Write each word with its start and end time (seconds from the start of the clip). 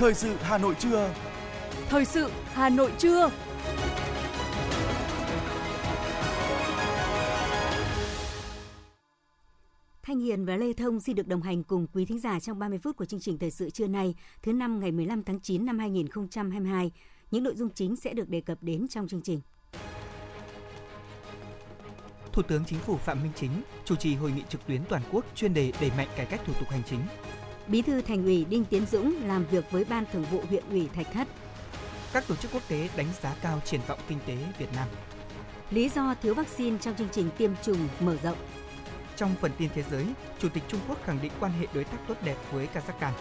Thời 0.00 0.14
sự 0.14 0.36
Hà 0.40 0.58
Nội 0.58 0.74
trưa. 0.78 1.14
Thời 1.88 2.04
sự 2.04 2.30
Hà 2.52 2.68
Nội 2.68 2.92
trưa. 2.98 3.30
Thanh 10.02 10.20
Hiền 10.20 10.44
và 10.44 10.56
Lê 10.56 10.72
Thông 10.72 11.00
xin 11.00 11.16
được 11.16 11.26
đồng 11.26 11.42
hành 11.42 11.62
cùng 11.62 11.86
quý 11.92 12.04
thính 12.04 12.20
giả 12.20 12.40
trong 12.40 12.58
30 12.58 12.78
phút 12.78 12.96
của 12.96 13.04
chương 13.04 13.20
trình 13.20 13.38
thời 13.38 13.50
sự 13.50 13.70
trưa 13.70 13.86
nay, 13.86 14.14
thứ 14.42 14.52
năm 14.52 14.80
ngày 14.80 14.92
15 14.92 15.22
tháng 15.22 15.40
9 15.40 15.66
năm 15.66 15.78
2022. 15.78 16.90
Những 17.30 17.44
nội 17.44 17.54
dung 17.56 17.70
chính 17.74 17.96
sẽ 17.96 18.14
được 18.14 18.28
đề 18.28 18.40
cập 18.40 18.58
đến 18.60 18.88
trong 18.88 19.08
chương 19.08 19.22
trình. 19.22 19.40
Thủ 22.32 22.42
tướng 22.42 22.64
Chính 22.64 22.78
phủ 22.78 22.96
Phạm 22.96 23.22
Minh 23.22 23.32
Chính 23.36 23.62
chủ 23.84 23.96
trì 23.96 24.14
hội 24.14 24.32
nghị 24.32 24.42
trực 24.48 24.66
tuyến 24.66 24.80
toàn 24.88 25.02
quốc 25.12 25.24
chuyên 25.34 25.54
đề 25.54 25.72
đẩy 25.80 25.90
mạnh 25.96 26.08
cải 26.16 26.26
cách 26.26 26.40
thủ 26.46 26.52
tục 26.60 26.68
hành 26.68 26.82
chính. 26.90 27.00
Bí 27.70 27.82
thư 27.82 28.00
Thành 28.00 28.24
ủy 28.24 28.44
Đinh 28.44 28.64
Tiến 28.64 28.86
Dũng 28.92 29.14
làm 29.26 29.46
việc 29.46 29.70
với 29.70 29.84
Ban 29.84 30.04
Thường 30.12 30.24
vụ 30.30 30.42
huyện 30.48 30.64
ủy 30.70 30.88
Thạch 30.94 31.12
Thất. 31.12 31.28
Các 32.12 32.24
tổ 32.28 32.36
chức 32.36 32.52
quốc 32.52 32.62
tế 32.68 32.88
đánh 32.96 33.06
giá 33.22 33.34
cao 33.42 33.60
triển 33.64 33.80
vọng 33.86 33.98
kinh 34.08 34.18
tế 34.26 34.36
Việt 34.58 34.72
Nam. 34.76 34.88
Lý 35.70 35.88
do 35.88 36.14
thiếu 36.22 36.34
vaccine 36.34 36.78
trong 36.80 36.96
chương 36.96 37.08
trình 37.12 37.30
tiêm 37.38 37.50
chủng 37.62 37.88
mở 38.00 38.16
rộng. 38.22 38.36
Trong 39.16 39.34
phần 39.40 39.52
tin 39.58 39.70
thế 39.74 39.84
giới, 39.90 40.06
Chủ 40.38 40.48
tịch 40.48 40.62
Trung 40.68 40.80
Quốc 40.88 40.98
khẳng 41.04 41.18
định 41.22 41.32
quan 41.40 41.52
hệ 41.52 41.66
đối 41.74 41.84
tác 41.84 41.98
tốt 42.08 42.14
đẹp 42.24 42.36
với 42.52 42.68
Kazakhstan. 42.74 43.12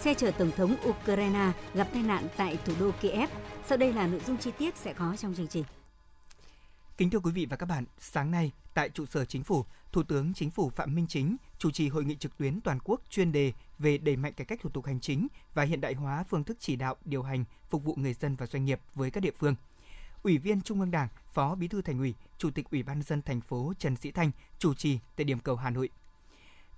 Xe 0.00 0.14
chở 0.14 0.30
Tổng 0.30 0.50
thống 0.56 0.76
Ukraine 0.88 1.52
gặp 1.74 1.88
tai 1.92 2.02
nạn 2.02 2.26
tại 2.36 2.58
thủ 2.64 2.72
đô 2.80 2.90
Kiev. 3.00 3.30
Sau 3.66 3.78
đây 3.78 3.92
là 3.92 4.06
nội 4.06 4.20
dung 4.26 4.36
chi 4.36 4.50
tiết 4.58 4.76
sẽ 4.76 4.92
có 4.92 5.16
trong 5.18 5.34
chương 5.34 5.48
trình. 5.48 5.64
Kính 6.98 7.10
thưa 7.10 7.18
quý 7.18 7.32
vị 7.32 7.46
và 7.46 7.56
các 7.56 7.66
bạn, 7.66 7.84
sáng 7.98 8.30
nay 8.30 8.52
tại 8.74 8.90
trụ 8.90 9.06
sở 9.06 9.24
Chính 9.24 9.44
phủ, 9.44 9.64
Thủ 9.92 10.02
tướng 10.02 10.34
Chính 10.34 10.50
phủ 10.50 10.70
Phạm 10.70 10.94
Minh 10.94 11.06
Chính 11.08 11.36
chủ 11.58 11.70
trì 11.70 11.88
hội 11.88 12.04
nghị 12.04 12.16
trực 12.16 12.38
tuyến 12.38 12.60
toàn 12.60 12.78
quốc 12.84 13.00
chuyên 13.10 13.32
đề 13.32 13.52
về 13.78 13.98
đẩy 13.98 14.16
mạnh 14.16 14.32
cải 14.32 14.44
cách 14.44 14.60
thủ 14.62 14.70
tục 14.70 14.86
hành 14.86 15.00
chính 15.00 15.26
và 15.54 15.62
hiện 15.62 15.80
đại 15.80 15.94
hóa 15.94 16.24
phương 16.28 16.44
thức 16.44 16.56
chỉ 16.60 16.76
đạo, 16.76 16.96
điều 17.04 17.22
hành, 17.22 17.44
phục 17.70 17.84
vụ 17.84 17.94
người 17.96 18.14
dân 18.14 18.36
và 18.36 18.46
doanh 18.46 18.64
nghiệp 18.64 18.80
với 18.94 19.10
các 19.10 19.20
địa 19.20 19.30
phương. 19.38 19.54
Ủy 20.22 20.38
viên 20.38 20.62
Trung 20.62 20.80
ương 20.80 20.90
Đảng, 20.90 21.08
Phó 21.32 21.54
Bí 21.54 21.68
thư 21.68 21.82
Thành 21.82 21.98
ủy, 21.98 22.14
Chủ 22.38 22.50
tịch 22.50 22.70
Ủy 22.70 22.82
ban 22.82 23.02
dân 23.02 23.22
thành 23.22 23.40
phố 23.40 23.72
Trần 23.78 23.96
Sĩ 23.96 24.10
Thanh 24.10 24.30
chủ 24.58 24.74
trì 24.74 24.98
tại 25.16 25.24
điểm 25.24 25.38
cầu 25.38 25.56
Hà 25.56 25.70
Nội. 25.70 25.88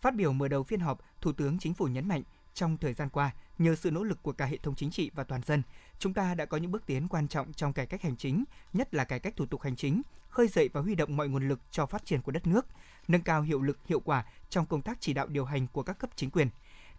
Phát 0.00 0.14
biểu 0.14 0.32
mở 0.32 0.48
đầu 0.48 0.62
phiên 0.62 0.80
họp, 0.80 1.00
Thủ 1.20 1.32
tướng 1.32 1.58
Chính 1.58 1.74
phủ 1.74 1.86
nhấn 1.86 2.08
mạnh 2.08 2.22
trong 2.54 2.76
thời 2.76 2.92
gian 2.92 3.08
qua, 3.08 3.30
nhờ 3.58 3.74
sự 3.74 3.90
nỗ 3.90 4.04
lực 4.04 4.22
của 4.22 4.32
cả 4.32 4.46
hệ 4.46 4.56
thống 4.56 4.74
chính 4.74 4.90
trị 4.90 5.10
và 5.14 5.24
toàn 5.24 5.42
dân, 5.46 5.62
chúng 5.98 6.14
ta 6.14 6.34
đã 6.34 6.44
có 6.44 6.56
những 6.56 6.70
bước 6.70 6.86
tiến 6.86 7.08
quan 7.08 7.28
trọng 7.28 7.52
trong 7.52 7.72
cải 7.72 7.86
cách 7.86 8.02
hành 8.02 8.16
chính, 8.16 8.44
nhất 8.72 8.94
là 8.94 9.04
cải 9.04 9.18
cách 9.18 9.36
thủ 9.36 9.46
tục 9.46 9.62
hành 9.62 9.76
chính, 9.76 10.02
khơi 10.28 10.48
dậy 10.48 10.68
và 10.72 10.80
huy 10.80 10.94
động 10.94 11.16
mọi 11.16 11.28
nguồn 11.28 11.48
lực 11.48 11.60
cho 11.70 11.86
phát 11.86 12.04
triển 12.04 12.22
của 12.22 12.32
đất 12.32 12.46
nước, 12.46 12.66
nâng 13.08 13.22
cao 13.22 13.42
hiệu 13.42 13.62
lực 13.62 13.78
hiệu 13.86 14.00
quả 14.00 14.24
trong 14.50 14.66
công 14.66 14.82
tác 14.82 15.00
chỉ 15.00 15.12
đạo 15.12 15.26
điều 15.26 15.44
hành 15.44 15.66
của 15.66 15.82
các 15.82 15.98
cấp 15.98 16.10
chính 16.16 16.30
quyền. 16.30 16.48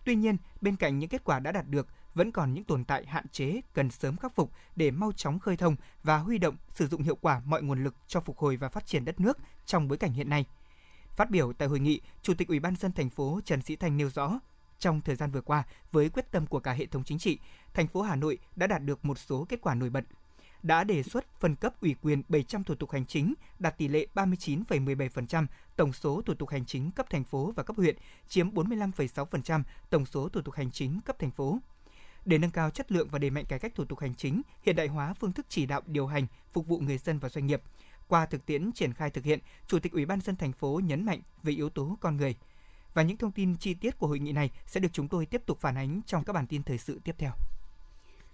Tuy 0.06 0.16
nhiên, 0.16 0.38
bên 0.62 0.76
cạnh 0.76 1.00
những 1.00 1.10
kết 1.10 1.24
quả 1.24 1.40
đã 1.40 1.52
đạt 1.52 1.68
được, 1.68 1.88
vẫn 2.14 2.32
còn 2.32 2.54
những 2.54 2.64
tồn 2.64 2.84
tại 2.84 3.06
hạn 3.06 3.28
chế 3.28 3.62
cần 3.73 3.92
sớm 3.92 4.18
khắc 4.18 4.36
phục 4.36 4.52
để 4.76 4.92
mau 4.92 5.12
chóng 5.12 5.40
khơi 5.40 5.58
thông 5.58 5.76
và 6.04 6.18
huy 6.18 6.38
động 6.38 6.56
sử 6.70 6.88
dụng 6.88 7.04
hiệu 7.04 7.18
quả 7.22 7.42
mọi 7.46 7.62
nguồn 7.62 7.84
lực 7.84 7.96
cho 8.08 8.22
phục 8.22 8.38
hồi 8.38 8.58
và 8.58 8.70
phát 8.70 8.86
triển 8.86 9.06
đất 9.06 9.20
nước 9.20 9.38
trong 9.66 9.88
bối 9.88 9.98
cảnh 9.98 10.14
hiện 10.14 10.30
nay. 10.30 10.46
Phát 11.16 11.30
biểu 11.30 11.54
tại 11.54 11.68
hội 11.68 11.80
nghị, 11.80 12.02
Chủ 12.22 12.34
tịch 12.34 12.48
Ủy 12.48 12.60
ban 12.60 12.76
dân 12.76 12.92
thành 12.92 13.10
phố 13.10 13.40
Trần 13.46 13.62
Sĩ 13.62 13.76
thành 13.76 13.98
nêu 13.98 14.10
rõ, 14.10 14.40
trong 14.80 15.02
thời 15.02 15.16
gian 15.16 15.32
vừa 15.32 15.42
qua, 15.42 15.64
với 15.92 16.10
quyết 16.10 16.32
tâm 16.32 16.48
của 16.48 16.60
cả 16.60 16.74
hệ 16.74 16.86
thống 16.86 17.04
chính 17.04 17.20
trị, 17.20 17.40
thành 17.74 17.88
phố 17.88 18.02
Hà 18.02 18.16
Nội 18.16 18.38
đã 18.56 18.68
đạt 18.68 18.84
được 18.84 19.06
một 19.06 19.20
số 19.20 19.46
kết 19.50 19.62
quả 19.62 19.76
nổi 19.76 19.90
bật. 19.90 20.04
Đã 20.64 20.84
đề 20.84 21.04
xuất 21.04 21.40
phân 21.40 21.56
cấp 21.56 21.82
ủy 21.82 21.96
quyền 22.02 22.22
700 22.30 22.64
thủ 22.64 22.76
tục 22.76 22.92
hành 22.92 23.06
chính, 23.06 23.34
đạt 23.60 23.78
tỷ 23.78 23.88
lệ 23.88 24.08
39,17% 24.16 25.46
tổng 25.76 25.94
số 25.94 26.22
thủ 26.22 26.34
tục 26.34 26.50
hành 26.50 26.66
chính 26.66 26.92
cấp 26.92 27.10
thành 27.10 27.24
phố 27.24 27.54
và 27.56 27.64
cấp 27.64 27.76
huyện, 27.76 27.96
chiếm 28.28 28.50
45,6% 28.50 29.64
tổng 29.90 30.06
số 30.06 30.30
thủ 30.30 30.42
tục 30.42 30.56
hành 30.56 30.72
chính 30.72 31.02
cấp 31.02 31.20
thành 31.20 31.32
phố. 31.32 31.60
Để 32.26 32.38
nâng 32.38 32.52
cao 32.52 32.70
chất 32.70 32.92
lượng 32.92 33.08
và 33.12 33.20
đẩy 33.20 33.30
mạnh 33.30 33.46
cải 33.46 33.60
cách 33.60 33.76
thủ 33.76 33.86
tục 33.86 34.00
hành 34.00 34.16
chính, 34.16 34.42
hiện 34.66 34.76
đại 34.76 34.88
hóa 34.88 35.14
phương 35.14 35.34
thức 35.34 35.45
chỉ 35.50 35.66
đạo 35.66 35.82
điều 35.86 36.08
hành, 36.08 36.28
phục 36.54 36.68
vụ 36.68 36.80
người 36.80 36.98
dân 36.98 37.20
và 37.20 37.30
doanh 37.30 37.48
nghiệp. 37.48 37.62
Qua 38.08 38.26
thực 38.26 38.45
tiễn 38.45 38.72
triển 38.72 38.94
khai 38.94 39.10
thực 39.10 39.26
hiện, 39.26 39.39
Chủ 39.68 39.80
tịch 39.80 39.92
Ủy 39.92 40.06
ban 40.06 40.22
dân 40.22 40.36
thành 40.36 40.54
phố 40.54 40.82
nhấn 40.84 41.06
mạnh 41.06 41.22
về 41.44 41.54
yếu 41.54 41.70
tố 41.70 41.98
con 42.02 42.18
người– 42.18 42.36
và 42.94 43.04
những 43.04 43.17
thông 43.17 43.32
tin 43.32 43.55
chi 43.58 43.73
tiết 43.73 43.98
của 43.98 44.08
hội 44.08 44.20
nghị 44.20 44.32
này 44.32 44.50
sẽ 44.66 44.80
được 44.80 44.89
chúng 44.94 45.08
tôi 45.08 45.26
tiếp 45.26 45.42
tục 45.45 45.60
phản 45.61 45.77
ánh 45.77 46.02
trong 46.05 46.23
các 46.23 46.33
bản 46.33 46.48
tin 46.48 46.64
thời 46.64 46.77
sự 46.77 47.00
tiếp 47.04 47.16
theo. 47.17 47.32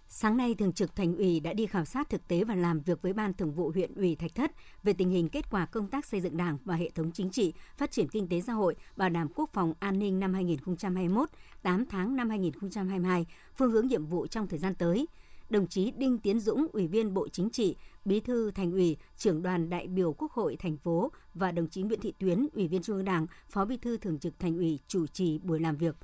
Sáng 0.07 0.37
nay, 0.37 0.55
Thường 0.55 0.73
trực 0.73 0.95
Thành 0.95 1.15
ủy 1.15 1.39
đã 1.39 1.53
đi 1.53 1.65
khảo 1.65 1.85
sát 1.85 2.09
thực 2.09 2.27
tế 2.27 2.43
và 2.43 2.55
làm 2.55 2.79
việc 2.79 3.01
với 3.01 3.13
Ban 3.13 3.33
Thường 3.33 3.53
vụ 3.53 3.71
huyện 3.71 3.95
ủy 3.95 4.15
Thạch 4.15 4.35
Thất 4.35 4.51
về 4.83 4.93
tình 4.93 5.09
hình 5.09 5.29
kết 5.29 5.49
quả 5.49 5.65
công 5.65 5.87
tác 5.87 6.05
xây 6.05 6.21
dựng 6.21 6.37
Đảng 6.37 6.57
và 6.65 6.75
hệ 6.75 6.89
thống 6.89 7.11
chính 7.11 7.29
trị, 7.29 7.53
phát 7.77 7.91
triển 7.91 8.07
kinh 8.07 8.27
tế 8.27 8.41
xã 8.41 8.53
hội, 8.53 8.75
bảo 8.95 9.09
đảm 9.09 9.27
quốc 9.35 9.49
phòng 9.53 9.73
an 9.79 9.99
ninh 9.99 10.19
năm 10.19 10.33
2021, 10.33 11.29
8 11.61 11.85
tháng 11.85 12.15
năm 12.15 12.29
2022, 12.29 13.25
phương 13.57 13.71
hướng 13.71 13.87
nhiệm 13.87 14.05
vụ 14.05 14.27
trong 14.27 14.47
thời 14.47 14.59
gian 14.59 14.75
tới– 14.75 15.07
đồng 15.49 15.67
chí 15.67 15.91
Đinh 15.91 16.17
Tiến 16.17 16.39
Dũng, 16.39 16.67
Ủy 16.73 16.87
viên 16.87 17.13
Bộ 17.13 17.27
Chính 17.27 17.49
trị, 17.49 17.75
Bí 18.05 18.19
thư 18.19 18.51
Thành 18.51 18.71
ủy, 18.71 18.97
trưởng 19.17 19.41
đoàn 19.41 19.69
đại 19.69 19.87
biểu 19.87 20.13
Quốc 20.13 20.31
hội 20.31 20.55
thành 20.55 20.77
phố 20.77 21.11
và 21.33 21.51
đồng 21.51 21.67
chí 21.67 21.81
Nguyễn 21.81 21.99
Thị 21.99 22.13
Tuyến, 22.19 22.47
Ủy 22.53 22.67
viên 22.67 22.81
Trung 22.81 22.95
ương 22.95 23.05
Đảng, 23.05 23.27
Phó 23.49 23.65
Bí 23.65 23.77
thư 23.77 23.97
Thường 23.97 24.19
trực 24.19 24.39
Thành 24.39 24.57
ủy 24.57 24.79
chủ 24.87 25.07
trì 25.07 25.39
buổi 25.39 25.59
làm 25.59 25.77
việc. 25.77 25.95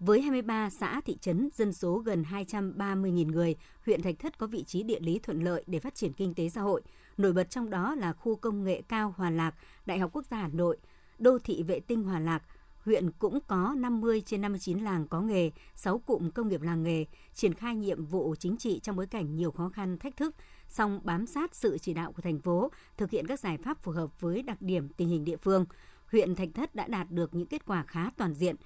Với 0.00 0.20
23 0.20 0.70
xã 0.70 1.00
thị 1.00 1.16
trấn, 1.20 1.48
dân 1.54 1.72
số 1.72 1.98
gần 1.98 2.24
230.000 2.30 3.26
người, 3.26 3.56
huyện 3.86 4.02
Thạch 4.02 4.18
Thất 4.18 4.38
có 4.38 4.46
vị 4.46 4.64
trí 4.66 4.82
địa 4.82 5.00
lý 5.00 5.18
thuận 5.18 5.44
lợi 5.44 5.64
để 5.66 5.78
phát 5.78 5.94
triển 5.94 6.12
kinh 6.12 6.34
tế 6.34 6.48
xã 6.48 6.60
hội. 6.60 6.82
Nổi 7.16 7.32
bật 7.32 7.50
trong 7.50 7.70
đó 7.70 7.94
là 7.94 8.12
khu 8.12 8.36
công 8.36 8.64
nghệ 8.64 8.82
cao 8.88 9.14
Hòa 9.16 9.30
Lạc, 9.30 9.54
Đại 9.86 9.98
học 9.98 10.10
Quốc 10.12 10.24
gia 10.30 10.36
Hà 10.36 10.48
Nội, 10.48 10.76
đô 11.18 11.38
thị 11.38 11.62
vệ 11.62 11.80
tinh 11.80 12.02
Hòa 12.02 12.18
Lạc, 12.20 12.42
huyện 12.84 13.10
cũng 13.10 13.38
có 13.46 13.74
50 13.76 14.22
trên 14.26 14.40
59 14.40 14.78
làng 14.78 15.08
có 15.08 15.20
nghề, 15.20 15.50
6 15.74 15.98
cụm 15.98 16.30
công 16.30 16.48
nghiệp 16.48 16.62
làng 16.62 16.82
nghề, 16.82 17.04
triển 17.34 17.54
khai 17.54 17.76
nhiệm 17.76 18.04
vụ 18.04 18.34
chính 18.38 18.56
trị 18.56 18.80
trong 18.82 18.96
bối 18.96 19.06
cảnh 19.06 19.36
nhiều 19.36 19.50
khó 19.50 19.68
khăn, 19.68 19.98
thách 19.98 20.16
thức, 20.16 20.34
song 20.68 21.00
bám 21.04 21.26
sát 21.26 21.54
sự 21.54 21.78
chỉ 21.78 21.94
đạo 21.94 22.12
của 22.12 22.22
thành 22.22 22.38
phố, 22.38 22.70
thực 22.96 23.10
hiện 23.10 23.26
các 23.26 23.40
giải 23.40 23.58
pháp 23.58 23.82
phù 23.82 23.92
hợp 23.92 24.20
với 24.20 24.42
đặc 24.42 24.62
điểm 24.62 24.88
tình 24.88 25.08
hình 25.08 25.24
địa 25.24 25.36
phương. 25.36 25.66
Huyện 26.12 26.34
Thạch 26.34 26.48
Thất 26.54 26.74
đã 26.74 26.86
đạt 26.86 27.10
được 27.10 27.34
những 27.34 27.46
kết 27.46 27.64
quả 27.66 27.84
khá 27.86 28.10
toàn 28.16 28.34
diện. 28.34 28.56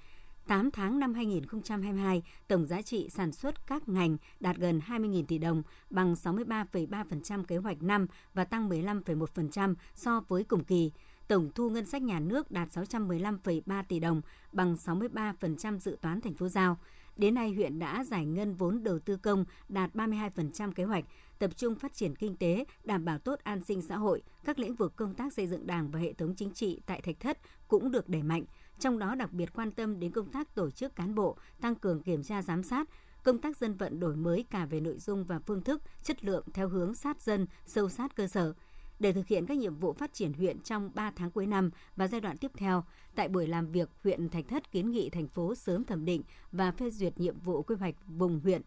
8 0.47 0.71
tháng 0.71 0.99
năm 0.99 1.13
2022, 1.13 2.23
tổng 2.47 2.65
giá 2.67 2.81
trị 2.81 3.09
sản 3.09 3.31
xuất 3.31 3.67
các 3.67 3.89
ngành 3.89 4.17
đạt 4.39 4.57
gần 4.57 4.81
20.000 4.87 5.25
tỷ 5.25 5.37
đồng, 5.37 5.63
bằng 5.89 6.13
63,3% 6.13 7.43
kế 7.43 7.57
hoạch 7.57 7.81
năm 7.81 8.07
và 8.33 8.43
tăng 8.43 8.69
15,1% 8.69 9.75
so 9.95 10.21
với 10.27 10.43
cùng 10.43 10.63
kỳ 10.63 10.91
tổng 11.27 11.49
thu 11.55 11.69
ngân 11.69 11.85
sách 11.85 12.01
nhà 12.01 12.19
nước 12.19 12.51
đạt 12.51 12.69
615,3 12.69 13.83
tỷ 13.87 13.99
đồng, 13.99 14.21
bằng 14.51 14.75
63% 14.75 15.79
dự 15.79 15.97
toán 16.01 16.21
thành 16.21 16.33
phố 16.33 16.47
giao. 16.47 16.77
Đến 17.17 17.35
nay, 17.35 17.53
huyện 17.53 17.79
đã 17.79 18.03
giải 18.03 18.25
ngân 18.25 18.53
vốn 18.53 18.83
đầu 18.83 18.99
tư 18.99 19.17
công 19.17 19.45
đạt 19.69 19.95
32% 19.95 20.71
kế 20.71 20.83
hoạch, 20.83 21.05
tập 21.39 21.51
trung 21.57 21.75
phát 21.75 21.93
triển 21.93 22.15
kinh 22.15 22.37
tế, 22.37 22.65
đảm 22.83 23.05
bảo 23.05 23.17
tốt 23.17 23.39
an 23.43 23.63
sinh 23.63 23.81
xã 23.81 23.97
hội. 23.97 24.21
Các 24.45 24.59
lĩnh 24.59 24.75
vực 24.75 24.95
công 24.95 25.13
tác 25.13 25.33
xây 25.33 25.47
dựng 25.47 25.67
đảng 25.67 25.91
và 25.91 25.99
hệ 25.99 26.13
thống 26.13 26.35
chính 26.35 26.51
trị 26.51 26.81
tại 26.85 27.01
Thạch 27.01 27.19
Thất 27.19 27.37
cũng 27.67 27.91
được 27.91 28.09
đẩy 28.09 28.23
mạnh, 28.23 28.43
trong 28.79 28.99
đó 28.99 29.15
đặc 29.15 29.33
biệt 29.33 29.49
quan 29.53 29.71
tâm 29.71 29.99
đến 29.99 30.11
công 30.11 30.31
tác 30.31 30.55
tổ 30.55 30.71
chức 30.71 30.95
cán 30.95 31.15
bộ, 31.15 31.37
tăng 31.61 31.75
cường 31.75 32.03
kiểm 32.03 32.23
tra 32.23 32.41
giám 32.41 32.63
sát, 32.63 32.89
công 33.23 33.37
tác 33.37 33.57
dân 33.57 33.73
vận 33.73 33.99
đổi 33.99 34.15
mới 34.15 34.45
cả 34.49 34.65
về 34.65 34.79
nội 34.79 34.97
dung 34.99 35.23
và 35.23 35.39
phương 35.39 35.61
thức, 35.61 35.81
chất 36.03 36.25
lượng 36.25 36.45
theo 36.53 36.69
hướng 36.69 36.95
sát 36.95 37.21
dân, 37.21 37.47
sâu 37.65 37.89
sát 37.89 38.15
cơ 38.15 38.27
sở– 38.27 38.53
để 38.99 39.13
thực 39.13 39.27
hiện 39.27 39.45
các 39.45 39.57
nhiệm 39.57 39.75
vụ 39.75 39.93
phát 39.93 40.13
triển 40.13 40.33
huyện 40.33 40.59
trong 40.59 40.91
3 40.93 41.11
tháng 41.15 41.31
cuối 41.31 41.47
năm 41.47 41.71
và 41.95 42.07
giai 42.07 42.21
đoạn 42.21 42.37
tiếp 42.37 42.51
theo. 42.57 42.83
Tại 43.15 43.27
buổi 43.27 43.47
làm 43.47 43.71
việc, 43.71 43.89
huyện 44.03 44.29
Thạch 44.29 44.47
Thất 44.47 44.71
kiến 44.71 44.91
nghị 44.91 45.09
thành 45.09 45.27
phố 45.27 45.55
sớm 45.55 45.83
thẩm 45.83 46.05
định 46.05 46.23
và 46.51 46.71
phê 46.71 46.89
duyệt 46.89 47.19
nhiệm 47.19 47.39
vụ 47.39 47.61
quy 47.61 47.75
hoạch 47.75 47.95
vùng 48.07 48.39
huyện, 48.39 48.61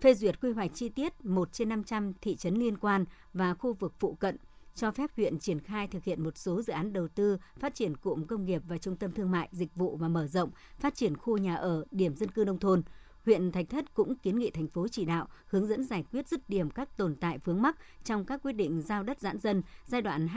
phê 0.00 0.14
duyệt 0.14 0.40
quy 0.40 0.52
hoạch 0.52 0.70
chi 0.74 0.88
tiết 0.88 1.24
1 1.24 1.52
trên 1.52 1.68
500 1.68 2.12
thị 2.20 2.36
trấn 2.36 2.54
liên 2.54 2.76
quan 2.78 3.04
và 3.32 3.54
khu 3.54 3.72
vực 3.72 3.94
phụ 3.98 4.14
cận, 4.14 4.36
cho 4.74 4.90
phép 4.90 5.10
huyện 5.16 5.38
triển 5.38 5.60
khai 5.60 5.86
thực 5.86 6.04
hiện 6.04 6.24
một 6.24 6.38
số 6.38 6.62
dự 6.62 6.72
án 6.72 6.92
đầu 6.92 7.08
tư, 7.08 7.38
phát 7.58 7.74
triển 7.74 7.96
cụm 7.96 8.24
công 8.24 8.44
nghiệp 8.44 8.62
và 8.68 8.78
trung 8.78 8.96
tâm 8.96 9.12
thương 9.12 9.30
mại, 9.30 9.48
dịch 9.52 9.74
vụ 9.74 9.96
và 9.96 10.08
mở 10.08 10.26
rộng, 10.26 10.50
phát 10.78 10.94
triển 10.94 11.16
khu 11.16 11.38
nhà 11.38 11.54
ở, 11.54 11.84
điểm 11.90 12.16
dân 12.16 12.30
cư 12.30 12.44
nông 12.44 12.58
thôn– 12.58 12.82
huyện 13.24 13.52
Thạch 13.52 13.68
Thất 13.68 13.94
cũng 13.94 14.14
kiến 14.14 14.38
nghị 14.38 14.50
thành 14.50 14.68
phố 14.68 14.88
chỉ 14.88 15.04
đạo 15.04 15.28
hướng 15.46 15.66
dẫn 15.66 15.84
giải 15.84 16.04
quyết 16.12 16.28
dứt 16.28 16.48
điểm 16.48 16.70
các 16.70 16.96
tồn 16.96 17.16
tại 17.16 17.38
vướng 17.38 17.62
mắc 17.62 17.76
trong 18.04 18.24
các 18.24 18.42
quyết 18.42 18.52
định 18.52 18.82
giao 18.82 19.02
đất 19.02 19.20
giãn 19.20 19.38
dân 19.38 19.62
giai 19.86 20.02
đoạn 20.02 20.28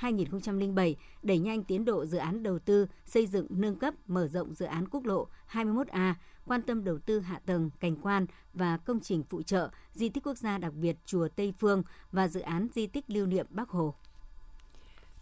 2002-2007, 0.00 0.94
đẩy 1.22 1.38
nhanh 1.38 1.64
tiến 1.64 1.84
độ 1.84 2.06
dự 2.06 2.18
án 2.18 2.42
đầu 2.42 2.58
tư, 2.58 2.86
xây 3.06 3.26
dựng 3.26 3.46
nâng 3.50 3.76
cấp, 3.76 3.94
mở 4.06 4.28
rộng 4.28 4.54
dự 4.54 4.66
án 4.66 4.88
quốc 4.88 5.04
lộ 5.04 5.28
21A, 5.52 6.14
quan 6.46 6.62
tâm 6.62 6.84
đầu 6.84 6.98
tư 6.98 7.20
hạ 7.20 7.40
tầng, 7.46 7.70
cảnh 7.80 7.96
quan 7.96 8.26
và 8.54 8.76
công 8.76 9.00
trình 9.00 9.22
phụ 9.30 9.42
trợ, 9.42 9.70
di 9.92 10.08
tích 10.08 10.26
quốc 10.26 10.38
gia 10.38 10.58
đặc 10.58 10.72
biệt 10.74 10.96
chùa 11.06 11.28
Tây 11.28 11.54
Phương 11.58 11.82
và 12.12 12.28
dự 12.28 12.40
án 12.40 12.68
di 12.74 12.86
tích 12.86 13.04
lưu 13.08 13.26
niệm 13.26 13.46
Bắc 13.50 13.68
Hồ. 13.68 13.94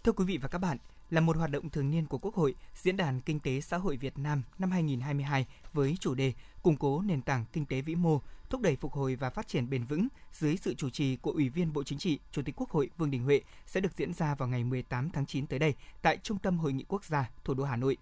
Thưa 0.05 0.13
quý 0.13 0.25
vị 0.25 0.39
và 0.43 0.49
các 0.49 0.59
bạn, 0.59 0.79
là 1.11 1.21
một 1.21 1.37
hoạt 1.37 1.51
động 1.51 1.71
thường 1.71 1.91
niên 1.91 2.07
của 2.07 2.19
Quốc 2.19 2.35
hội, 2.35 2.55
Diễn 2.75 2.97
đàn 2.97 3.21
Kinh 3.21 3.41
tế 3.41 3.61
Xã 3.61 3.77
hội 3.77 3.97
Việt 3.97 4.19
Nam 4.19 4.43
năm 4.59 4.71
2022 4.71 5.47
với 5.73 5.97
chủ 6.01 6.15
đề 6.15 6.33
Củng 6.63 6.77
cố 6.77 7.03
nền 7.03 7.23
tảng 7.23 7.45
kinh 7.53 7.67
tế 7.67 7.81
vĩ 7.81 7.95
mô, 7.95 8.21
thúc 8.51 8.61
đẩy 8.61 8.77
phục 8.77 8.93
hồi 8.93 9.17
và 9.17 9.31
phát 9.31 9.49
triển 9.49 9.71
bền 9.71 9.85
vững 9.85 10.09
dưới 10.33 10.57
sự 10.57 10.75
chủ 10.75 10.91
trì 10.91 11.17
của 11.17 11.31
Ủy 11.31 11.49
viên 11.49 11.73
Bộ 11.73 11.85
Chính 11.85 11.99
trị, 11.99 12.19
Chủ 12.33 12.43
tịch 12.43 12.55
Quốc 12.57 12.71
hội 12.71 12.91
Vương 12.99 13.11
Đình 13.11 13.23
Huệ 13.23 13.41
sẽ 13.67 13.81
được 13.81 13.93
diễn 13.97 14.13
ra 14.13 14.35
vào 14.35 14.49
ngày 14.49 14.65
18 14.65 15.11
tháng 15.11 15.27
9 15.27 15.47
tới 15.47 15.59
đây 15.59 15.75
tại 16.03 16.19
Trung 16.23 16.39
tâm 16.39 16.59
Hội 16.59 16.73
nghị 16.73 16.85
Quốc 16.89 17.05
gia, 17.05 17.31
thủ 17.45 17.55
đô 17.55 17.65
Hà 17.65 17.77
Nội. 17.77 17.97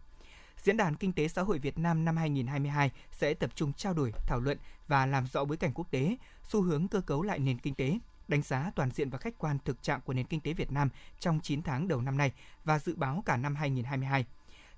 Diễn 0.62 0.76
đàn 0.76 0.96
Kinh 0.96 1.12
tế 1.12 1.28
Xã 1.28 1.42
hội 1.42 1.58
Việt 1.58 1.78
Nam 1.78 2.04
năm 2.04 2.16
2022 2.16 2.90
sẽ 3.12 3.34
tập 3.34 3.50
trung 3.54 3.72
trao 3.72 3.94
đổi, 3.94 4.12
thảo 4.26 4.40
luận 4.40 4.58
và 4.88 5.06
làm 5.06 5.26
rõ 5.26 5.44
bối 5.44 5.56
cảnh 5.56 5.72
quốc 5.74 5.90
tế, 5.90 6.16
xu 6.42 6.62
hướng 6.62 6.88
cơ 6.88 7.00
cấu 7.00 7.22
lại 7.22 7.38
nền 7.38 7.58
kinh 7.58 7.74
tế, 7.74 7.98
đánh 8.28 8.42
giá 8.42 8.70
toàn 8.74 8.90
diện 8.90 9.10
và 9.10 9.18
khách 9.18 9.38
quan 9.38 9.58
thực 9.64 9.82
trạng 9.82 10.00
của 10.00 10.12
nền 10.12 10.26
kinh 10.26 10.40
tế 10.40 10.52
Việt 10.52 10.72
Nam 10.72 10.88
trong 11.20 11.40
9 11.40 11.62
tháng 11.62 11.88
đầu 11.88 12.00
năm 12.00 12.16
nay 12.16 12.32
và 12.64 12.78
dự 12.78 12.94
báo 12.96 13.22
cả 13.26 13.36
năm 13.36 13.54
2022. 13.54 14.24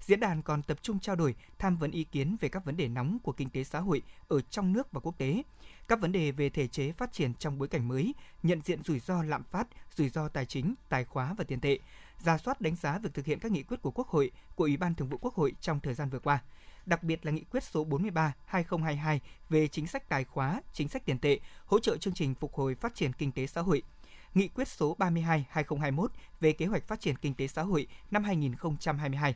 Diễn 0.01 0.21
đàn 0.21 0.43
còn 0.43 0.63
tập 0.63 0.79
trung 0.83 0.99
trao 0.99 1.17
đổi, 1.17 1.35
tham 1.59 1.77
vấn 1.77 1.91
ý 1.91 2.05
kiến 2.05 2.37
về 2.41 2.49
các 2.49 2.65
vấn 2.65 2.77
đề 2.77 2.89
nóng 2.89 3.19
của 3.19 3.33
kinh 3.33 3.51
tế 3.51 3.65
xã 3.65 3.81
hội 3.81 4.03
ở 4.29 4.41
trong 4.41 4.73
nước 4.73 4.93
và 4.93 5.01
quốc 5.01 5.19
tế, 5.19 5.43
các 5.89 6.01
vấn 6.01 6.13
đề 6.13 6.33
về 6.33 6.51
thể 6.51 6.67
chế 6.67 6.93
phát 6.93 7.13
triển 7.13 7.35
trong 7.35 7.59
bối 7.59 7.69
cảnh 7.69 7.89
mới, 7.89 8.15
nhận 8.43 8.61
diện 8.65 8.83
rủi 8.83 9.01
ro 9.01 9.23
lạm 9.23 9.45
phát, 9.45 9.67
rủi 9.97 10.09
ro 10.09 10.29
tài 10.29 10.47
chính, 10.47 10.75
tài 10.89 11.05
khóa 11.05 11.35
và 11.39 11.45
tiền 11.45 11.61
tệ, 11.61 11.79
ra 12.25 12.39
soát 12.39 12.61
đánh 12.61 12.77
giá 12.77 12.99
việc 12.99 13.15
thực 13.15 13.27
hiện 13.27 13.39
các 13.39 13.53
nghị 13.53 13.63
quyết 13.63 13.83
của 13.83 13.91
Quốc 13.91 14.09
hội, 14.09 14.31
của 14.55 14.65
Ủy 14.65 14.77
ban 14.77 14.95
Thường 14.95 15.09
vụ 15.09 15.19
Quốc 15.19 15.35
hội 15.35 15.53
trong 15.61 15.81
thời 15.81 15.95
gian 15.95 16.09
vừa 16.09 16.19
qua 16.19 16.43
đặc 16.89 17.03
biệt 17.03 17.27
là 17.27 17.33
nghị 17.33 17.45
quyết 17.51 17.65
số 17.65 17.85
43/2022 17.85 19.19
về 19.49 19.69
chính 19.69 19.87
sách 19.87 20.09
tài 20.09 20.25
khóa, 20.25 20.63
chính 20.73 20.89
sách 20.89 21.05
tiền 21.05 21.19
tệ, 21.19 21.41
hỗ 21.67 21.81
trợ 21.81 21.97
chương 21.97 22.15
trình 22.15 22.35
phục 22.35 22.55
hồi 22.55 22.75
phát 22.75 22.95
triển 22.95 23.13
kinh 23.13 23.33
tế 23.33 23.47
xã 23.47 23.61
hội. 23.61 23.83
Nghị 24.35 24.49
quyết 24.49 24.69
số 24.69 24.97
32/2021 24.99 26.07
về 26.41 26.53
kế 26.53 26.67
hoạch 26.67 26.87
phát 26.87 27.01
triển 27.01 27.17
kinh 27.17 27.35
tế 27.35 27.47
xã 27.47 27.63
hội 27.63 27.87
năm 28.11 28.25
2022. 28.25 29.35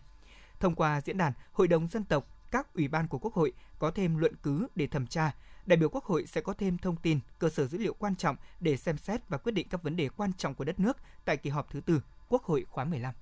Thông 0.61 0.75
qua 0.75 1.01
diễn 1.01 1.19
đàn, 1.19 1.33
Hội 1.53 1.69
đồng 1.69 1.89
dân 1.89 2.05
tộc, 2.05 2.27
các 2.51 2.75
ủy 2.75 2.89
ban 2.89 3.09
của 3.09 3.19
Quốc 3.19 3.35
hội 3.35 3.53
có 3.79 3.91
thêm 3.91 4.17
luận 4.17 4.35
cứ 4.43 4.67
để 4.75 4.87
thẩm 4.87 5.07
tra, 5.07 5.35
đại 5.67 5.77
biểu 5.77 5.89
Quốc 5.89 6.05
hội 6.05 6.27
sẽ 6.27 6.41
có 6.41 6.53
thêm 6.53 6.79
thông 6.79 6.97
tin, 6.97 7.21
cơ 7.39 7.49
sở 7.49 7.67
dữ 7.67 7.79
liệu 7.79 7.95
quan 7.95 8.17
trọng 8.17 8.37
để 8.61 8.77
xem 8.77 8.99
xét 8.99 9.29
và 9.29 9.39
quyết 9.39 9.53
định 9.53 9.69
các 9.69 9.83
vấn 9.83 9.97
đề 9.97 10.09
quan 10.09 10.33
trọng 10.33 10.55
của 10.55 10.65
đất 10.65 10.81
nước 10.81 10.97
tại 11.25 11.37
kỳ 11.37 11.51
họp 11.51 11.71
thứ 11.71 11.81
tư 11.81 12.03
Quốc 12.29 12.43
hội 12.43 12.65
khóa 12.69 12.85
15. 12.85 13.15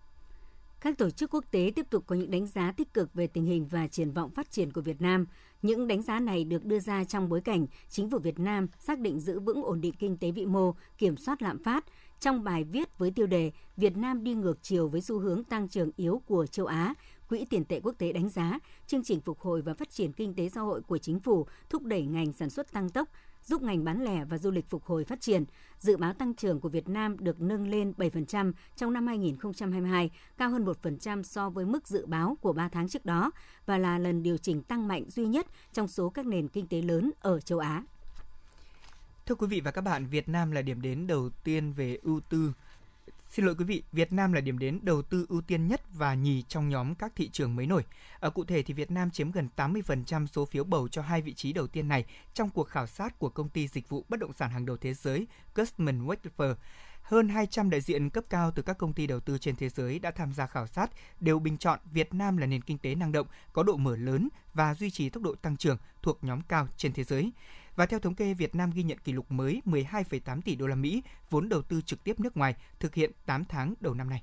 Các 0.81 0.99
tổ 0.99 1.11
chức 1.11 1.35
quốc 1.35 1.45
tế 1.51 1.73
tiếp 1.77 1.87
tục 1.91 2.05
có 2.07 2.17
những 2.17 2.31
đánh 2.31 2.47
giá 2.47 2.73
tích 2.73 2.95
cực 2.95 3.15
về 3.15 3.27
tình 3.27 3.45
hình 3.45 3.67
và 3.67 3.87
triển 3.87 4.13
vọng 4.13 4.31
phát 4.31 4.51
triển 4.51 4.73
của 4.73 4.81
Việt 4.81 5.01
Nam. 5.01 5.27
Những 5.63 5.87
đánh 5.87 6.03
giá 6.03 6.21
này 6.21 6.45
được 6.45 6.65
đưa 6.65 6.81
ra 6.81 7.05
trong 7.05 7.29
bối 7.29 7.41
cảnh 7.41 7.67
chính 7.89 8.11
phủ 8.11 8.19
Việt 8.19 8.39
Nam 8.39 8.69
xác 8.79 8.99
định 8.99 9.21
giữ 9.21 9.41
vững 9.41 9.63
ổn 9.63 9.81
định 9.81 9.95
kinh 9.99 10.17
tế 10.17 10.31
vĩ 10.31 10.47
mô, 10.47 10.75
kiểm 10.99 11.17
soát 11.17 11.43
lạm 11.43 11.63
phát. 11.63 11.85
Trong 12.21 12.45
bài 12.45 12.65
viết 12.65 12.99
với 12.99 13.11
tiêu 13.11 13.27
đề 13.27 13.53
Việt 13.77 13.97
Nam 13.97 14.25
đi 14.25 14.35
ngược 14.35 14.63
chiều 14.63 14.89
với 14.89 15.01
xu 15.01 15.19
hướng 15.19 15.45
tăng 15.45 15.69
trưởng 15.69 15.91
yếu 15.97 16.23
của 16.27 16.47
châu 16.47 16.67
Á, 16.67 16.95
Quỹ 17.29 17.45
tiền 17.51 17.65
tệ 17.65 17.81
quốc 17.81 17.95
tế 17.99 18.13
đánh 18.13 18.29
giá 18.29 18.59
chương 18.87 19.05
trình 19.05 19.21
phục 19.21 19.41
hồi 19.41 19.63
và 19.63 19.75
phát 19.75 19.91
triển 19.91 20.13
kinh 20.13 20.35
tế 20.35 20.49
xã 20.49 20.61
hội 20.61 20.83
của 20.83 20.99
chính 20.99 21.21
phủ 21.21 21.47
thúc 21.69 21.83
đẩy 21.83 22.07
ngành 22.07 22.33
sản 22.33 22.51
xuất 22.51 22.73
tăng 22.73 22.91
tốc, 22.91 23.09
giúp 23.45 23.63
ngành 23.63 23.85
bán 23.85 24.05
lẻ 24.05 24.25
và 24.25 24.39
du 24.39 24.51
lịch 24.51 24.71
phục 24.71 24.85
hồi 24.85 25.05
phát 25.05 25.21
triển. 25.21 25.45
Dự 25.79 25.97
báo 25.97 26.13
tăng 26.13 26.35
trưởng 26.35 26.61
của 26.61 26.69
Việt 26.69 26.89
Nam 26.89 27.17
được 27.19 27.41
nâng 27.41 27.69
lên 27.69 27.93
7% 27.97 28.53
trong 28.77 28.93
năm 28.93 29.07
2022, 29.07 30.11
cao 30.39 30.51
hơn 30.51 30.65
1% 30.83 31.23
so 31.23 31.51
với 31.51 31.65
mức 31.65 31.89
dự 31.89 32.07
báo 32.07 32.37
của 32.41 32.53
3 32.53 32.69
tháng 32.69 32.89
trước 32.89 33.05
đó 33.05 33.31
và 33.67 33.79
là 33.79 33.99
lần 33.99 34.23
điều 34.23 34.37
chỉnh 34.37 34.63
tăng 34.63 34.89
mạnh 34.89 35.05
duy 35.11 35.27
nhất 35.27 35.47
trong 35.73 35.89
số 35.89 36.11
các 36.11 36.27
nền 36.27 36.49
kinh 36.49 36.67
tế 36.67 36.83
lớn 36.83 37.11
ở 37.21 37.41
châu 37.41 37.59
Á. 37.59 37.83
Thưa 39.27 39.35
quý 39.35 39.47
vị 39.47 39.61
và 39.61 39.71
các 39.71 39.81
bạn, 39.81 40.07
Việt 40.07 40.29
Nam 40.29 40.51
là 40.51 40.63
điểm 40.63 40.83
đến 40.83 41.07
đầu 41.07 41.31
tiên 41.45 41.73
về 41.73 41.99
ưu 42.03 42.21
tư 42.21 42.53
Xin 43.31 43.45
lỗi 43.45 43.55
quý 43.59 43.65
vị, 43.65 43.83
Việt 43.93 44.13
Nam 44.13 44.33
là 44.33 44.41
điểm 44.41 44.59
đến 44.59 44.79
đầu 44.83 45.03
tư 45.03 45.27
ưu 45.29 45.41
tiên 45.41 45.69
nhất 45.69 45.81
và 45.95 46.15
nhì 46.15 46.43
trong 46.43 46.69
nhóm 46.69 46.95
các 46.95 47.13
thị 47.17 47.29
trường 47.29 47.57
mới 47.57 47.67
nổi. 47.67 47.85
Ở 48.21 48.31
cụ 48.31 48.45
thể 48.45 48.63
thì 48.63 48.75
Việt 48.75 48.91
Nam 48.91 49.11
chiếm 49.11 49.31
gần 49.31 49.49
80% 49.57 50.27
số 50.27 50.45
phiếu 50.47 50.65
bầu 50.65 50.89
cho 50.89 51.03
hai 51.03 51.23
vị 51.23 51.35
trí 51.35 51.53
đầu 51.53 51.67
tiên 51.67 51.89
này 51.89 52.05
trong 52.35 52.51
cuộc 52.51 52.69
khảo 52.69 52.87
sát 52.87 53.19
của 53.19 53.29
công 53.29 53.49
ty 53.49 53.69
dịch 53.69 53.89
vụ 53.89 54.05
bất 54.09 54.21
động 54.21 54.33
sản 54.33 54.51
hàng 54.51 54.67
đầu 54.67 54.77
thế 54.77 54.95
giới 54.95 55.27
Cushman 55.55 56.07
Wakefield. 56.07 56.55
Hơn 57.03 57.29
200 57.29 57.71
đại 57.71 57.81
diện 57.81 58.11
cấp 58.11 58.25
cao 58.29 58.51
từ 58.51 58.63
các 58.63 58.79
công 58.79 58.93
ty 58.93 59.07
đầu 59.07 59.21
tư 59.21 59.39
trên 59.39 59.57
thế 59.57 59.69
giới 59.69 59.99
đã 59.99 60.11
tham 60.11 60.33
gia 60.33 60.47
khảo 60.47 60.67
sát, 60.67 60.91
đều 61.21 61.39
bình 61.39 61.59
chọn 61.59 61.79
Việt 61.93 62.15
Nam 62.15 62.37
là 62.37 62.47
nền 62.47 62.63
kinh 62.63 62.79
tế 62.79 62.95
năng 62.95 63.13
động, 63.13 63.27
có 63.53 63.63
độ 63.63 63.77
mở 63.77 63.97
lớn 63.97 64.29
và 64.55 64.75
duy 64.75 64.91
trì 64.91 65.09
tốc 65.09 65.23
độ 65.23 65.35
tăng 65.35 65.57
trưởng 65.57 65.77
thuộc 66.03 66.25
nhóm 66.25 66.41
cao 66.49 66.69
trên 66.77 66.93
thế 66.93 67.05
giới. 67.05 67.33
Và 67.81 67.87
theo 67.87 68.01
thống 68.01 68.15
kê, 68.15 68.35
Việt 68.35 68.55
Nam 68.55 68.71
ghi 68.75 68.83
nhận 68.83 68.99
kỷ 68.99 69.13
lục 69.13 69.33
mới 69.33 69.63
12,8 69.65 70.41
tỷ 70.41 70.57
đô 70.57 70.67
la 70.67 70.75
Mỹ 70.75 71.03
vốn 71.31 71.49
đầu 71.49 71.63
tư 71.63 71.81
trực 71.81 72.05
tiếp 72.05 72.21
nước 72.21 72.37
ngoài 72.37 72.55
thực 72.81 72.95
hiện 72.95 73.11
8 73.27 73.45
tháng 73.45 73.75
đầu 73.81 73.95
năm 73.95 74.11
nay. 74.11 74.23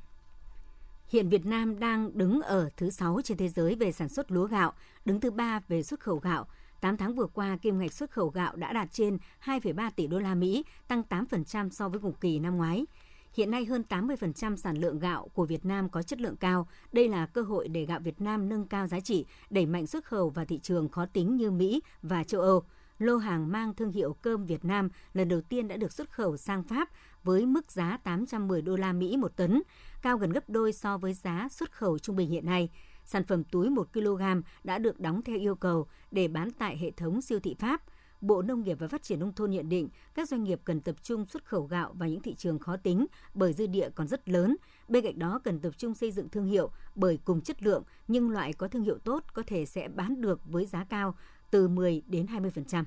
Hiện 1.08 1.30
Việt 1.30 1.46
Nam 1.46 1.80
đang 1.80 2.18
đứng 2.18 2.42
ở 2.42 2.70
thứ 2.78 2.90
6 2.90 3.22
trên 3.24 3.38
thế 3.38 3.50
giới 3.50 3.76
về 3.76 3.92
sản 3.92 4.10
xuất 4.10 4.32
lúa 4.32 4.48
gạo, 4.48 4.74
đứng 5.06 5.20
thứ 5.20 5.32
3 5.32 5.60
về 5.68 5.84
xuất 5.84 6.00
khẩu 6.00 6.18
gạo. 6.18 6.48
8 6.82 6.98
tháng 6.98 7.16
vừa 7.16 7.26
qua, 7.26 7.58
kim 7.62 7.80
ngạch 7.80 7.94
xuất 7.94 8.12
khẩu 8.12 8.30
gạo 8.30 8.56
đã 8.56 8.74
đạt 8.74 8.92
trên 8.92 9.18
2,3 9.44 9.92
tỷ 9.96 10.08
đô 10.08 10.20
la 10.20 10.36
Mỹ, 10.36 10.66
tăng 10.88 11.04
8% 11.10 11.70
so 11.70 11.90
với 11.90 12.00
cùng 12.00 12.14
kỳ 12.14 12.40
năm 12.40 12.58
ngoái. 12.58 12.86
Hiện 13.34 13.52
nay 13.52 13.66
hơn 13.66 13.84
80% 13.90 14.56
sản 14.56 14.78
lượng 14.78 15.00
gạo 15.00 15.30
của 15.34 15.46
Việt 15.46 15.66
Nam 15.66 15.90
có 15.90 16.04
chất 16.04 16.22
lượng 16.22 16.36
cao. 16.36 16.68
Đây 16.92 17.08
là 17.08 17.26
cơ 17.26 17.42
hội 17.42 17.68
để 17.68 17.86
gạo 17.86 18.00
Việt 18.00 18.22
Nam 18.22 18.50
nâng 18.50 18.68
cao 18.68 18.88
giá 18.88 19.00
trị, 19.00 19.26
đẩy 19.50 19.66
mạnh 19.66 19.88
xuất 19.88 20.06
khẩu 20.06 20.30
vào 20.30 20.46
thị 20.46 20.60
trường 20.64 20.90
khó 20.90 21.06
tính 21.06 21.36
như 21.36 21.52
Mỹ 21.52 21.82
và 22.02 22.24
châu 22.24 22.42
Âu 22.42 22.64
lô 23.00 23.18
hàng 23.18 23.52
mang 23.52 23.74
thương 23.74 23.92
hiệu 23.92 24.16
cơm 24.22 24.46
Việt 24.46 24.66
Nam 24.66 24.90
lần 25.14 25.30
đầu 25.30 25.42
tiên 25.42 25.68
đã 25.68 25.78
được 25.78 25.92
xuất 25.92 26.12
khẩu 26.12 26.38
sang 26.38 26.64
Pháp 26.64 26.90
với 27.24 27.46
mức 27.46 27.72
giá 27.72 27.98
810 28.04 28.62
đô 28.62 28.76
la 28.76 28.94
Mỹ 28.94 29.18
một 29.18 29.36
tấn, 29.36 29.64
cao 30.02 30.18
gần 30.18 30.32
gấp 30.32 30.50
đôi 30.50 30.74
so 30.74 30.98
với 30.98 31.14
giá 31.14 31.48
xuất 31.52 31.72
khẩu 31.72 32.00
trung 32.00 32.16
bình 32.16 32.30
hiện 32.30 32.46
nay. 32.46 32.70
Sản 33.06 33.24
phẩm 33.24 33.44
túi 33.44 33.70
1 33.70 33.94
kg 33.94 34.22
đã 34.64 34.78
được 34.78 35.00
đóng 35.00 35.22
theo 35.22 35.38
yêu 35.38 35.56
cầu 35.56 35.88
để 36.12 36.28
bán 36.28 36.52
tại 36.52 36.78
hệ 36.78 36.92
thống 36.92 37.22
siêu 37.22 37.40
thị 37.40 37.56
Pháp. 37.60 37.82
Bộ 38.22 38.42
Nông 38.42 38.64
nghiệp 38.64 38.78
và 38.80 38.88
Phát 38.88 39.04
triển 39.04 39.20
Nông 39.20 39.34
thôn 39.34 39.52
nhận 39.52 39.70
định 39.70 39.90
các 40.14 40.30
doanh 40.30 40.44
nghiệp 40.44 40.62
cần 40.64 40.82
tập 40.82 40.96
trung 41.04 41.26
xuất 41.26 41.46
khẩu 41.46 41.64
gạo 41.64 41.94
vào 41.94 42.10
những 42.10 42.22
thị 42.22 42.36
trường 42.36 42.60
khó 42.60 42.78
tính 42.78 43.06
bởi 43.34 43.54
dư 43.54 43.68
địa 43.68 43.90
còn 43.96 44.08
rất 44.08 44.30
lớn. 44.30 44.56
Bên 44.88 45.04
cạnh 45.04 45.20
đó 45.20 45.40
cần 45.44 45.60
tập 45.60 45.72
trung 45.78 45.94
xây 45.94 46.12
dựng 46.12 46.30
thương 46.30 46.46
hiệu 46.46 46.72
bởi 46.96 47.20
cùng 47.26 47.42
chất 47.42 47.64
lượng 47.64 47.84
nhưng 48.08 48.30
loại 48.30 48.54
có 48.54 48.68
thương 48.68 48.84
hiệu 48.84 48.98
tốt 48.98 49.24
có 49.34 49.44
thể 49.48 49.66
sẽ 49.66 49.88
bán 49.88 50.22
được 50.22 50.42
với 50.46 50.66
giá 50.66 50.84
cao 50.84 51.16
từ 51.52 51.68
10 51.68 52.02
đến 52.08 52.26
20%. 52.26 52.84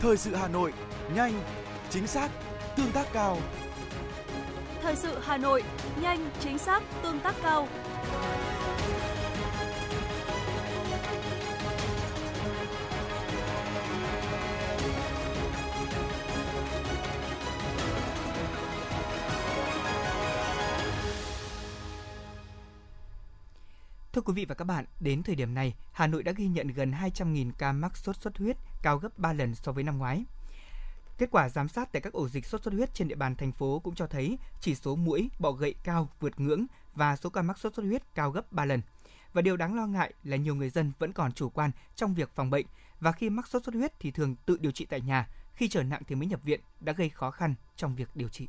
Thời 0.00 0.16
sự 0.16 0.34
Hà 0.34 0.48
Nội, 0.48 0.72
nhanh, 1.14 1.42
chính 1.90 2.06
xác, 2.06 2.30
tương 2.76 2.92
tác 2.92 3.06
cao. 3.12 3.38
Thời 4.82 4.96
sự 4.96 5.18
Hà 5.22 5.36
Nội, 5.36 5.62
nhanh, 6.02 6.30
chính 6.40 6.58
xác, 6.58 6.82
tương 7.02 7.20
tác 7.20 7.34
cao. 7.42 7.68
Thưa 24.12 24.22
quý 24.22 24.32
vị 24.32 24.44
và 24.44 24.54
các 24.54 24.64
bạn, 24.64 24.84
đến 25.00 25.22
thời 25.22 25.34
điểm 25.34 25.54
này, 25.54 25.74
Hà 25.92 26.06
Nội 26.06 26.22
đã 26.22 26.32
ghi 26.32 26.46
nhận 26.48 26.68
gần 26.68 26.92
200.000 26.92 27.52
ca 27.58 27.72
mắc 27.72 27.96
sốt 27.96 28.16
xuất 28.16 28.38
huyết, 28.38 28.56
cao 28.82 28.98
gấp 28.98 29.18
3 29.18 29.32
lần 29.32 29.54
so 29.54 29.72
với 29.72 29.84
năm 29.84 29.98
ngoái. 29.98 30.24
Kết 31.18 31.28
quả 31.30 31.48
giám 31.48 31.68
sát 31.68 31.92
tại 31.92 32.02
các 32.02 32.12
ổ 32.12 32.28
dịch 32.28 32.46
sốt 32.46 32.62
xuất 32.62 32.74
huyết 32.74 32.94
trên 32.94 33.08
địa 33.08 33.14
bàn 33.14 33.36
thành 33.36 33.52
phố 33.52 33.80
cũng 33.84 33.94
cho 33.94 34.06
thấy 34.06 34.38
chỉ 34.60 34.74
số 34.74 34.96
mũi, 34.96 35.30
bọ 35.38 35.52
gậy 35.52 35.74
cao 35.84 36.08
vượt 36.20 36.40
ngưỡng 36.40 36.66
và 36.94 37.16
số 37.16 37.30
ca 37.30 37.42
mắc 37.42 37.58
sốt 37.58 37.74
xuất 37.74 37.86
huyết 37.86 38.02
cao 38.14 38.30
gấp 38.30 38.52
3 38.52 38.64
lần. 38.64 38.80
Và 39.32 39.42
điều 39.42 39.56
đáng 39.56 39.74
lo 39.74 39.86
ngại 39.86 40.12
là 40.24 40.36
nhiều 40.36 40.54
người 40.54 40.70
dân 40.70 40.92
vẫn 40.98 41.12
còn 41.12 41.32
chủ 41.32 41.50
quan 41.50 41.70
trong 41.96 42.14
việc 42.14 42.30
phòng 42.34 42.50
bệnh 42.50 42.66
và 43.00 43.12
khi 43.12 43.30
mắc 43.30 43.48
sốt 43.48 43.64
xuất 43.64 43.74
huyết 43.74 43.92
thì 44.00 44.10
thường 44.10 44.36
tự 44.46 44.56
điều 44.60 44.72
trị 44.72 44.86
tại 44.90 45.00
nhà, 45.00 45.28
khi 45.54 45.68
trở 45.68 45.82
nặng 45.82 46.02
thì 46.08 46.14
mới 46.14 46.26
nhập 46.26 46.40
viện 46.44 46.60
đã 46.80 46.92
gây 46.92 47.08
khó 47.08 47.30
khăn 47.30 47.54
trong 47.76 47.96
việc 47.96 48.08
điều 48.14 48.28
trị. 48.28 48.48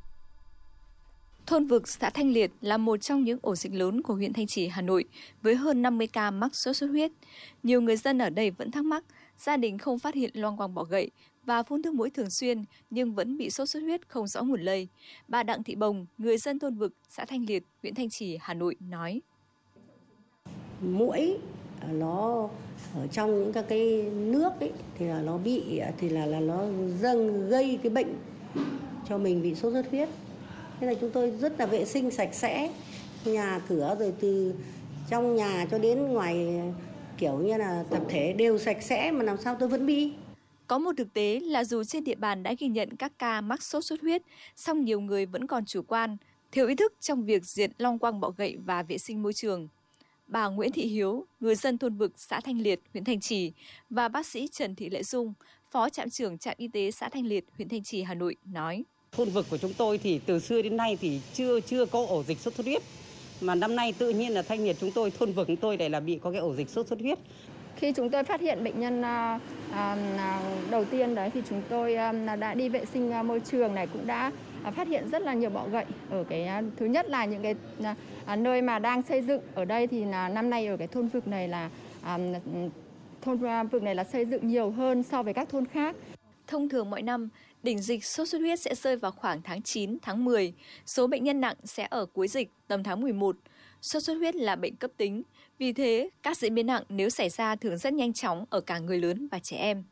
Thôn 1.52 1.68
vực 1.68 1.88
xã 1.88 2.10
Thanh 2.10 2.32
Liệt 2.32 2.52
là 2.62 2.78
một 2.78 2.98
trong 2.98 3.24
những 3.24 3.40
ổ 3.42 3.56
dịch 3.56 3.74
lớn 3.74 4.02
của 4.02 4.14
huyện 4.14 4.34
Thanh 4.34 4.48
Trì, 4.48 4.68
Hà 4.68 4.82
Nội, 4.82 5.04
với 5.42 5.56
hơn 5.56 5.82
50 5.82 6.08
ca 6.08 6.32
mắc 6.32 6.56
sốt 6.56 6.76
xuất 6.76 6.88
huyết. 6.88 7.12
Nhiều 7.64 7.82
người 7.82 7.98
dân 7.98 8.18
ở 8.18 8.30
đây 8.30 8.52
vẫn 8.52 8.72
thắc 8.72 8.86
mắc, 8.86 9.04
gia 9.38 9.58
đình 9.58 9.78
không 9.78 10.00
phát 10.00 10.16
hiện 10.16 10.32
loang 10.34 10.58
quang 10.58 10.74
bỏ 10.74 10.84
gậy 10.84 11.12
và 11.46 11.64
phun 11.64 11.84
thuốc 11.84 11.94
mũi 11.94 12.10
thường 12.10 12.30
xuyên 12.30 12.64
nhưng 12.90 13.14
vẫn 13.14 13.38
bị 13.38 13.50
sốt 13.50 13.70
xuất 13.70 13.80
huyết 13.80 14.10
không 14.10 14.28
rõ 14.28 14.42
nguồn 14.42 14.62
lây. 14.62 14.88
Bà 15.28 15.44
Đặng 15.44 15.64
Thị 15.64 15.76
Bồng, 15.76 16.06
người 16.18 16.38
dân 16.38 16.60
thôn 16.60 16.76
vực 16.76 16.94
xã 17.10 17.26
Thanh 17.26 17.46
Liệt, 17.46 17.64
huyện 17.82 17.96
Thanh 17.96 18.10
Trì, 18.10 18.38
Hà 18.42 18.54
Nội 18.54 18.76
nói. 18.80 19.22
Mũi 20.82 21.38
à, 21.82 21.88
nó 21.92 22.50
ở 22.96 23.08
trong 23.12 23.44
những 23.44 23.54
các 23.54 23.66
cái 23.70 24.04
nước 24.12 24.60
ấy 24.60 24.72
thì 24.98 25.06
là 25.06 25.22
nó 25.22 25.38
bị 25.38 25.78
à, 25.78 25.92
thì 25.98 26.10
là 26.10 26.26
là 26.26 26.40
nó 26.40 26.66
dâng 27.02 27.50
gây 27.50 27.80
cái 27.84 27.90
bệnh 27.90 28.16
cho 29.10 29.18
mình 29.18 29.42
bị 29.42 29.56
sốt 29.56 29.74
xuất 29.74 29.92
huyết 29.92 30.10
thế 30.82 30.88
là 30.88 30.94
chúng 31.02 31.12
tôi 31.12 31.30
rất 31.30 31.60
là 31.60 31.66
vệ 31.66 31.86
sinh 31.86 32.12
sạch 32.12 32.30
sẽ 32.32 32.72
nhà 33.26 33.62
cửa 33.70 33.96
rồi 34.00 34.14
từ 34.20 34.54
trong 35.10 35.36
nhà 35.36 35.68
cho 35.72 35.78
đến 35.78 36.00
ngoài 36.00 36.62
kiểu 37.18 37.38
như 37.38 37.58
là 37.58 37.84
tập 37.90 38.02
thể 38.10 38.34
đều 38.34 38.58
sạch 38.58 38.78
sẽ 38.82 39.12
mà 39.12 39.24
làm 39.24 39.38
sao 39.38 39.56
tôi 39.60 39.70
vẫn 39.70 39.86
bị 39.86 40.14
có 40.72 40.80
một 40.80 40.92
thực 40.98 41.14
tế 41.14 41.40
là 41.40 41.64
dù 41.64 41.84
trên 41.84 42.04
địa 42.04 42.16
bàn 42.16 42.44
đã 42.44 42.54
ghi 42.60 42.68
nhận 42.68 42.96
các 42.96 43.12
ca 43.20 43.42
mắc 43.42 43.64
sốt 43.64 43.86
xuất 43.86 44.02
huyết, 44.02 44.22
song 44.56 44.86
nhiều 44.86 45.02
người 45.02 45.26
vẫn 45.26 45.48
còn 45.48 45.66
chủ 45.66 45.82
quan, 45.88 46.18
thiếu 46.52 46.68
ý 46.68 46.76
thức 46.76 46.94
trong 47.00 47.26
việc 47.26 47.46
diệt 47.46 47.72
long 47.78 48.00
quang 48.00 48.20
bọ 48.20 48.30
gậy 48.30 48.58
và 48.66 48.84
vệ 48.84 48.98
sinh 48.98 49.24
môi 49.24 49.34
trường. 49.34 49.68
Bà 50.28 50.48
Nguyễn 50.48 50.72
Thị 50.72 50.82
Hiếu, 50.88 51.26
người 51.40 51.56
dân 51.56 51.78
thôn 51.78 51.98
vực 51.98 52.12
xã 52.16 52.40
Thanh 52.40 52.62
Liệt, 52.62 52.80
huyện 52.94 53.04
Thanh 53.04 53.20
Trì 53.20 53.54
và 53.90 54.08
bác 54.08 54.26
sĩ 54.26 54.48
Trần 54.52 54.76
Thị 54.76 54.90
Lệ 54.90 55.04
Dung, 55.04 55.34
phó 55.72 55.90
trạm 55.90 56.10
trưởng 56.10 56.38
trạm 56.38 56.56
y 56.58 56.68
tế 56.68 56.92
xã 56.92 57.10
Thanh 57.10 57.26
Liệt, 57.26 57.46
huyện 57.56 57.70
Thanh 57.70 57.84
Trì, 57.84 58.04
Hà 58.04 58.14
Nội 58.14 58.36
nói. 58.46 58.84
Thôn 59.18 59.30
vực 59.30 59.46
của 59.50 59.58
chúng 59.58 59.74
tôi 59.74 59.98
thì 59.98 60.20
từ 60.26 60.40
xưa 60.40 60.62
đến 60.62 60.78
nay 60.78 60.98
thì 61.02 61.22
chưa 61.34 61.60
chưa 61.60 61.86
có 61.86 62.06
ổ 62.10 62.24
dịch 62.24 62.40
sốt 62.40 62.54
xuất 62.54 62.66
huyết. 62.66 62.82
Mà 63.42 63.56
năm 63.56 63.76
nay 63.76 63.94
tự 63.98 64.10
nhiên 64.10 64.32
là 64.32 64.42
thanh 64.42 64.64
nhiệt 64.64 64.76
chúng 64.80 64.92
tôi, 64.92 65.12
thôn 65.12 65.32
vực 65.32 65.48
chúng 65.48 65.56
tôi 65.56 65.78
lại 65.78 65.90
là 65.90 66.00
bị 66.00 66.20
có 66.22 66.32
cái 66.32 66.40
ổ 66.40 66.56
dịch 66.56 66.70
sốt 66.70 66.88
xuất 66.88 67.00
huyết. 67.00 67.20
Khi 67.76 67.92
chúng 67.92 68.10
tôi 68.10 68.24
phát 68.24 68.42
hiện 68.42 68.64
bệnh 68.64 68.80
nhân 68.80 69.02
à, 69.02 69.40
à, 69.72 69.98
à 70.18 70.42
đầu 70.70 70.86
tiên 70.86 71.16
đấy 71.16 71.30
thì 71.34 71.42
chúng 71.50 71.62
tôi 71.70 71.96
à, 71.96 72.12
đã 72.36 72.54
đi 72.54 72.70
vệ 72.70 72.86
sinh 72.86 73.12
à, 73.12 73.24
môi 73.24 73.40
trường 73.40 73.76
này 73.76 73.88
cũng 73.88 74.08
đã 74.08 74.32
à, 74.64 74.72
phát 74.72 74.88
hiện 74.88 75.10
rất 75.12 75.22
là 75.22 75.34
nhiều 75.34 75.50
bọ 75.50 75.68
gậy 75.68 75.86
ở 76.10 76.24
cái 76.30 76.50
thứ 76.78 76.86
nhất 76.86 77.10
là 77.10 77.26
những 77.26 77.42
cái 77.42 77.56
nơi 78.38 78.62
mà 78.62 78.80
đang 78.80 79.02
xây 79.02 79.22
dựng 79.22 79.42
ở 79.56 79.66
đây 79.66 79.88
thì 79.88 80.06
là 80.06 80.30
năm 80.30 80.50
nay 80.50 80.68
ở 80.68 80.78
cái 80.78 80.88
thôn 80.88 81.08
vực 81.08 81.28
này 81.28 81.48
là 81.48 81.70
thôn 83.22 83.38
vực 83.72 83.84
này 83.84 83.96
là 83.96 84.04
xây 84.04 84.26
dựng 84.26 84.48
nhiều 84.48 84.70
hơn 84.72 85.04
so 85.04 85.24
với 85.24 85.34
các 85.34 85.50
thôn 85.50 85.66
khác. 85.66 85.96
Thông 86.52 86.70
thường 86.70 86.90
mỗi 86.90 87.02
năm, 87.02 87.30
đỉnh 87.64 87.80
dịch 87.80 88.06
sốt 88.06 88.28
xuất 88.28 88.40
huyết 88.40 88.60
sẽ 88.60 88.76
rơi 88.76 88.98
vào 88.98 89.12
khoảng 89.12 89.42
tháng 89.42 89.62
9, 89.62 89.98
tháng 90.02 90.26
10. 90.26 90.54
Số 90.86 91.08
bệnh 91.08 91.24
nhân 91.24 91.42
nặng 91.42 91.56
sẽ 91.64 91.88
ở 91.90 92.06
cuối 92.06 92.28
dịch 92.28 92.50
tầm 92.68 92.84
tháng 92.84 93.02
11. 93.02 93.36
Sốt 93.82 94.04
xuất 94.04 94.14
huyết 94.14 94.36
là 94.36 94.56
bệnh 94.56 94.76
cấp 94.76 94.92
tính, 94.98 95.24
vì 95.58 95.74
thế 95.74 96.10
các 96.24 96.38
diễn 96.38 96.56
biến 96.56 96.68
nặng 96.68 96.84
nếu 96.90 97.10
xảy 97.10 97.30
ra 97.30 97.56
thường 97.56 97.78
rất 97.78 97.94
nhanh 97.94 98.14
chóng 98.14 98.46
ở 98.50 98.62
cả 98.62 98.80
người 98.80 99.00
lớn 99.00 99.28
và 99.32 99.40
trẻ 99.40 99.58
em. 99.58 99.84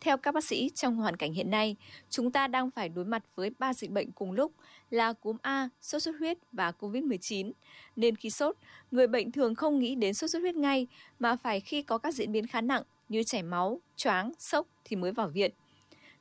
Theo 0.00 0.16
các 0.16 0.34
bác 0.34 0.44
sĩ, 0.44 0.70
trong 0.74 0.96
hoàn 0.96 1.16
cảnh 1.16 1.32
hiện 1.32 1.50
nay, 1.50 1.76
chúng 2.10 2.30
ta 2.30 2.46
đang 2.46 2.70
phải 2.70 2.88
đối 2.88 3.04
mặt 3.04 3.22
với 3.34 3.50
ba 3.58 3.74
dịch 3.74 3.90
bệnh 3.90 4.12
cùng 4.12 4.32
lúc 4.32 4.52
là 4.90 5.12
cúm 5.12 5.36
A, 5.42 5.68
sốt 5.82 6.02
xuất 6.02 6.14
huyết 6.18 6.38
và 6.52 6.72
COVID-19. 6.80 7.52
Nên 7.96 8.16
khi 8.16 8.30
sốt, 8.30 8.56
người 8.90 9.06
bệnh 9.06 9.32
thường 9.32 9.54
không 9.54 9.78
nghĩ 9.78 9.94
đến 9.94 10.14
sốt 10.14 10.30
xuất 10.30 10.40
huyết 10.40 10.54
ngay 10.54 10.86
mà 11.18 11.36
phải 11.36 11.60
khi 11.60 11.82
có 11.82 11.98
các 11.98 12.14
diễn 12.14 12.32
biến 12.32 12.46
khá 12.46 12.60
nặng 12.60 12.82
như 13.08 13.22
chảy 13.22 13.42
máu, 13.42 13.80
choáng, 13.96 14.32
sốc 14.38 14.66
thì 14.84 14.96
mới 14.96 15.12
vào 15.12 15.28
viện. 15.28 15.52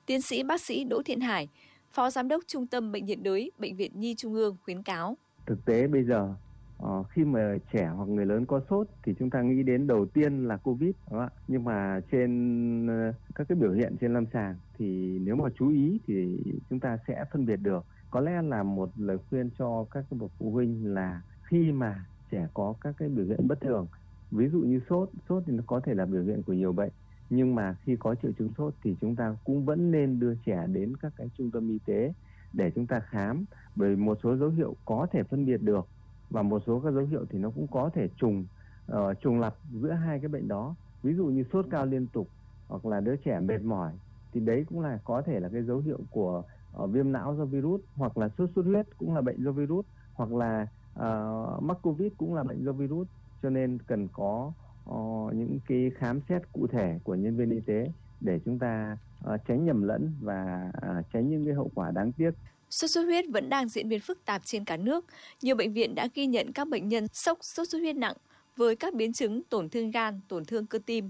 Tiến 0.06 0.22
sĩ 0.22 0.44
bác 0.44 0.62
sĩ 0.62 0.84
Đỗ 0.84 1.02
Thiện 1.06 1.22
Hải, 1.22 1.50
Phó 1.92 2.10
Giám 2.10 2.28
đốc 2.28 2.44
Trung 2.48 2.68
tâm 2.68 2.92
Bệnh 2.92 3.06
nhiệt 3.06 3.20
đới 3.22 3.52
Bệnh 3.60 3.76
viện 3.76 3.92
Nhi 3.96 4.16
Trung 4.16 4.34
ương 4.34 4.58
khuyến 4.64 4.84
cáo. 4.84 5.18
Thực 5.46 5.66
tế 5.66 5.88
bây 5.88 6.04
giờ 6.04 6.34
ờ, 6.78 7.04
khi 7.04 7.24
mà 7.24 7.58
trẻ 7.74 7.92
hoặc 7.96 8.10
người 8.10 8.26
lớn 8.26 8.46
có 8.46 8.62
sốt 8.70 8.88
thì 9.04 9.14
chúng 9.20 9.30
ta 9.30 9.42
nghĩ 9.42 9.64
đến 9.64 9.88
đầu 9.88 10.06
tiên 10.06 10.48
là 10.48 10.58
covid 10.58 10.92
đúng 11.12 11.20
không 11.20 11.30
nhưng 11.48 11.64
mà 11.64 12.00
trên 12.12 12.88
ờ, 12.88 13.14
các 13.36 13.48
cái 13.48 13.56
biểu 13.56 13.72
hiện 13.72 13.96
trên 14.02 14.14
lâm 14.14 14.26
sàng 14.34 14.56
thì 14.78 15.20
nếu 15.20 15.36
mà 15.36 15.50
chú 15.60 15.70
ý 15.70 16.00
thì 16.08 16.38
chúng 16.70 16.80
ta 16.80 16.98
sẽ 17.08 17.26
phân 17.32 17.46
biệt 17.46 17.58
được. 17.58 17.86
Có 18.10 18.20
lẽ 18.20 18.42
là 18.42 18.64
một 18.64 18.90
lời 18.98 19.18
khuyên 19.30 19.50
cho 19.60 19.86
các 19.92 20.06
cái 20.10 20.20
bậc 20.20 20.32
phụ 20.40 20.52
huynh 20.52 20.94
là 20.94 21.22
khi 21.44 21.72
mà 21.72 22.06
trẻ 22.32 22.48
có 22.54 22.74
các 22.82 22.96
cái 22.98 23.10
biểu 23.10 23.26
hiện 23.26 23.48
bất 23.48 23.62
thường 23.62 23.88
ví 24.32 24.48
dụ 24.48 24.60
như 24.60 24.80
sốt 24.90 25.10
sốt 25.30 25.44
thì 25.48 25.54
nó 25.54 25.64
có 25.68 25.80
thể 25.80 25.94
là 25.94 26.06
biểu 26.06 26.24
hiện 26.24 26.44
của 26.44 26.54
nhiều 26.54 26.74
bệnh 26.74 26.92
nhưng 27.30 27.56
mà 27.56 27.76
khi 27.84 27.96
có 27.96 28.16
triệu 28.16 28.32
chứng 28.32 28.50
sốt 28.58 28.74
thì 28.84 28.96
chúng 29.02 29.16
ta 29.16 29.36
cũng 29.44 29.66
vẫn 29.66 29.92
nên 29.92 30.20
đưa 30.20 30.36
trẻ 30.36 30.68
đến 30.68 30.98
các 30.98 31.14
cái 31.18 31.30
trung 31.38 31.52
tâm 31.52 31.70
y 31.70 31.80
tế 31.86 32.14
để 32.54 32.72
chúng 32.76 32.88
ta 32.88 33.00
khám. 33.00 33.46
Bởi 33.76 33.96
một 33.96 34.18
số 34.24 34.38
dấu 34.38 34.50
hiệu 34.50 34.76
có 34.86 35.08
thể 35.12 35.24
phân 35.24 35.46
biệt 35.46 35.62
được 35.64 35.88
và 36.30 36.42
một 36.42 36.64
số 36.68 36.80
các 36.80 36.92
dấu 36.92 37.06
hiệu 37.06 37.26
thì 37.30 37.40
nó 37.40 37.50
cũng 37.50 37.68
có 37.68 37.90
thể 37.94 38.10
trùng 38.18 38.46
uh, 38.92 38.98
trùng 39.22 39.40
lặp 39.40 39.56
giữa 39.74 39.92
hai 39.92 40.20
cái 40.20 40.28
bệnh 40.28 40.48
đó. 40.48 40.76
Ví 41.04 41.14
dụ 41.14 41.26
như 41.26 41.44
sốt 41.54 41.66
cao 41.72 41.86
liên 41.86 42.08
tục 42.08 42.28
hoặc 42.68 42.86
là 42.86 43.00
đứa 43.00 43.16
trẻ 43.16 43.40
mệt 43.40 43.62
mỏi 43.62 43.92
thì 44.34 44.40
đấy 44.40 44.66
cũng 44.70 44.82
là 44.82 45.00
có 45.04 45.22
thể 45.22 45.40
là 45.40 45.50
cái 45.50 45.64
dấu 45.64 45.80
hiệu 45.80 46.00
của 46.10 46.44
uh, 46.84 46.90
viêm 46.90 47.12
não 47.12 47.36
do 47.36 47.46
virus 47.46 47.82
hoặc 47.96 48.18
là 48.18 48.30
sốt 48.38 48.50
xuất 48.56 48.66
huyết 48.66 48.98
cũng 48.98 49.16
là 49.16 49.22
bệnh 49.22 49.44
do 49.44 49.52
virus 49.52 49.86
hoặc 50.14 50.34
là 50.34 50.68
uh, 50.94 51.64
mắc 51.64 51.78
covid 51.82 52.12
cũng 52.18 52.36
là 52.36 52.44
bệnh 52.44 52.66
do 52.66 52.72
virus. 52.72 53.08
Cho 53.44 53.50
nên 53.50 53.78
cần 53.88 54.08
có 54.14 54.52
uh, 54.90 55.34
những 55.34 55.60
cái 55.68 55.92
khám 55.98 56.20
xét 56.30 56.42
cụ 56.54 56.68
thể 56.68 57.00
của 57.04 57.16
nhân 57.16 57.38
viên 57.38 57.50
y 57.50 57.60
tế 57.66 57.92
để 58.22 58.40
chúng 58.46 58.60
ta 58.60 58.98
uh, 59.34 59.42
tránh 59.48 59.66
nhầm 59.66 59.84
lẫn 59.84 60.14
và 60.22 60.72
uh, 60.78 61.06
tránh 61.14 61.30
những 61.30 61.46
cái 61.46 61.54
hậu 61.54 61.72
quả 61.76 61.92
đáng 61.92 62.12
tiếc 62.12 62.32
Sốt 62.70 62.90
xuất 62.92 63.04
huyết 63.04 63.26
vẫn 63.30 63.50
đang 63.50 63.70
diễn 63.70 63.90
biến 63.90 64.00
phức 64.00 64.26
tạp 64.26 64.46
trên 64.46 64.66
cả 64.66 64.78
nước. 64.78 65.06
Nhiều 65.42 65.56
bệnh 65.56 65.74
viện 65.74 65.96
đã 65.96 66.08
ghi 66.14 66.26
nhận 66.26 66.52
các 66.52 66.68
bệnh 66.68 66.88
nhân 66.88 67.08
sốc 67.14 67.38
sốt 67.42 67.70
xuất 67.70 67.80
huyết 67.80 67.96
nặng 67.96 68.16
với 68.56 68.76
các 68.76 68.94
biến 68.94 69.14
chứng 69.14 69.44
tổn 69.44 69.70
thương 69.70 69.92
gan, 69.92 70.20
tổn 70.28 70.46
thương 70.46 70.66
cơ 70.66 70.80
tim. 70.86 71.10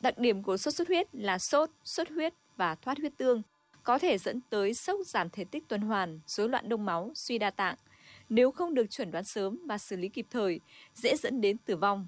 Đặc 0.00 0.18
điểm 0.18 0.42
của 0.42 0.56
sốt 0.56 0.74
xuất 0.74 0.88
huyết 0.88 1.14
là 1.14 1.38
sốt, 1.38 1.70
xuất 1.84 2.08
huyết 2.08 2.34
và 2.56 2.74
thoát 2.74 2.98
huyết 2.98 3.12
tương, 3.16 3.42
có 3.82 3.98
thể 3.98 4.18
dẫn 4.18 4.40
tới 4.50 4.74
sốc 4.74 5.00
giảm 5.06 5.30
thể 5.30 5.44
tích 5.44 5.68
tuần 5.68 5.80
hoàn, 5.80 6.20
rối 6.26 6.48
loạn 6.48 6.68
đông 6.68 6.84
máu, 6.84 7.10
suy 7.14 7.38
đa 7.38 7.50
tạng. 7.50 7.76
Nếu 8.28 8.50
không 8.50 8.74
được 8.74 8.90
chuẩn 8.90 9.10
đoán 9.10 9.24
sớm 9.24 9.58
và 9.66 9.78
xử 9.78 9.96
lý 9.96 10.08
kịp 10.08 10.26
thời, 10.30 10.60
dễ 10.94 11.16
dẫn 11.16 11.40
đến 11.40 11.56
tử 11.58 11.76
vong. 11.76 12.06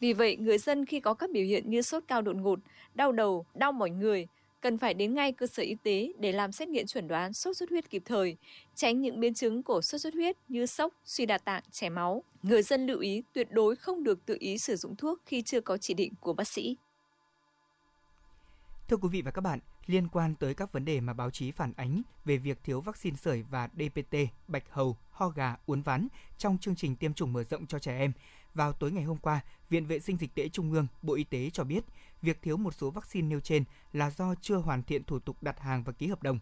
Vì 0.00 0.12
vậy, 0.12 0.36
người 0.36 0.58
dân 0.58 0.86
khi 0.86 1.00
có 1.00 1.14
các 1.14 1.30
biểu 1.30 1.44
hiện 1.44 1.70
như 1.70 1.82
sốt 1.82 2.02
cao 2.08 2.22
đột 2.22 2.36
ngột, 2.36 2.58
đau 2.94 3.12
đầu, 3.12 3.46
đau 3.54 3.72
mỏi 3.72 3.90
người, 3.90 4.26
cần 4.60 4.78
phải 4.78 4.94
đến 4.94 5.14
ngay 5.14 5.32
cơ 5.32 5.46
sở 5.46 5.62
y 5.62 5.74
tế 5.82 6.12
để 6.18 6.32
làm 6.32 6.52
xét 6.52 6.68
nghiệm 6.68 6.86
chuẩn 6.86 7.08
đoán 7.08 7.32
sốt 7.32 7.56
xuất 7.56 7.70
huyết 7.70 7.90
kịp 7.90 8.02
thời, 8.06 8.36
tránh 8.74 9.00
những 9.00 9.20
biến 9.20 9.34
chứng 9.34 9.62
của 9.62 9.80
sốt 9.80 10.00
xuất 10.00 10.14
huyết 10.14 10.36
như 10.48 10.66
sốc, 10.66 10.92
suy 11.04 11.26
đa 11.26 11.38
tạng, 11.38 11.62
chảy 11.70 11.90
máu. 11.90 12.22
Người 12.42 12.62
dân 12.62 12.86
lưu 12.86 12.98
ý 12.98 13.22
tuyệt 13.32 13.48
đối 13.50 13.76
không 13.76 14.04
được 14.04 14.26
tự 14.26 14.36
ý 14.40 14.58
sử 14.58 14.76
dụng 14.76 14.96
thuốc 14.96 15.18
khi 15.26 15.42
chưa 15.42 15.60
có 15.60 15.76
chỉ 15.76 15.94
định 15.94 16.12
của 16.20 16.32
bác 16.32 16.48
sĩ. 16.48 16.76
Thưa 18.88 18.96
quý 18.96 19.08
vị 19.12 19.22
và 19.22 19.30
các 19.30 19.40
bạn, 19.40 19.58
liên 19.86 20.08
quan 20.08 20.34
tới 20.34 20.54
các 20.54 20.72
vấn 20.72 20.84
đề 20.84 21.00
mà 21.00 21.12
báo 21.12 21.30
chí 21.30 21.50
phản 21.50 21.72
ánh 21.76 22.02
về 22.24 22.36
việc 22.36 22.58
thiếu 22.64 22.80
vaccine 22.80 23.16
sởi 23.16 23.42
và 23.50 23.68
DPT, 23.74 24.16
bạch 24.48 24.64
hầu, 24.70 24.96
ho 25.10 25.28
gà, 25.28 25.56
uốn 25.66 25.82
ván 25.82 26.08
trong 26.38 26.58
chương 26.58 26.76
trình 26.76 26.96
tiêm 26.96 27.14
chủng 27.14 27.32
mở 27.32 27.44
rộng 27.44 27.66
cho 27.66 27.78
trẻ 27.78 27.98
em, 27.98 28.12
vào 28.54 28.72
tối 28.72 28.92
ngày 28.92 29.04
hôm 29.04 29.16
qua, 29.16 29.40
Viện 29.70 29.86
Vệ 29.86 30.00
sinh 30.00 30.16
Dịch 30.16 30.34
tễ 30.34 30.48
Trung 30.48 30.72
ương, 30.72 30.86
Bộ 31.02 31.14
Y 31.14 31.24
tế 31.24 31.50
cho 31.50 31.64
biết 31.64 31.84
việc 32.22 32.42
thiếu 32.42 32.56
một 32.56 32.74
số 32.74 32.90
vaccine 32.90 33.28
nêu 33.28 33.40
trên 33.40 33.64
là 33.92 34.10
do 34.10 34.34
chưa 34.40 34.56
hoàn 34.56 34.82
thiện 34.82 35.04
thủ 35.04 35.18
tục 35.18 35.36
đặt 35.42 35.60
hàng 35.60 35.82
và 35.82 35.92
ký 35.92 36.06
hợp 36.06 36.22
đồng. 36.22 36.38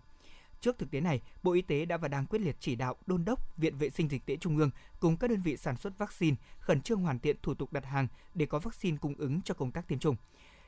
Trước 0.61 0.79
thực 0.79 0.91
tế 0.91 1.01
này, 1.01 1.21
Bộ 1.43 1.53
Y 1.53 1.63
tế 1.63 1.85
đã 1.85 1.97
và 1.97 2.09
đang 2.09 2.27
quyết 2.27 2.39
liệt 2.39 2.57
chỉ 2.61 2.75
đạo 2.75 2.97
đôn 3.07 3.25
đốc 3.25 3.57
Viện 3.57 3.77
Vệ 3.77 3.91
sinh 3.91 4.09
Dịch 4.11 4.27
tễ 4.27 4.37
Trung 4.37 4.57
ương 4.59 4.71
cùng 5.01 5.17
các 5.17 5.31
đơn 5.31 5.41
vị 5.41 5.57
sản 5.57 5.77
xuất 5.77 5.99
vaccine 5.99 6.37
khẩn 6.59 6.81
trương 6.81 7.01
hoàn 7.01 7.19
thiện 7.19 7.37
thủ 7.43 7.55
tục 7.55 7.73
đặt 7.73 7.85
hàng 7.85 8.09
để 8.35 8.47
có 8.47 8.59
vaccine 8.59 8.97
cung 9.01 9.15
ứng 9.15 9.43
cho 9.43 9.55
công 9.55 9.73
tác 9.73 9.89
tiêm 9.89 9.99
chủng. 9.99 10.17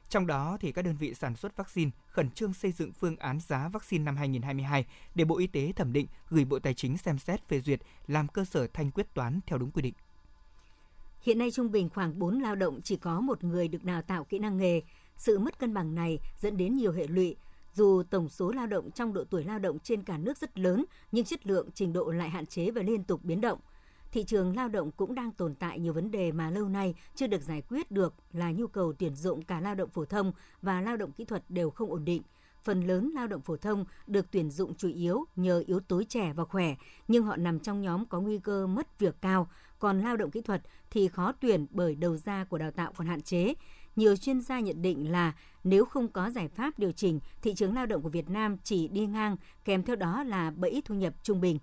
Trong 0.09 0.26
đó 0.26 0.56
thì 0.61 0.73
các 0.73 0.85
đơn 0.85 0.97
vị 0.97 1.14
sản 1.14 1.37
xuất 1.37 1.56
vaccine 1.56 1.90
khẩn 2.06 2.30
trương 2.30 2.54
xây 2.54 2.73
dựng 2.73 2.92
phương 2.92 3.16
án 3.16 3.40
giá 3.40 3.68
vaccine 3.68 4.04
năm 4.04 4.16
2022 4.16 4.85
để 5.14 5.25
Bộ 5.25 5.38
Y 5.38 5.47
tế 5.47 5.73
thẩm 5.76 5.92
định 5.92 6.06
gửi 6.28 6.44
Bộ 6.44 6.59
Tài 6.59 6.75
chính 6.75 6.99
xem 6.99 7.18
xét 7.18 7.49
phê 7.49 7.61
duyệt 7.61 7.80
làm 8.06 8.28
cơ 8.28 8.44
sở 8.44 8.66
thanh 8.66 8.90
quyết 8.90 9.14
toán 9.14 9.40
theo 9.47 9.59
đúng 9.59 9.70
quy 9.70 9.82
định. 9.82 9.94
Hiện 11.22 11.38
nay 11.38 11.50
trung 11.50 11.70
bình 11.70 11.88
khoảng 11.88 12.18
4 12.18 12.40
lao 12.40 12.54
động 12.54 12.80
chỉ 12.82 12.96
có 12.96 13.20
một 13.20 13.44
người 13.44 13.68
được 13.68 13.84
đào 13.84 14.02
tạo 14.02 14.24
kỹ 14.24 14.38
năng 14.38 14.56
nghề. 14.56 14.80
Sự 15.16 15.38
mất 15.38 15.58
cân 15.58 15.74
bằng 15.74 15.94
này 15.94 16.18
dẫn 16.40 16.56
đến 16.56 16.74
nhiều 16.74 16.92
hệ 16.92 17.06
lụy. 17.06 17.36
Dù 17.74 18.02
tổng 18.10 18.28
số 18.28 18.52
lao 18.52 18.66
động 18.66 18.90
trong 18.90 19.12
độ 19.12 19.24
tuổi 19.30 19.44
lao 19.44 19.58
động 19.58 19.78
trên 19.78 20.02
cả 20.02 20.18
nước 20.18 20.38
rất 20.38 20.58
lớn, 20.58 20.84
nhưng 21.12 21.24
chất 21.24 21.46
lượng, 21.46 21.68
trình 21.74 21.92
độ 21.92 22.10
lại 22.10 22.30
hạn 22.30 22.46
chế 22.46 22.70
và 22.70 22.82
liên 22.82 23.04
tục 23.04 23.24
biến 23.24 23.40
động. 23.40 23.58
Thị 24.12 24.24
trường 24.24 24.56
lao 24.56 24.68
động 24.68 24.90
cũng 24.90 25.14
đang 25.14 25.32
tồn 25.32 25.54
tại 25.54 25.78
nhiều 25.78 25.92
vấn 25.92 26.10
đề 26.10 26.32
mà 26.32 26.50
lâu 26.50 26.68
nay 26.68 26.94
chưa 27.14 27.26
được 27.26 27.42
giải 27.42 27.62
quyết 27.68 27.90
được 27.90 28.14
là 28.32 28.52
nhu 28.52 28.66
cầu 28.66 28.92
tuyển 28.92 29.14
dụng 29.14 29.42
cả 29.42 29.60
lao 29.60 29.74
động 29.74 29.90
phổ 29.90 30.04
thông 30.04 30.32
và 30.62 30.80
lao 30.80 30.96
động 30.96 31.12
kỹ 31.12 31.24
thuật 31.24 31.44
đều 31.48 31.70
không 31.70 31.90
ổn 31.90 32.04
định 32.04 32.22
phần 32.62 32.86
lớn 32.86 33.10
lao 33.14 33.26
động 33.26 33.40
phổ 33.40 33.56
thông 33.56 33.84
được 34.06 34.26
tuyển 34.30 34.50
dụng 34.50 34.74
chủ 34.74 34.88
yếu 34.88 35.24
nhờ 35.36 35.64
yếu 35.66 35.80
tố 35.80 36.02
trẻ 36.02 36.32
và 36.32 36.44
khỏe, 36.44 36.74
nhưng 37.08 37.24
họ 37.24 37.36
nằm 37.36 37.60
trong 37.60 37.82
nhóm 37.82 38.06
có 38.06 38.20
nguy 38.20 38.38
cơ 38.38 38.66
mất 38.66 38.98
việc 38.98 39.16
cao, 39.20 39.48
còn 39.80 40.00
lao 40.00 40.16
động 40.16 40.30
kỹ 40.30 40.40
thuật 40.40 40.62
thì 40.90 41.08
khó 41.08 41.32
tuyển 41.32 41.66
bởi 41.70 41.94
đầu 41.94 42.16
ra 42.16 42.44
của 42.44 42.58
đào 42.58 42.70
tạo 42.70 42.92
còn 42.96 43.06
hạn 43.06 43.22
chế. 43.22 43.54
Nhiều 43.96 44.16
chuyên 44.16 44.40
gia 44.40 44.60
nhận 44.60 44.82
định 44.82 45.10
là 45.12 45.32
nếu 45.64 45.84
không 45.84 46.08
có 46.08 46.30
giải 46.30 46.49
pháp 46.49 46.78
điều 46.78 46.92
chỉnh, 46.92 47.20
thị 47.42 47.54
trường 47.54 47.75
lao 47.75 47.87
động 47.87 48.02
của 48.02 48.08
Việt 48.08 48.30
Nam 48.30 48.56
chỉ 48.64 48.88
đi 48.88 49.06
ngang, 49.06 49.37
kèm 49.64 49.82
theo 49.82 49.96
đó 49.96 50.22
là 50.22 50.50
bẫy 50.50 50.82
thu 50.84 50.94
nhập 50.94 51.14
trung 51.22 51.40
bình. 51.40 51.58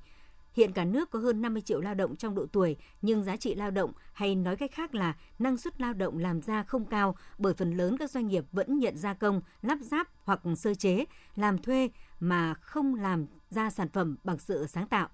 Hiện 0.54 0.72
cả 0.72 0.86
nước 0.86 1.10
có 1.10 1.20
hơn 1.20 1.42
50 1.42 1.62
triệu 1.62 1.82
lao 1.82 1.94
động 1.94 2.16
trong 2.16 2.36
độ 2.36 2.46
tuổi, 2.52 2.76
nhưng 3.02 3.24
giá 3.24 3.38
trị 3.38 3.56
lao 3.56 3.72
động 3.72 3.92
hay 4.14 4.36
nói 4.36 4.56
cách 4.56 4.72
khác 4.74 4.96
là 4.96 5.16
năng 5.40 5.58
suất 5.58 5.82
lao 5.82 5.94
động 5.94 6.18
làm 6.18 6.42
ra 6.42 6.64
không 6.64 6.86
cao 6.86 7.16
bởi 7.38 7.54
phần 7.54 7.78
lớn 7.78 7.98
các 7.98 8.12
doanh 8.12 8.28
nghiệp 8.28 8.46
vẫn 8.52 8.80
nhận 8.80 8.98
gia 8.98 9.14
công, 9.14 9.42
lắp 9.62 9.78
ráp 9.82 10.08
hoặc 10.24 10.42
sơ 10.58 10.74
chế, 10.74 11.06
làm 11.36 11.58
thuê 11.58 11.90
mà 12.20 12.54
không 12.54 12.96
làm 12.96 13.26
ra 13.50 13.70
sản 13.70 13.90
phẩm 13.90 14.18
bằng 14.24 14.40
sự 14.40 14.68
sáng 14.68 14.88
tạo. 14.88 15.10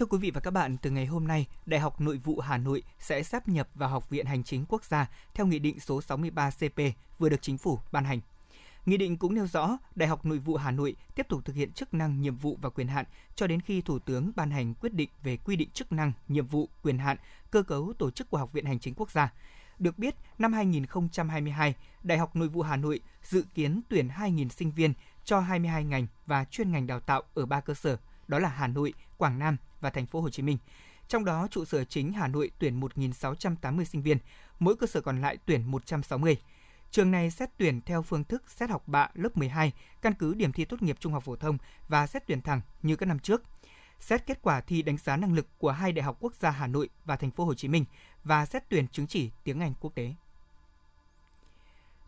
Thưa 0.00 0.06
quý 0.06 0.18
vị 0.18 0.30
và 0.30 0.40
các 0.40 0.50
bạn, 0.50 0.76
từ 0.76 0.90
ngày 0.90 1.06
hôm 1.06 1.26
nay, 1.26 1.46
Đại 1.66 1.80
học 1.80 2.00
Nội 2.00 2.16
vụ 2.16 2.38
Hà 2.40 2.56
Nội 2.56 2.82
sẽ 2.98 3.22
sắp 3.22 3.48
nhập 3.48 3.68
vào 3.74 3.88
Học 3.88 4.10
viện 4.10 4.26
Hành 4.26 4.44
chính 4.44 4.64
Quốc 4.68 4.84
gia 4.84 5.06
theo 5.34 5.46
Nghị 5.46 5.58
định 5.58 5.80
số 5.80 6.02
63 6.02 6.50
CP 6.50 6.80
vừa 7.18 7.28
được 7.28 7.42
Chính 7.42 7.58
phủ 7.58 7.78
ban 7.92 8.04
hành. 8.04 8.20
Nghị 8.86 8.96
định 8.96 9.16
cũng 9.16 9.34
nêu 9.34 9.46
rõ, 9.46 9.78
Đại 9.94 10.08
học 10.08 10.26
Nội 10.26 10.38
vụ 10.38 10.56
Hà 10.56 10.70
Nội 10.70 10.96
tiếp 11.14 11.26
tục 11.28 11.44
thực 11.44 11.56
hiện 11.56 11.72
chức 11.72 11.94
năng, 11.94 12.20
nhiệm 12.20 12.36
vụ 12.36 12.58
và 12.62 12.70
quyền 12.70 12.88
hạn 12.88 13.04
cho 13.34 13.46
đến 13.46 13.60
khi 13.60 13.80
Thủ 13.80 13.98
tướng 13.98 14.32
ban 14.36 14.50
hành 14.50 14.74
quyết 14.74 14.94
định 14.94 15.08
về 15.22 15.36
quy 15.36 15.56
định 15.56 15.70
chức 15.70 15.92
năng, 15.92 16.12
nhiệm 16.28 16.46
vụ, 16.46 16.68
quyền 16.82 16.98
hạn, 16.98 17.16
cơ 17.50 17.62
cấu 17.62 17.92
tổ 17.98 18.10
chức 18.10 18.30
của 18.30 18.38
Học 18.38 18.52
viện 18.52 18.64
Hành 18.64 18.78
chính 18.78 18.94
Quốc 18.94 19.10
gia. 19.10 19.32
Được 19.78 19.98
biết, 19.98 20.14
năm 20.38 20.52
2022, 20.52 21.74
Đại 22.02 22.18
học 22.18 22.36
Nội 22.36 22.48
vụ 22.48 22.62
Hà 22.62 22.76
Nội 22.76 23.00
dự 23.22 23.44
kiến 23.54 23.80
tuyển 23.88 24.08
2.000 24.08 24.48
sinh 24.48 24.70
viên 24.70 24.92
cho 25.24 25.40
22 25.40 25.84
ngành 25.84 26.06
và 26.26 26.44
chuyên 26.44 26.72
ngành 26.72 26.86
đào 26.86 27.00
tạo 27.00 27.22
ở 27.34 27.46
ba 27.46 27.60
cơ 27.60 27.74
sở, 27.74 27.96
đó 28.30 28.38
là 28.38 28.48
Hà 28.48 28.66
Nội, 28.66 28.94
Quảng 29.18 29.38
Nam 29.38 29.56
và 29.80 29.90
Thành 29.90 30.06
phố 30.06 30.20
Hồ 30.20 30.30
Chí 30.30 30.42
Minh. 30.42 30.58
Trong 31.08 31.24
đó, 31.24 31.48
trụ 31.50 31.64
sở 31.64 31.84
chính 31.84 32.12
Hà 32.12 32.28
Nội 32.28 32.50
tuyển 32.58 32.80
1.680 32.80 33.84
sinh 33.84 34.02
viên, 34.02 34.18
mỗi 34.58 34.76
cơ 34.76 34.86
sở 34.86 35.00
còn 35.00 35.20
lại 35.20 35.38
tuyển 35.46 35.70
160. 35.70 36.36
Trường 36.90 37.10
này 37.10 37.30
xét 37.30 37.50
tuyển 37.56 37.80
theo 37.80 38.02
phương 38.02 38.24
thức 38.24 38.50
xét 38.50 38.70
học 38.70 38.82
bạ 38.88 39.08
lớp 39.14 39.36
12, 39.36 39.72
căn 40.02 40.14
cứ 40.14 40.34
điểm 40.34 40.52
thi 40.52 40.64
tốt 40.64 40.82
nghiệp 40.82 40.96
trung 41.00 41.12
học 41.12 41.24
phổ 41.24 41.36
thông 41.36 41.58
và 41.88 42.06
xét 42.06 42.26
tuyển 42.26 42.42
thẳng 42.42 42.60
như 42.82 42.96
các 42.96 43.06
năm 43.06 43.18
trước. 43.18 43.42
Xét 44.00 44.26
kết 44.26 44.42
quả 44.42 44.60
thi 44.60 44.82
đánh 44.82 44.96
giá 44.96 45.16
năng 45.16 45.34
lực 45.34 45.46
của 45.58 45.70
hai 45.70 45.92
đại 45.92 46.02
học 46.02 46.16
quốc 46.20 46.34
gia 46.34 46.50
Hà 46.50 46.66
Nội 46.66 46.88
và 47.04 47.16
Thành 47.16 47.30
phố 47.30 47.44
Hồ 47.44 47.54
Chí 47.54 47.68
Minh 47.68 47.84
và 48.24 48.46
xét 48.46 48.68
tuyển 48.68 48.88
chứng 48.88 49.06
chỉ 49.06 49.30
tiếng 49.44 49.60
Anh 49.60 49.74
quốc 49.80 49.94
tế. 49.94 50.14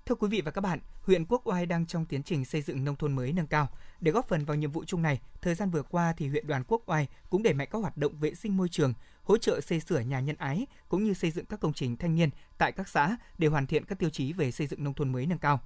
Thưa 0.07 0.15
quý 0.15 0.29
vị 0.29 0.41
và 0.41 0.51
các 0.51 0.61
bạn, 0.61 0.79
huyện 1.03 1.25
Quốc 1.25 1.43
Oai 1.45 1.67
đang 1.67 1.87
trong 1.87 2.07
tiến 2.07 2.23
trình 2.23 2.45
xây 2.45 2.63
dựng 2.63 2.85
nông 2.85 2.97
thôn 2.97 3.13
mới 3.13 3.33
nâng 3.33 3.47
cao. 3.47 3.69
Để 4.01 4.13
góp 4.13 4.29
phần 4.29 4.45
vào 4.45 4.57
nhiệm 4.57 4.71
vụ 4.71 4.85
chung 4.85 5.03
này, 5.03 5.21
thời 5.43 5.55
gian 5.55 5.71
vừa 5.71 5.83
qua 5.83 6.13
thì 6.17 6.29
huyện 6.29 6.47
đoàn 6.47 6.65
Quốc 6.69 6.83
Oai 6.87 7.09
cũng 7.31 7.43
đẩy 7.43 7.55
mạnh 7.55 7.69
các 7.71 7.79
hoạt 7.79 7.97
động 7.97 8.19
vệ 8.19 8.35
sinh 8.35 8.57
môi 8.57 8.69
trường, 8.69 8.95
hỗ 9.23 9.39
trợ 9.39 9.61
xây 9.61 9.81
sửa 9.81 10.01
nhà 10.01 10.21
nhân 10.21 10.37
ái 10.37 10.67
cũng 10.89 11.05
như 11.05 11.15
xây 11.15 11.31
dựng 11.31 11.47
các 11.47 11.61
công 11.61 11.73
trình 11.73 11.97
thanh 11.97 12.15
niên 12.15 12.31
tại 12.59 12.73
các 12.73 12.89
xã 12.89 13.17
để 13.39 13.49
hoàn 13.49 13.67
thiện 13.67 13.85
các 13.85 13.99
tiêu 13.99 14.11
chí 14.11 14.33
về 14.33 14.51
xây 14.51 14.67
dựng 14.67 14.85
nông 14.85 14.95
thôn 14.95 15.13
mới 15.13 15.27
nâng 15.27 15.39
cao. 15.39 15.61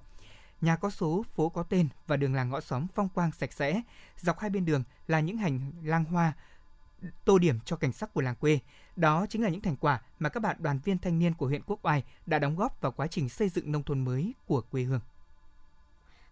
Nhà 0.61 0.75
có 0.75 0.89
số, 0.89 1.25
phố 1.35 1.49
có 1.49 1.63
tên 1.63 1.87
và 2.07 2.17
đường 2.17 2.33
làng 2.33 2.49
ngõ 2.49 2.59
xóm 2.59 2.87
phong 2.95 3.09
quang 3.09 3.31
sạch 3.31 3.53
sẽ. 3.53 3.81
Dọc 4.17 4.39
hai 4.39 4.49
bên 4.49 4.65
đường 4.65 4.83
là 5.07 5.19
những 5.19 5.37
hành 5.37 5.71
lang 5.83 6.05
hoa, 6.05 6.33
tô 7.25 7.39
điểm 7.39 7.59
cho 7.65 7.75
cảnh 7.75 7.91
sắc 7.91 8.13
của 8.13 8.21
làng 8.21 8.35
quê. 8.35 8.59
Đó 8.95 9.25
chính 9.29 9.43
là 9.43 9.49
những 9.49 9.61
thành 9.61 9.75
quả 9.75 10.01
mà 10.19 10.29
các 10.29 10.39
bạn 10.39 10.55
đoàn 10.59 10.79
viên 10.83 10.97
thanh 10.97 11.19
niên 11.19 11.33
của 11.33 11.47
huyện 11.47 11.61
Quốc 11.65 11.79
Oai 11.85 12.03
đã 12.25 12.39
đóng 12.39 12.55
góp 12.55 12.81
vào 12.81 12.91
quá 12.91 13.07
trình 13.07 13.29
xây 13.29 13.49
dựng 13.49 13.71
nông 13.71 13.83
thôn 13.83 14.05
mới 14.05 14.33
của 14.45 14.61
quê 14.61 14.83
hương 14.83 15.01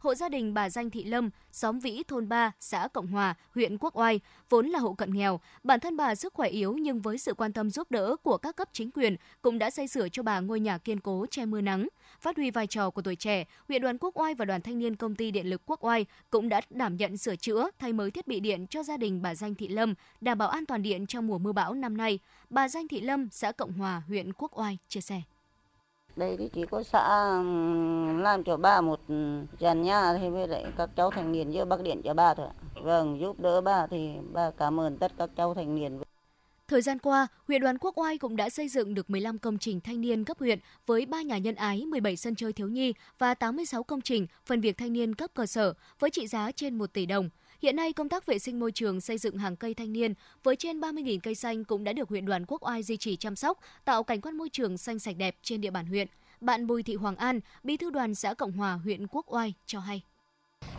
hộ 0.05 0.15
gia 0.15 0.29
đình 0.29 0.53
bà 0.53 0.69
Danh 0.69 0.89
Thị 0.89 1.03
Lâm, 1.03 1.29
xóm 1.51 1.79
Vĩ, 1.79 2.03
thôn 2.07 2.29
3, 2.29 2.51
xã 2.59 2.87
Cộng 2.87 3.07
Hòa, 3.07 3.35
huyện 3.55 3.77
Quốc 3.77 3.97
Oai, 3.97 4.19
vốn 4.49 4.67
là 4.67 4.79
hộ 4.79 4.93
cận 4.93 5.13
nghèo. 5.13 5.39
Bản 5.63 5.79
thân 5.79 5.97
bà 5.97 6.15
sức 6.15 6.33
khỏe 6.33 6.49
yếu 6.49 6.73
nhưng 6.73 7.01
với 7.01 7.17
sự 7.17 7.33
quan 7.33 7.53
tâm 7.53 7.69
giúp 7.69 7.91
đỡ 7.91 8.15
của 8.23 8.37
các 8.37 8.55
cấp 8.55 8.69
chính 8.71 8.91
quyền 8.91 9.15
cũng 9.41 9.59
đã 9.59 9.69
xây 9.69 9.87
sửa 9.87 10.09
cho 10.09 10.23
bà 10.23 10.39
ngôi 10.39 10.59
nhà 10.59 10.77
kiên 10.77 10.99
cố 10.99 11.25
che 11.31 11.45
mưa 11.45 11.61
nắng. 11.61 11.87
Phát 12.19 12.37
huy 12.37 12.51
vai 12.51 12.67
trò 12.67 12.89
của 12.89 13.01
tuổi 13.01 13.15
trẻ, 13.15 13.43
huyện 13.67 13.81
đoàn 13.81 13.97
Quốc 13.97 14.19
Oai 14.19 14.33
và 14.35 14.45
đoàn 14.45 14.61
thanh 14.61 14.79
niên 14.79 14.95
công 14.95 15.15
ty 15.15 15.31
điện 15.31 15.47
lực 15.47 15.61
Quốc 15.65 15.83
Oai 15.83 16.05
cũng 16.29 16.49
đã 16.49 16.61
đảm 16.69 16.97
nhận 16.97 17.17
sửa 17.17 17.35
chữa, 17.35 17.69
thay 17.79 17.93
mới 17.93 18.11
thiết 18.11 18.27
bị 18.27 18.39
điện 18.39 18.67
cho 18.67 18.83
gia 18.83 18.97
đình 18.97 19.21
bà 19.21 19.35
Danh 19.35 19.55
Thị 19.55 19.67
Lâm, 19.67 19.93
đảm 20.21 20.37
bảo 20.37 20.49
an 20.49 20.65
toàn 20.65 20.81
điện 20.81 21.07
trong 21.07 21.27
mùa 21.27 21.37
mưa 21.37 21.51
bão 21.51 21.73
năm 21.73 21.97
nay. 21.97 22.19
Bà 22.49 22.67
Danh 22.67 22.87
Thị 22.87 23.01
Lâm, 23.01 23.29
xã 23.31 23.51
Cộng 23.51 23.73
Hòa, 23.73 24.01
huyện 24.07 24.33
Quốc 24.33 24.59
Oai 24.59 24.77
chia 24.87 25.01
sẻ. 25.01 25.21
Đây 26.15 26.37
thì 26.37 26.49
chỉ 26.53 26.65
có 26.71 26.83
xã 26.83 27.07
làm 28.17 28.43
cho 28.43 28.57
ba 28.57 28.81
một 28.81 28.99
dàn 29.59 29.81
nhà 29.81 30.17
thì 30.21 30.29
với 30.29 30.47
lại 30.47 30.65
các 30.77 30.89
cháu 30.95 31.11
thành 31.11 31.31
niên 31.31 31.51
giữa 31.51 31.65
bắc 31.65 31.81
điện 31.81 32.01
cho 32.03 32.13
ba 32.13 32.33
thôi. 32.33 32.47
Vâng, 32.81 33.19
giúp 33.19 33.39
đỡ 33.39 33.61
ba 33.61 33.87
thì 33.87 34.09
ba 34.33 34.51
cảm 34.51 34.79
ơn 34.79 34.97
tất 34.97 35.11
các 35.17 35.29
cháu 35.35 35.53
thành 35.53 35.75
niên. 35.75 35.99
Thời 36.67 36.81
gian 36.81 36.99
qua, 36.99 37.27
huyện 37.47 37.61
đoàn 37.61 37.77
Quốc 37.77 37.97
Oai 37.97 38.17
cũng 38.17 38.35
đã 38.35 38.49
xây 38.49 38.67
dựng 38.67 38.93
được 38.93 39.09
15 39.09 39.37
công 39.37 39.57
trình 39.57 39.81
thanh 39.81 40.01
niên 40.01 40.23
cấp 40.23 40.37
huyện 40.39 40.59
với 40.85 41.05
3 41.05 41.21
nhà 41.21 41.37
nhân 41.37 41.55
ái, 41.55 41.85
17 41.85 42.15
sân 42.15 42.35
chơi 42.35 42.53
thiếu 42.53 42.67
nhi 42.67 42.93
và 43.19 43.33
86 43.33 43.83
công 43.83 44.01
trình 44.01 44.27
phần 44.45 44.61
việc 44.61 44.77
thanh 44.77 44.93
niên 44.93 45.15
cấp 45.15 45.31
cơ 45.33 45.45
sở 45.45 45.73
với 45.99 46.09
trị 46.09 46.27
giá 46.27 46.51
trên 46.51 46.77
1 46.77 46.93
tỷ 46.93 47.05
đồng. 47.05 47.29
Hiện 47.65 47.75
nay, 47.75 47.93
công 47.93 48.09
tác 48.09 48.25
vệ 48.25 48.39
sinh 48.39 48.59
môi 48.59 48.71
trường 48.71 49.01
xây 49.01 49.17
dựng 49.17 49.37
hàng 49.37 49.55
cây 49.55 49.73
thanh 49.73 49.93
niên 49.93 50.13
với 50.43 50.55
trên 50.55 50.79
30.000 50.79 51.19
cây 51.23 51.35
xanh 51.35 51.63
cũng 51.63 51.83
đã 51.83 51.93
được 51.93 52.09
huyện 52.09 52.25
đoàn 52.25 52.45
Quốc 52.47 52.63
Oai 52.63 52.83
duy 52.83 52.97
trì 52.97 53.15
chăm 53.15 53.35
sóc, 53.35 53.59
tạo 53.85 54.03
cảnh 54.03 54.21
quan 54.21 54.37
môi 54.37 54.49
trường 54.49 54.77
xanh 54.77 54.99
sạch 54.99 55.15
đẹp 55.17 55.35
trên 55.41 55.61
địa 55.61 55.71
bàn 55.71 55.85
huyện. 55.85 56.07
Bạn 56.41 56.67
Bùi 56.67 56.83
Thị 56.83 56.95
Hoàng 56.95 57.15
An, 57.15 57.39
Bí 57.63 57.77
thư 57.77 57.89
đoàn 57.89 58.15
xã 58.15 58.33
Cộng 58.33 58.51
Hòa, 58.51 58.73
huyện 58.73 59.07
Quốc 59.07 59.25
Oai 59.33 59.53
cho 59.65 59.79
hay. 59.79 60.01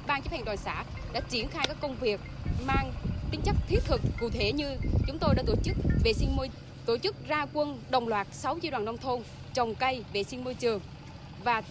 Ban 0.07 0.23
chấp 0.23 0.31
hành 0.31 0.45
đoàn 0.45 0.57
xã 0.57 0.85
đã 1.13 1.21
triển 1.21 1.49
khai 1.49 1.65
các 1.69 1.77
công 1.81 1.97
việc 2.01 2.21
mang 2.67 2.93
tính 3.31 3.41
chất 3.45 3.57
thiết 3.69 3.81
thực 3.85 4.01
cụ 4.21 4.31
thể 4.31 4.53
như 4.53 4.77
chúng 5.07 5.19
tôi 5.21 5.35
đã 5.35 5.43
tổ 5.47 5.55
chức 5.65 5.77
vệ 6.05 6.13
sinh 6.13 6.37
môi 6.37 6.51
tổ 6.87 6.99
chức 6.99 7.29
ra 7.29 7.47
quân 7.53 7.79
đồng 7.91 8.09
loạt 8.09 8.27
6 8.33 8.59
chi 8.59 8.71
đoàn 8.71 8.85
nông 8.85 8.99
thôn 8.99 9.23
trồng 9.55 9.75
cây 9.75 10.05
vệ 10.13 10.23
sinh 10.23 10.45
môi 10.45 10.55
trường 10.55 10.81
và 11.45 11.63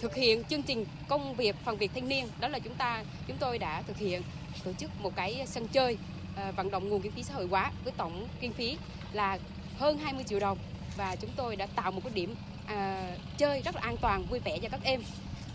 thực 0.00 0.14
hiện 0.14 0.44
chương 0.44 0.62
trình 0.62 0.84
công 1.08 1.34
việc 1.34 1.56
phần 1.64 1.76
việc 1.76 1.90
thanh 1.94 2.08
niên 2.08 2.26
đó 2.40 2.48
là 2.48 2.58
chúng 2.58 2.74
ta 2.74 3.04
chúng 3.28 3.36
tôi 3.40 3.58
đã 3.58 3.82
thực 3.82 3.96
hiện 3.96 4.22
tổ 4.64 4.72
chức 4.72 4.90
một 5.00 5.16
cái 5.16 5.44
sân 5.46 5.68
chơi 5.68 5.98
ờ, 6.36 6.52
vận 6.56 6.70
động 6.70 6.88
nguồn 6.88 7.02
kinh 7.02 7.12
phí 7.12 7.22
xã 7.22 7.34
hội 7.34 7.46
hóa 7.50 7.72
với 7.84 7.92
tổng 7.96 8.26
kinh 8.40 8.52
phí 8.52 8.76
là 9.12 9.38
hơn 9.78 9.98
20 9.98 10.24
triệu 10.24 10.40
đồng 10.40 10.58
và 10.96 11.16
chúng 11.16 11.30
tôi 11.36 11.56
đã 11.56 11.66
tạo 11.66 11.90
một 11.90 12.00
cái 12.04 12.12
điểm 12.14 12.34
à, 12.66 13.10
chơi 13.38 13.62
rất 13.62 13.74
là 13.74 13.80
an 13.84 13.96
toàn 13.96 14.24
vui 14.30 14.38
vẻ 14.38 14.58
cho 14.62 14.68
các 14.68 14.80
em 14.82 15.02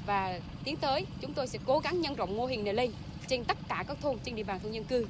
và 0.05 0.39
tiến 0.63 0.75
tới 0.75 1.05
chúng 1.21 1.33
tôi 1.33 1.47
sẽ 1.47 1.59
cố 1.65 1.79
gắng 1.79 2.01
nhân 2.01 2.15
rộng 2.15 2.37
mô 2.37 2.45
hình 2.45 2.63
này 2.63 2.73
lên 2.73 2.91
trên 3.27 3.43
tất 3.43 3.57
cả 3.69 3.83
các 3.87 3.97
thôn 4.01 4.17
trên 4.23 4.35
địa 4.35 4.43
bàn 4.43 4.59
thôn 4.63 4.71
dân 4.71 4.83
cư. 4.83 5.07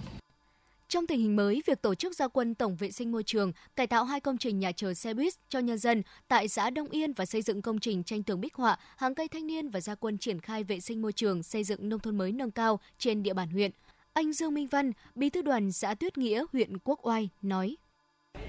Trong 0.96 1.08
tình 1.08 1.20
hình 1.20 1.36
mới, 1.36 1.62
việc 1.66 1.82
tổ 1.82 1.96
chức 1.96 2.16
gia 2.16 2.28
quân 2.28 2.56
tổng 2.56 2.76
vệ 2.76 2.92
sinh 2.92 3.12
môi 3.12 3.24
trường, 3.24 3.52
cải 3.76 3.88
tạo 3.88 4.04
hai 4.04 4.20
công 4.20 4.38
trình 4.38 4.60
nhà 4.60 4.72
chờ 4.72 4.94
xe 4.94 5.14
buýt 5.14 5.34
cho 5.50 5.60
nhân 5.60 5.78
dân 5.78 6.04
tại 6.28 6.48
xã 6.48 6.70
Đông 6.70 6.90
Yên 6.90 7.14
và 7.14 7.26
xây 7.26 7.42
dựng 7.42 7.62
công 7.62 7.80
trình 7.80 8.04
tranh 8.04 8.24
tường 8.24 8.42
bích 8.42 8.56
họa, 8.56 8.78
hàng 8.98 9.16
cây 9.16 9.28
thanh 9.28 9.48
niên 9.48 9.70
và 9.70 9.82
gia 9.82 9.96
quân 9.96 10.18
triển 10.18 10.40
khai 10.40 10.64
vệ 10.64 10.80
sinh 10.80 11.02
môi 11.02 11.14
trường, 11.14 11.44
xây 11.44 11.64
dựng 11.64 11.90
nông 11.90 12.00
thôn 12.00 12.18
mới 12.18 12.32
nâng 12.32 12.52
cao 12.52 12.80
trên 12.98 13.24
địa 13.24 13.34
bàn 13.34 13.50
huyện. 13.50 13.72
Anh 14.14 14.34
Dương 14.34 14.54
Minh 14.54 14.68
Văn, 14.68 14.92
Bí 15.16 15.30
thư 15.30 15.42
đoàn 15.42 15.72
xã 15.72 15.94
Tuyết 15.94 16.18
Nghĩa, 16.18 16.46
huyện 16.54 16.78
Quốc 16.78 17.00
Oai 17.08 17.30
nói: 17.42 17.76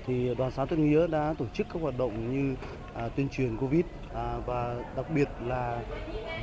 thì 0.06 0.34
đoàn 0.38 0.52
xã 0.56 0.64
Tuyết 0.64 0.78
Nghĩa 0.78 1.06
đã 1.06 1.34
tổ 1.38 1.44
chức 1.54 1.66
các 1.72 1.82
hoạt 1.82 1.98
động 1.98 2.36
như 2.36 2.56
à, 2.94 3.08
tuyên 3.08 3.28
truyền 3.28 3.56
Covid 3.56 3.84
à, 4.14 4.38
và 4.46 4.84
đặc 4.96 5.06
biệt 5.14 5.28
là 5.46 5.82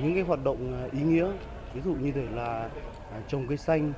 những 0.01 0.13
cái 0.13 0.23
hoạt 0.23 0.43
động 0.43 0.73
à, 0.73 0.89
ý 0.99 1.03
nghĩa 1.03 1.31
ví 1.73 1.81
dụ 1.85 1.93
như 1.93 2.11
thể 2.11 2.25
là 2.33 2.69
à, 3.11 3.21
trồng 3.27 3.47
cây 3.47 3.57
xanh 3.57 3.93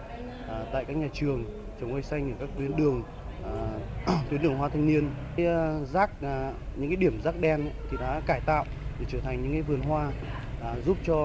à, 0.47 0.65
tại 0.73 0.85
các 0.85 0.97
nhà 0.97 1.07
trường 1.13 1.64
trồng 1.81 1.93
cây 1.93 2.03
xanh 2.03 2.31
ở 2.31 2.35
các 2.39 2.49
tuyến 2.57 2.75
đường 2.75 3.03
à, 3.43 3.79
tuyến 4.29 4.41
đường 4.41 4.55
hoa 4.55 4.69
thanh 4.69 4.88
niên 4.88 5.09
cái 5.35 5.45
à, 5.45 5.79
rác 5.93 6.21
à, 6.21 6.53
những 6.75 6.89
cái 6.89 6.95
điểm 6.95 7.21
rác 7.23 7.41
đen 7.41 7.61
ấy, 7.61 7.73
thì 7.91 7.97
đã 7.99 8.21
cải 8.25 8.41
tạo 8.45 8.65
để 8.99 9.05
trở 9.11 9.19
thành 9.19 9.43
những 9.43 9.51
cái 9.51 9.61
vườn 9.61 9.81
hoa 9.81 10.11
giúp 10.85 10.97
cho 11.05 11.15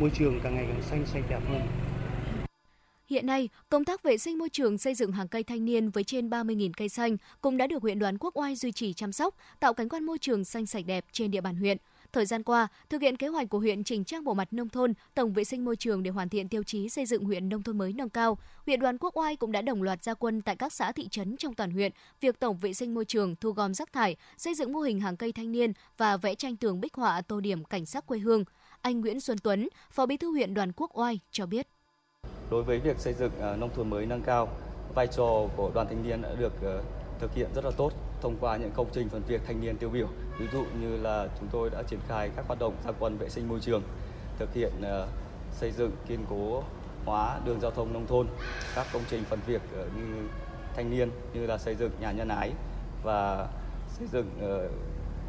môi 0.00 0.10
trường 0.10 0.40
càng 0.42 0.54
ngày 0.54 0.66
càng 0.68 0.82
xanh 0.82 1.06
sạch 1.06 1.22
đẹp 1.28 1.40
hơn 1.48 1.60
Hiện 3.12 3.26
nay, 3.26 3.48
công 3.68 3.84
tác 3.84 4.02
vệ 4.02 4.18
sinh 4.18 4.38
môi 4.38 4.48
trường 4.48 4.78
xây 4.78 4.94
dựng 4.94 5.12
hàng 5.12 5.28
cây 5.28 5.42
thanh 5.42 5.64
niên 5.64 5.90
với 5.90 6.04
trên 6.04 6.30
30.000 6.30 6.70
cây 6.76 6.88
xanh 6.88 7.16
cũng 7.40 7.56
đã 7.56 7.66
được 7.66 7.82
huyện 7.82 7.98
đoàn 7.98 8.18
Quốc 8.18 8.36
Oai 8.36 8.56
duy 8.56 8.72
trì 8.72 8.92
chăm 8.92 9.12
sóc, 9.12 9.34
tạo 9.60 9.74
cảnh 9.74 9.88
quan 9.88 10.04
môi 10.04 10.18
trường 10.18 10.44
xanh 10.44 10.66
sạch 10.66 10.86
đẹp 10.86 11.04
trên 11.12 11.30
địa 11.30 11.40
bàn 11.40 11.56
huyện. 11.56 11.76
Thời 12.12 12.26
gian 12.26 12.42
qua, 12.42 12.68
thực 12.88 13.02
hiện 13.02 13.16
kế 13.16 13.28
hoạch 13.28 13.48
của 13.48 13.58
huyện 13.58 13.84
chỉnh 13.84 14.04
trang 14.04 14.24
bộ 14.24 14.34
mặt 14.34 14.48
nông 14.50 14.68
thôn, 14.68 14.94
tổng 15.14 15.32
vệ 15.32 15.44
sinh 15.44 15.64
môi 15.64 15.76
trường 15.76 16.02
để 16.02 16.10
hoàn 16.10 16.28
thiện 16.28 16.48
tiêu 16.48 16.62
chí 16.62 16.88
xây 16.88 17.06
dựng 17.06 17.24
huyện 17.24 17.48
nông 17.48 17.62
thôn 17.62 17.78
mới 17.78 17.92
nâng 17.92 18.08
cao, 18.08 18.38
huyện 18.66 18.80
đoàn 18.80 18.98
Quốc 18.98 19.16
Oai 19.16 19.36
cũng 19.36 19.52
đã 19.52 19.62
đồng 19.62 19.82
loạt 19.82 20.04
gia 20.04 20.14
quân 20.14 20.42
tại 20.42 20.56
các 20.56 20.72
xã 20.72 20.92
thị 20.92 21.08
trấn 21.08 21.36
trong 21.36 21.54
toàn 21.54 21.70
huyện, 21.70 21.92
việc 22.20 22.38
tổng 22.38 22.56
vệ 22.56 22.74
sinh 22.74 22.94
môi 22.94 23.04
trường, 23.04 23.36
thu 23.36 23.50
gom 23.50 23.74
rác 23.74 23.92
thải, 23.92 24.16
xây 24.36 24.54
dựng 24.54 24.72
mô 24.72 24.80
hình 24.80 25.00
hàng 25.00 25.16
cây 25.16 25.32
thanh 25.32 25.52
niên 25.52 25.72
và 25.96 26.16
vẽ 26.16 26.34
tranh 26.34 26.56
tường 26.56 26.80
bích 26.80 26.94
họa 26.94 27.20
tô 27.20 27.40
điểm 27.40 27.64
cảnh 27.64 27.86
sắc 27.86 28.06
quê 28.06 28.18
hương. 28.18 28.44
Anh 28.82 29.00
Nguyễn 29.00 29.20
Xuân 29.20 29.38
Tuấn, 29.38 29.68
Phó 29.90 30.06
Bí 30.06 30.16
thư 30.16 30.30
huyện 30.30 30.54
đoàn 30.54 30.72
Quốc 30.76 30.98
Oai 30.98 31.20
cho 31.30 31.46
biết. 31.46 31.66
Đối 32.50 32.62
với 32.62 32.78
việc 32.78 32.98
xây 32.98 33.12
dựng 33.12 33.32
ờ, 33.40 33.56
nông 33.56 33.70
thôn 33.74 33.90
mới 33.90 34.06
nâng 34.06 34.22
cao, 34.22 34.48
vai 34.94 35.06
trò 35.06 35.48
của 35.56 35.70
đoàn 35.74 35.86
thanh 35.86 36.02
niên 36.08 36.22
đã 36.22 36.34
được 36.34 36.52
ờ, 36.62 36.82
thực 37.18 37.34
hiện 37.34 37.48
rất 37.54 37.64
là 37.64 37.70
tốt 37.76 37.92
thông 38.22 38.36
qua 38.40 38.56
những 38.56 38.70
công 38.74 38.86
trình 38.92 39.08
phần 39.08 39.22
việc 39.28 39.40
thanh 39.46 39.60
niên 39.60 39.76
tiêu 39.76 39.90
biểu. 39.90 40.08
Ví 40.38 40.46
dụ 40.52 40.64
như 40.80 40.96
là 40.96 41.28
chúng 41.40 41.48
tôi 41.52 41.70
đã 41.70 41.82
triển 41.82 42.00
khai 42.08 42.30
các 42.36 42.46
hoạt 42.46 42.58
động 42.58 42.74
gia 42.84 42.92
quân 42.92 43.16
vệ 43.18 43.28
sinh 43.28 43.48
môi 43.48 43.60
trường, 43.60 43.82
thực 44.38 44.54
hiện 44.54 44.72
ờ, 44.82 45.08
xây 45.52 45.72
dựng 45.72 45.90
kiên 46.08 46.24
cố 46.30 46.62
hóa 47.04 47.40
đường 47.44 47.60
giao 47.60 47.70
thông 47.70 47.92
nông 47.92 48.06
thôn, 48.06 48.26
các 48.74 48.86
công 48.92 49.02
trình 49.10 49.24
phần 49.24 49.38
việc 49.46 49.62
ờ, 49.76 49.84
như 49.96 50.28
thanh 50.76 50.90
niên 50.90 51.10
như 51.34 51.46
là 51.46 51.58
xây 51.58 51.74
dựng 51.74 51.90
nhà 52.00 52.12
nhân 52.12 52.28
ái 52.28 52.52
và 53.02 53.48
xây 53.98 54.08
dựng 54.12 54.30
ờ, 54.40 54.68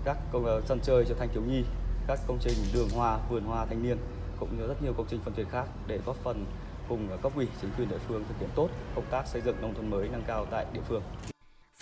các 0.05 0.17
công 0.31 0.61
sân 0.65 0.79
chơi 0.83 1.05
cho 1.09 1.15
thanh 1.19 1.29
thiếu 1.33 1.43
nhi, 1.47 1.63
các 2.07 2.19
công 2.27 2.37
trình 2.41 2.57
đường 2.73 2.89
hoa, 2.89 3.19
vườn 3.29 3.43
hoa 3.43 3.65
thanh 3.65 3.83
niên 3.83 3.97
cũng 4.39 4.57
như 4.57 4.67
rất 4.67 4.83
nhiều 4.83 4.93
công 4.97 5.05
trình 5.09 5.19
phần 5.25 5.33
việc 5.33 5.49
khác 5.49 5.65
để 5.87 5.99
góp 6.05 6.15
phần 6.15 6.45
cùng 6.89 7.07
cấp 7.21 7.31
ủy 7.35 7.47
chính 7.61 7.69
quyền 7.77 7.89
địa 7.89 7.97
phương 8.07 8.23
thực 8.27 8.39
hiện 8.39 8.49
tốt 8.55 8.69
công 8.95 9.05
tác 9.11 9.27
xây 9.27 9.41
dựng 9.41 9.55
nông 9.61 9.73
thôn 9.73 9.89
mới 9.89 10.09
nâng 10.11 10.23
cao 10.27 10.45
tại 10.51 10.65
địa 10.73 10.81
phương. 10.87 11.01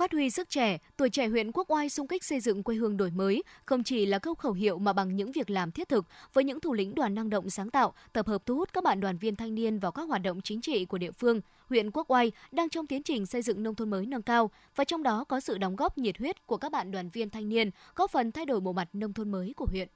Phát 0.01 0.11
huy 0.11 0.29
sức 0.29 0.49
trẻ, 0.49 0.77
tuổi 0.97 1.09
trẻ 1.09 1.27
huyện 1.27 1.51
Quốc 1.51 1.71
Oai 1.71 1.89
xung 1.89 2.07
kích 2.07 2.23
xây 2.23 2.39
dựng 2.39 2.63
quê 2.63 2.75
hương 2.75 2.97
đổi 2.97 3.11
mới 3.11 3.43
không 3.65 3.83
chỉ 3.83 4.05
là 4.05 4.19
câu 4.19 4.35
khẩu 4.35 4.53
hiệu 4.53 4.77
mà 4.77 4.93
bằng 4.93 5.15
những 5.15 5.31
việc 5.31 5.49
làm 5.49 5.71
thiết 5.71 5.89
thực 5.89 6.05
với 6.33 6.43
những 6.43 6.59
thủ 6.59 6.73
lĩnh 6.73 6.95
đoàn 6.95 7.15
năng 7.15 7.29
động 7.29 7.49
sáng 7.49 7.69
tạo, 7.69 7.93
tập 8.13 8.27
hợp 8.27 8.45
thu 8.45 8.55
hút 8.55 8.73
các 8.73 8.83
bạn 8.83 8.99
đoàn 8.99 9.17
viên 9.17 9.35
thanh 9.35 9.55
niên 9.55 9.79
vào 9.79 9.91
các 9.91 10.03
hoạt 10.03 10.21
động 10.21 10.41
chính 10.41 10.61
trị 10.61 10.85
của 10.85 10.97
địa 10.97 11.11
phương. 11.11 11.41
Huyện 11.69 11.91
Quốc 11.91 12.11
Oai 12.11 12.31
đang 12.51 12.69
trong 12.69 12.87
tiến 12.87 13.03
trình 13.03 13.25
xây 13.25 13.41
dựng 13.41 13.63
nông 13.63 13.75
thôn 13.75 13.89
mới 13.89 14.05
nâng 14.05 14.21
cao 14.21 14.51
và 14.75 14.83
trong 14.83 15.03
đó 15.03 15.23
có 15.23 15.39
sự 15.39 15.57
đóng 15.57 15.75
góp 15.75 15.97
nhiệt 15.97 16.17
huyết 16.17 16.47
của 16.47 16.57
các 16.57 16.71
bạn 16.71 16.91
đoàn 16.91 17.09
viên 17.09 17.29
thanh 17.29 17.49
niên, 17.49 17.69
góp 17.95 18.11
phần 18.11 18.31
thay 18.31 18.45
đổi 18.45 18.59
bộ 18.59 18.73
mặt 18.73 18.89
nông 18.93 19.13
thôn 19.13 19.31
mới 19.31 19.53
của 19.57 19.65
huyện. 19.71 19.87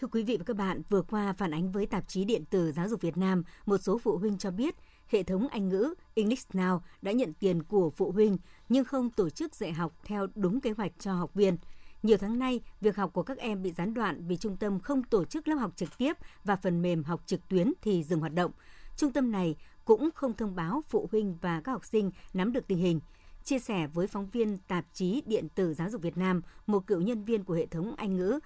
Thưa 0.00 0.08
quý 0.08 0.22
vị 0.22 0.36
và 0.36 0.44
các 0.44 0.56
bạn, 0.56 0.82
vừa 0.88 1.02
qua 1.02 1.32
phản 1.32 1.50
ánh 1.50 1.72
với 1.72 1.86
tạp 1.86 2.08
chí 2.08 2.24
điện 2.24 2.44
tử 2.44 2.72
Giáo 2.72 2.88
dục 2.88 3.00
Việt 3.00 3.16
Nam, 3.16 3.42
một 3.66 3.78
số 3.78 3.98
phụ 3.98 4.18
huynh 4.18 4.38
cho 4.38 4.50
biết 4.50 4.74
hệ 5.08 5.22
thống 5.22 5.48
Anh 5.48 5.68
ngữ 5.68 5.94
English 6.14 6.50
Now 6.50 6.80
đã 7.02 7.12
nhận 7.12 7.32
tiền 7.32 7.62
của 7.62 7.90
phụ 7.90 8.12
huynh 8.12 8.36
nhưng 8.68 8.84
không 8.84 9.10
tổ 9.10 9.30
chức 9.30 9.54
dạy 9.54 9.72
học 9.72 9.92
theo 10.04 10.26
đúng 10.34 10.60
kế 10.60 10.70
hoạch 10.70 10.92
cho 10.98 11.12
học 11.14 11.34
viên. 11.34 11.56
Nhiều 12.02 12.16
tháng 12.18 12.38
nay, 12.38 12.60
việc 12.80 12.96
học 12.96 13.12
của 13.12 13.22
các 13.22 13.38
em 13.38 13.62
bị 13.62 13.72
gián 13.72 13.94
đoạn 13.94 14.26
vì 14.26 14.36
trung 14.36 14.56
tâm 14.56 14.80
không 14.80 15.02
tổ 15.02 15.24
chức 15.24 15.48
lớp 15.48 15.54
học 15.54 15.72
trực 15.76 15.98
tiếp 15.98 16.16
và 16.44 16.56
phần 16.56 16.82
mềm 16.82 17.04
học 17.04 17.22
trực 17.26 17.48
tuyến 17.48 17.72
thì 17.82 18.04
dừng 18.04 18.20
hoạt 18.20 18.34
động. 18.34 18.52
Trung 18.96 19.12
tâm 19.12 19.32
này 19.32 19.56
cũng 19.84 20.08
không 20.14 20.34
thông 20.34 20.56
báo 20.56 20.82
phụ 20.88 21.08
huynh 21.12 21.36
và 21.40 21.60
các 21.60 21.72
học 21.72 21.84
sinh 21.84 22.10
nắm 22.34 22.52
được 22.52 22.66
tình 22.66 22.78
hình. 22.78 23.00
Chia 23.44 23.58
sẻ 23.58 23.86
với 23.86 24.06
phóng 24.06 24.30
viên 24.30 24.58
tạp 24.58 24.84
chí 24.92 25.22
điện 25.26 25.48
tử 25.54 25.74
Giáo 25.74 25.90
dục 25.90 26.02
Việt 26.02 26.16
Nam, 26.16 26.42
một 26.66 26.86
cựu 26.86 27.00
nhân 27.00 27.24
viên 27.24 27.44
của 27.44 27.54
hệ 27.54 27.66
thống 27.66 27.94
Anh 27.96 28.16
ngữ 28.16 28.38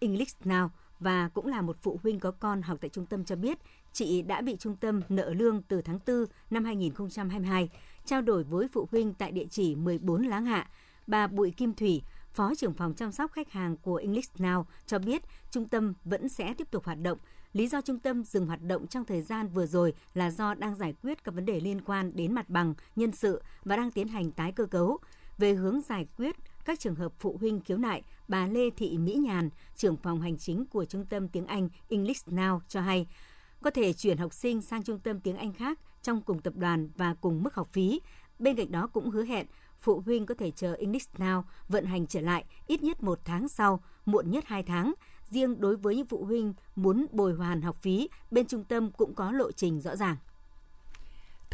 English 0.00 0.36
Now 0.44 0.68
và 1.00 1.28
cũng 1.28 1.46
là 1.46 1.62
một 1.62 1.76
phụ 1.82 2.00
huynh 2.02 2.20
có 2.20 2.30
con 2.30 2.62
học 2.62 2.78
tại 2.80 2.90
trung 2.90 3.06
tâm 3.06 3.24
cho 3.24 3.36
biết, 3.36 3.58
chị 3.92 4.22
đã 4.22 4.40
bị 4.40 4.56
trung 4.56 4.76
tâm 4.76 5.00
nợ 5.08 5.34
lương 5.34 5.62
từ 5.62 5.82
tháng 5.82 5.98
4 6.06 6.24
năm 6.50 6.64
2022. 6.64 7.68
Trao 8.04 8.22
đổi 8.22 8.44
với 8.44 8.68
phụ 8.72 8.88
huynh 8.90 9.14
tại 9.14 9.32
địa 9.32 9.46
chỉ 9.50 9.74
14 9.74 10.22
Láng 10.22 10.46
Hạ, 10.46 10.68
bà 11.06 11.26
Bùi 11.26 11.50
Kim 11.50 11.74
Thủy, 11.74 12.02
Phó 12.34 12.54
trưởng 12.54 12.74
phòng 12.74 12.94
chăm 12.94 13.12
sóc 13.12 13.32
khách 13.32 13.50
hàng 13.50 13.76
của 13.76 13.96
English 13.96 14.36
Now 14.36 14.64
cho 14.86 14.98
biết 14.98 15.22
trung 15.50 15.68
tâm 15.68 15.94
vẫn 16.04 16.28
sẽ 16.28 16.54
tiếp 16.54 16.70
tục 16.70 16.84
hoạt 16.84 16.98
động. 17.02 17.18
Lý 17.52 17.68
do 17.68 17.80
trung 17.80 17.98
tâm 17.98 18.24
dừng 18.24 18.46
hoạt 18.46 18.62
động 18.62 18.86
trong 18.86 19.04
thời 19.04 19.22
gian 19.22 19.48
vừa 19.48 19.66
rồi 19.66 19.94
là 20.14 20.30
do 20.30 20.54
đang 20.54 20.74
giải 20.74 20.94
quyết 21.02 21.24
các 21.24 21.34
vấn 21.34 21.46
đề 21.46 21.60
liên 21.60 21.80
quan 21.80 22.12
đến 22.14 22.32
mặt 22.32 22.50
bằng, 22.50 22.74
nhân 22.96 23.12
sự 23.12 23.42
và 23.64 23.76
đang 23.76 23.90
tiến 23.90 24.08
hành 24.08 24.30
tái 24.30 24.52
cơ 24.52 24.66
cấu. 24.66 24.98
Về 25.38 25.52
hướng 25.54 25.80
giải 25.80 26.06
quyết 26.16 26.36
các 26.64 26.80
trường 26.80 26.94
hợp 26.94 27.12
phụ 27.18 27.36
huynh 27.40 27.60
khiếu 27.60 27.78
nại, 27.78 28.02
bà 28.28 28.46
Lê 28.46 28.70
Thị 28.70 28.98
Mỹ 28.98 29.14
Nhàn, 29.14 29.50
trưởng 29.76 29.96
phòng 29.96 30.20
hành 30.20 30.38
chính 30.38 30.66
của 30.66 30.84
Trung 30.84 31.06
tâm 31.06 31.28
tiếng 31.28 31.46
Anh 31.46 31.68
English 31.88 32.28
Now 32.28 32.60
cho 32.68 32.80
hay, 32.80 33.06
có 33.62 33.70
thể 33.70 33.92
chuyển 33.92 34.18
học 34.18 34.32
sinh 34.32 34.62
sang 34.62 34.82
trung 34.82 34.98
tâm 34.98 35.20
tiếng 35.20 35.36
Anh 35.36 35.52
khác 35.52 35.80
trong 36.02 36.22
cùng 36.22 36.42
tập 36.42 36.56
đoàn 36.56 36.88
và 36.96 37.14
cùng 37.14 37.42
mức 37.42 37.54
học 37.54 37.68
phí. 37.72 38.00
Bên 38.38 38.56
cạnh 38.56 38.72
đó 38.72 38.86
cũng 38.86 39.10
hứa 39.10 39.24
hẹn 39.24 39.46
phụ 39.80 40.02
huynh 40.06 40.26
có 40.26 40.34
thể 40.34 40.50
chờ 40.50 40.74
English 40.74 41.10
Now 41.18 41.42
vận 41.68 41.84
hành 41.84 42.06
trở 42.06 42.20
lại 42.20 42.44
ít 42.66 42.82
nhất 42.82 43.02
một 43.02 43.18
tháng 43.24 43.48
sau, 43.48 43.80
muộn 44.06 44.30
nhất 44.30 44.44
2 44.46 44.62
tháng. 44.62 44.94
Riêng 45.30 45.60
đối 45.60 45.76
với 45.76 45.96
những 45.96 46.06
phụ 46.06 46.24
huynh 46.24 46.54
muốn 46.76 47.06
bồi 47.12 47.34
hoàn 47.34 47.62
học 47.62 47.76
phí, 47.76 48.08
bên 48.30 48.46
trung 48.46 48.64
tâm 48.64 48.90
cũng 48.92 49.14
có 49.14 49.32
lộ 49.32 49.52
trình 49.52 49.80
rõ 49.80 49.96
ràng. 49.96 50.16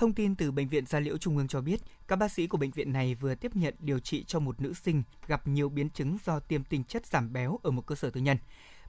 Thông 0.01 0.13
tin 0.13 0.37
từ 0.37 0.53
Bệnh 0.53 0.69
viện 0.69 0.87
Gia 0.87 1.01
Liễu 1.01 1.19
Trung 1.19 1.37
ương 1.37 1.49
cho 1.49 1.61
biết, 1.61 1.81
các 2.09 2.17
bác 2.17 2.33
sĩ 2.33 2.47
của 2.47 2.59
bệnh 2.59 2.71
viện 2.71 2.93
này 2.93 3.15
vừa 3.15 3.35
tiếp 3.35 3.57
nhận 3.57 3.75
điều 3.79 3.99
trị 3.99 4.25
cho 4.25 4.41
một 4.41 4.61
nữ 4.61 4.75
sinh 4.75 5.03
gặp 5.27 5.49
nhiều 5.49 5.69
biến 5.69 5.91
chứng 5.91 6.19
do 6.25 6.41
tiêm 6.41 6.65
tinh 6.65 6.85
chất 6.85 7.07
giảm 7.07 7.33
béo 7.33 7.59
ở 7.63 7.71
một 7.71 7.87
cơ 7.87 7.95
sở 7.95 8.11
tư 8.11 8.21
nhân. 8.21 8.37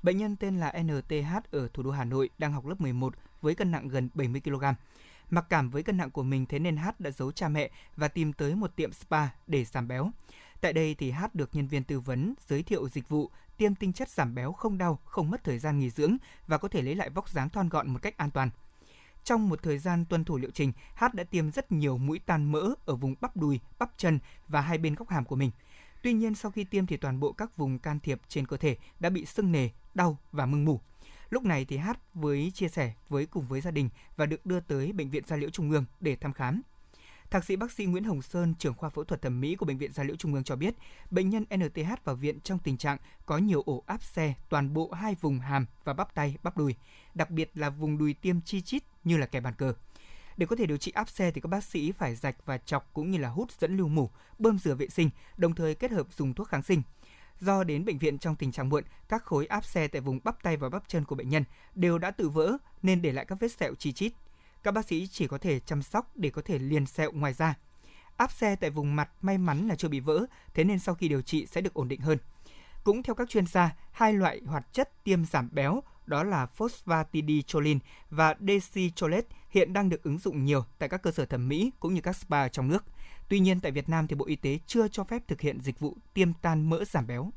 Bệnh 0.04 0.18
nhân 0.18 0.36
tên 0.36 0.60
là 0.60 0.74
NTH 0.84 1.52
ở 1.52 1.68
thủ 1.74 1.84
đô 1.84 1.92
Hà 1.92 2.04
Nội 2.04 2.30
đang 2.38 2.54
học 2.54 2.66
lớp 2.66 2.82
11 2.82 3.14
với 3.42 3.56
cân 3.56 3.72
nặng 3.72 3.88
gần 3.88 4.10
70 4.14 4.42
kg. 4.42 4.64
Mặc 5.30 5.46
cảm 5.50 5.70
với 5.70 5.84
cân 5.84 5.98
nặng 5.98 6.12
của 6.12 6.24
mình 6.24 6.46
thế 6.46 6.60
nên 6.60 6.78
H 6.78 6.88
đã 7.00 7.12
giấu 7.12 7.32
cha 7.32 7.48
mẹ 7.48 7.70
và 7.96 8.08
tìm 8.08 8.34
tới 8.34 8.56
một 8.56 8.76
tiệm 8.76 8.92
spa 8.92 9.28
để 9.48 9.66
giảm 9.66 9.88
béo. 9.88 10.12
Tại 10.62 10.74
đây 10.74 10.96
thì 10.96 11.12
H 11.12 11.24
được 11.34 11.50
nhân 11.54 11.68
viên 11.68 11.84
tư 11.84 12.00
vấn 12.00 12.34
giới 12.48 12.64
thiệu 12.64 12.90
dịch 12.90 13.10
vụ 13.10 13.32
tiêm 13.58 13.76
tinh 13.76 13.94
chất 13.94 14.10
giảm 14.10 14.36
béo 14.36 14.52
không 14.52 14.78
đau, 14.78 15.00
không 15.06 15.30
mất 15.30 15.44
thời 15.44 15.60
gian 15.60 15.80
nghỉ 15.80 15.90
dưỡng 15.90 16.18
và 16.48 16.58
có 16.58 16.68
thể 16.68 16.82
lấy 16.82 16.96
lại 16.96 17.10
vóc 17.10 17.30
dáng 17.30 17.50
thon 17.50 17.70
gọn 17.70 17.90
một 17.90 18.00
cách 18.02 18.18
an 18.18 18.32
toàn. 18.32 18.50
Trong 19.24 19.50
một 19.50 19.64
thời 19.64 19.78
gian 19.78 20.06
tuân 20.06 20.24
thủ 20.24 20.38
liệu 20.38 20.52
trình, 20.52 20.72
H 20.96 21.04
đã 21.14 21.24
tiêm 21.24 21.52
rất 21.52 21.72
nhiều 21.72 21.98
mũi 21.98 22.20
tan 22.20 22.52
mỡ 22.52 22.74
ở 22.86 22.96
vùng 22.96 23.16
bắp 23.22 23.38
đùi, 23.38 23.60
bắp 23.80 23.92
chân 23.98 24.20
và 24.48 24.62
hai 24.62 24.78
bên 24.78 24.96
góc 24.96 25.10
hàm 25.10 25.26
của 25.26 25.36
mình. 25.36 25.52
Tuy 26.04 26.14
nhiên 26.14 26.36
sau 26.36 26.52
khi 26.52 26.64
tiêm 26.64 26.86
thì 26.86 26.98
toàn 26.98 27.20
bộ 27.20 27.32
các 27.32 27.58
vùng 27.58 27.80
can 27.80 28.00
thiệp 28.00 28.22
trên 28.28 28.48
cơ 28.48 28.58
thể 28.58 28.78
đã 29.00 29.10
bị 29.10 29.26
sưng 29.26 29.52
nề, 29.52 29.70
đau 29.94 30.18
và 30.32 30.46
mưng 30.46 30.66
mủ. 30.66 30.80
Lúc 31.30 31.44
này 31.44 31.66
thì 31.66 31.78
H 31.78 31.90
với 32.14 32.52
chia 32.54 32.68
sẻ 32.68 32.94
với 33.10 33.26
cùng 33.26 33.48
với 33.48 33.62
gia 33.62 33.72
đình 33.72 33.90
và 34.16 34.26
được 34.26 34.46
đưa 34.46 34.60
tới 34.60 34.92
bệnh 34.92 35.10
viện 35.10 35.24
Gia 35.28 35.36
Liễu 35.36 35.50
Trung 35.50 35.72
ương 35.72 35.86
để 36.00 36.16
thăm 36.16 36.34
khám. 36.34 36.62
Thạc 37.30 37.46
sĩ 37.46 37.56
bác 37.56 37.72
sĩ 37.72 37.86
Nguyễn 37.86 38.04
Hồng 38.04 38.22
Sơn, 38.22 38.54
trưởng 38.60 38.74
khoa 38.74 38.90
phẫu 38.90 39.04
thuật 39.04 39.22
thẩm 39.22 39.42
mỹ 39.42 39.56
của 39.56 39.66
bệnh 39.66 39.78
viện 39.78 39.94
Gia 39.94 40.04
Liễu 40.04 40.16
Trung 40.16 40.34
ương 40.34 40.44
cho 40.44 40.56
biết, 40.56 40.76
bệnh 41.12 41.30
nhân 41.30 41.46
NTH 41.56 42.04
vào 42.04 42.16
viện 42.16 42.40
trong 42.40 42.60
tình 42.60 42.78
trạng 42.78 42.98
có 43.26 43.38
nhiều 43.38 43.62
ổ 43.66 43.84
áp 43.88 44.04
xe 44.04 44.34
toàn 44.50 44.74
bộ 44.74 44.92
hai 44.92 45.16
vùng 45.22 45.40
hàm 45.40 45.66
và 45.84 45.94
bắp 45.94 46.16
tay, 46.16 46.38
bắp 46.44 46.58
đùi, 46.58 46.76
đặc 47.14 47.30
biệt 47.30 47.52
là 47.54 47.70
vùng 47.70 47.98
đùi 47.98 48.14
tiêm 48.14 48.42
chi 48.42 48.62
chít 48.62 48.84
như 49.04 49.18
là 49.18 49.26
kẻ 49.26 49.40
bàn 49.40 49.54
cờ. 49.54 49.74
Để 50.38 50.46
có 50.46 50.56
thể 50.56 50.66
điều 50.66 50.78
trị 50.78 50.92
áp 50.92 51.10
xe 51.10 51.32
thì 51.32 51.42
các 51.42 51.48
bác 51.48 51.64
sĩ 51.64 51.92
phải 51.92 52.16
rạch 52.16 52.46
và 52.46 52.58
chọc 52.58 52.90
cũng 52.94 53.12
như 53.12 53.18
là 53.18 53.30
hút 53.30 53.52
dẫn 53.60 53.78
lưu 53.78 53.88
mủ, 53.88 54.10
bơm 54.40 54.60
rửa 54.60 54.76
vệ 54.76 54.88
sinh, 54.90 55.10
đồng 55.38 55.56
thời 55.56 55.76
kết 55.76 55.92
hợp 55.92 56.08
dùng 56.14 56.34
thuốc 56.34 56.48
kháng 56.48 56.64
sinh. 56.64 56.82
Do 57.40 57.64
đến 57.64 57.86
bệnh 57.86 57.98
viện 57.98 58.20
trong 58.20 58.36
tình 58.36 58.52
trạng 58.52 58.70
muộn, 58.70 58.84
các 59.10 59.24
khối 59.24 59.46
áp 59.46 59.66
xe 59.66 59.88
tại 59.88 60.02
vùng 60.02 60.20
bắp 60.24 60.44
tay 60.44 60.58
và 60.58 60.70
bắp 60.70 60.88
chân 60.88 61.06
của 61.06 61.16
bệnh 61.16 61.30
nhân 61.30 61.44
đều 61.76 61.98
đã 61.98 62.12
tự 62.12 62.30
vỡ 62.30 62.58
nên 62.84 63.02
để 63.02 63.12
lại 63.12 63.26
các 63.26 63.40
vết 63.40 63.52
sẹo 63.52 63.76
chi 63.76 63.92
chít. 63.92 64.14
Các 64.64 64.72
bác 64.72 64.86
sĩ 64.86 65.08
chỉ 65.08 65.28
có 65.28 65.38
thể 65.38 65.60
chăm 65.60 65.82
sóc 65.82 66.12
để 66.16 66.30
có 66.30 66.42
thể 66.46 66.60
liền 66.60 66.86
sẹo 66.86 67.12
ngoài 67.12 67.34
da. 67.34 67.54
Áp 68.18 68.32
xe 68.32 68.56
tại 68.56 68.70
vùng 68.70 68.96
mặt 68.96 69.10
may 69.22 69.38
mắn 69.38 69.68
là 69.68 69.76
chưa 69.76 69.88
bị 69.88 70.00
vỡ, 70.00 70.26
thế 70.54 70.64
nên 70.64 70.80
sau 70.80 70.96
khi 70.96 71.08
điều 71.08 71.22
trị 71.22 71.46
sẽ 71.46 71.62
được 71.62 71.74
ổn 71.74 71.88
định 71.88 72.02
hơn. 72.02 72.18
Cũng 72.84 73.04
theo 73.04 73.16
các 73.16 73.30
chuyên 73.30 73.48
gia, 73.48 73.76
hai 73.92 74.14
loại 74.14 74.42
hoạt 74.46 74.74
chất 74.74 75.04
tiêm 75.04 75.26
giảm 75.26 75.50
béo 75.52 75.84
đó 76.06 76.24
là 76.24 76.46
phosphatidylcholine 76.46 77.80
và 78.10 78.36
decycholate 78.40 79.28
hiện 79.50 79.74
đang 79.74 79.90
được 79.90 80.04
ứng 80.04 80.18
dụng 80.18 80.46
nhiều 80.46 80.64
tại 80.80 80.90
các 80.90 81.02
cơ 81.02 81.12
sở 81.12 81.26
thẩm 81.26 81.48
mỹ 81.48 81.72
cũng 81.80 81.94
như 81.94 82.02
các 82.02 82.16
spa 82.16 82.48
trong 82.48 82.68
nước. 82.68 82.84
Tuy 83.30 83.40
nhiên 83.40 83.60
tại 83.60 83.72
Việt 83.72 83.90
Nam 83.90 84.08
thì 84.08 84.16
Bộ 84.16 84.26
Y 84.26 84.36
tế 84.36 84.60
chưa 84.68 84.88
cho 84.88 85.04
phép 85.04 85.28
thực 85.28 85.42
hiện 85.42 85.60
dịch 85.60 85.80
vụ 85.80 85.98
tiêm 86.14 86.34
tan 86.34 86.70
mỡ 86.70 86.84
giảm 86.86 87.08
béo. 87.08 87.32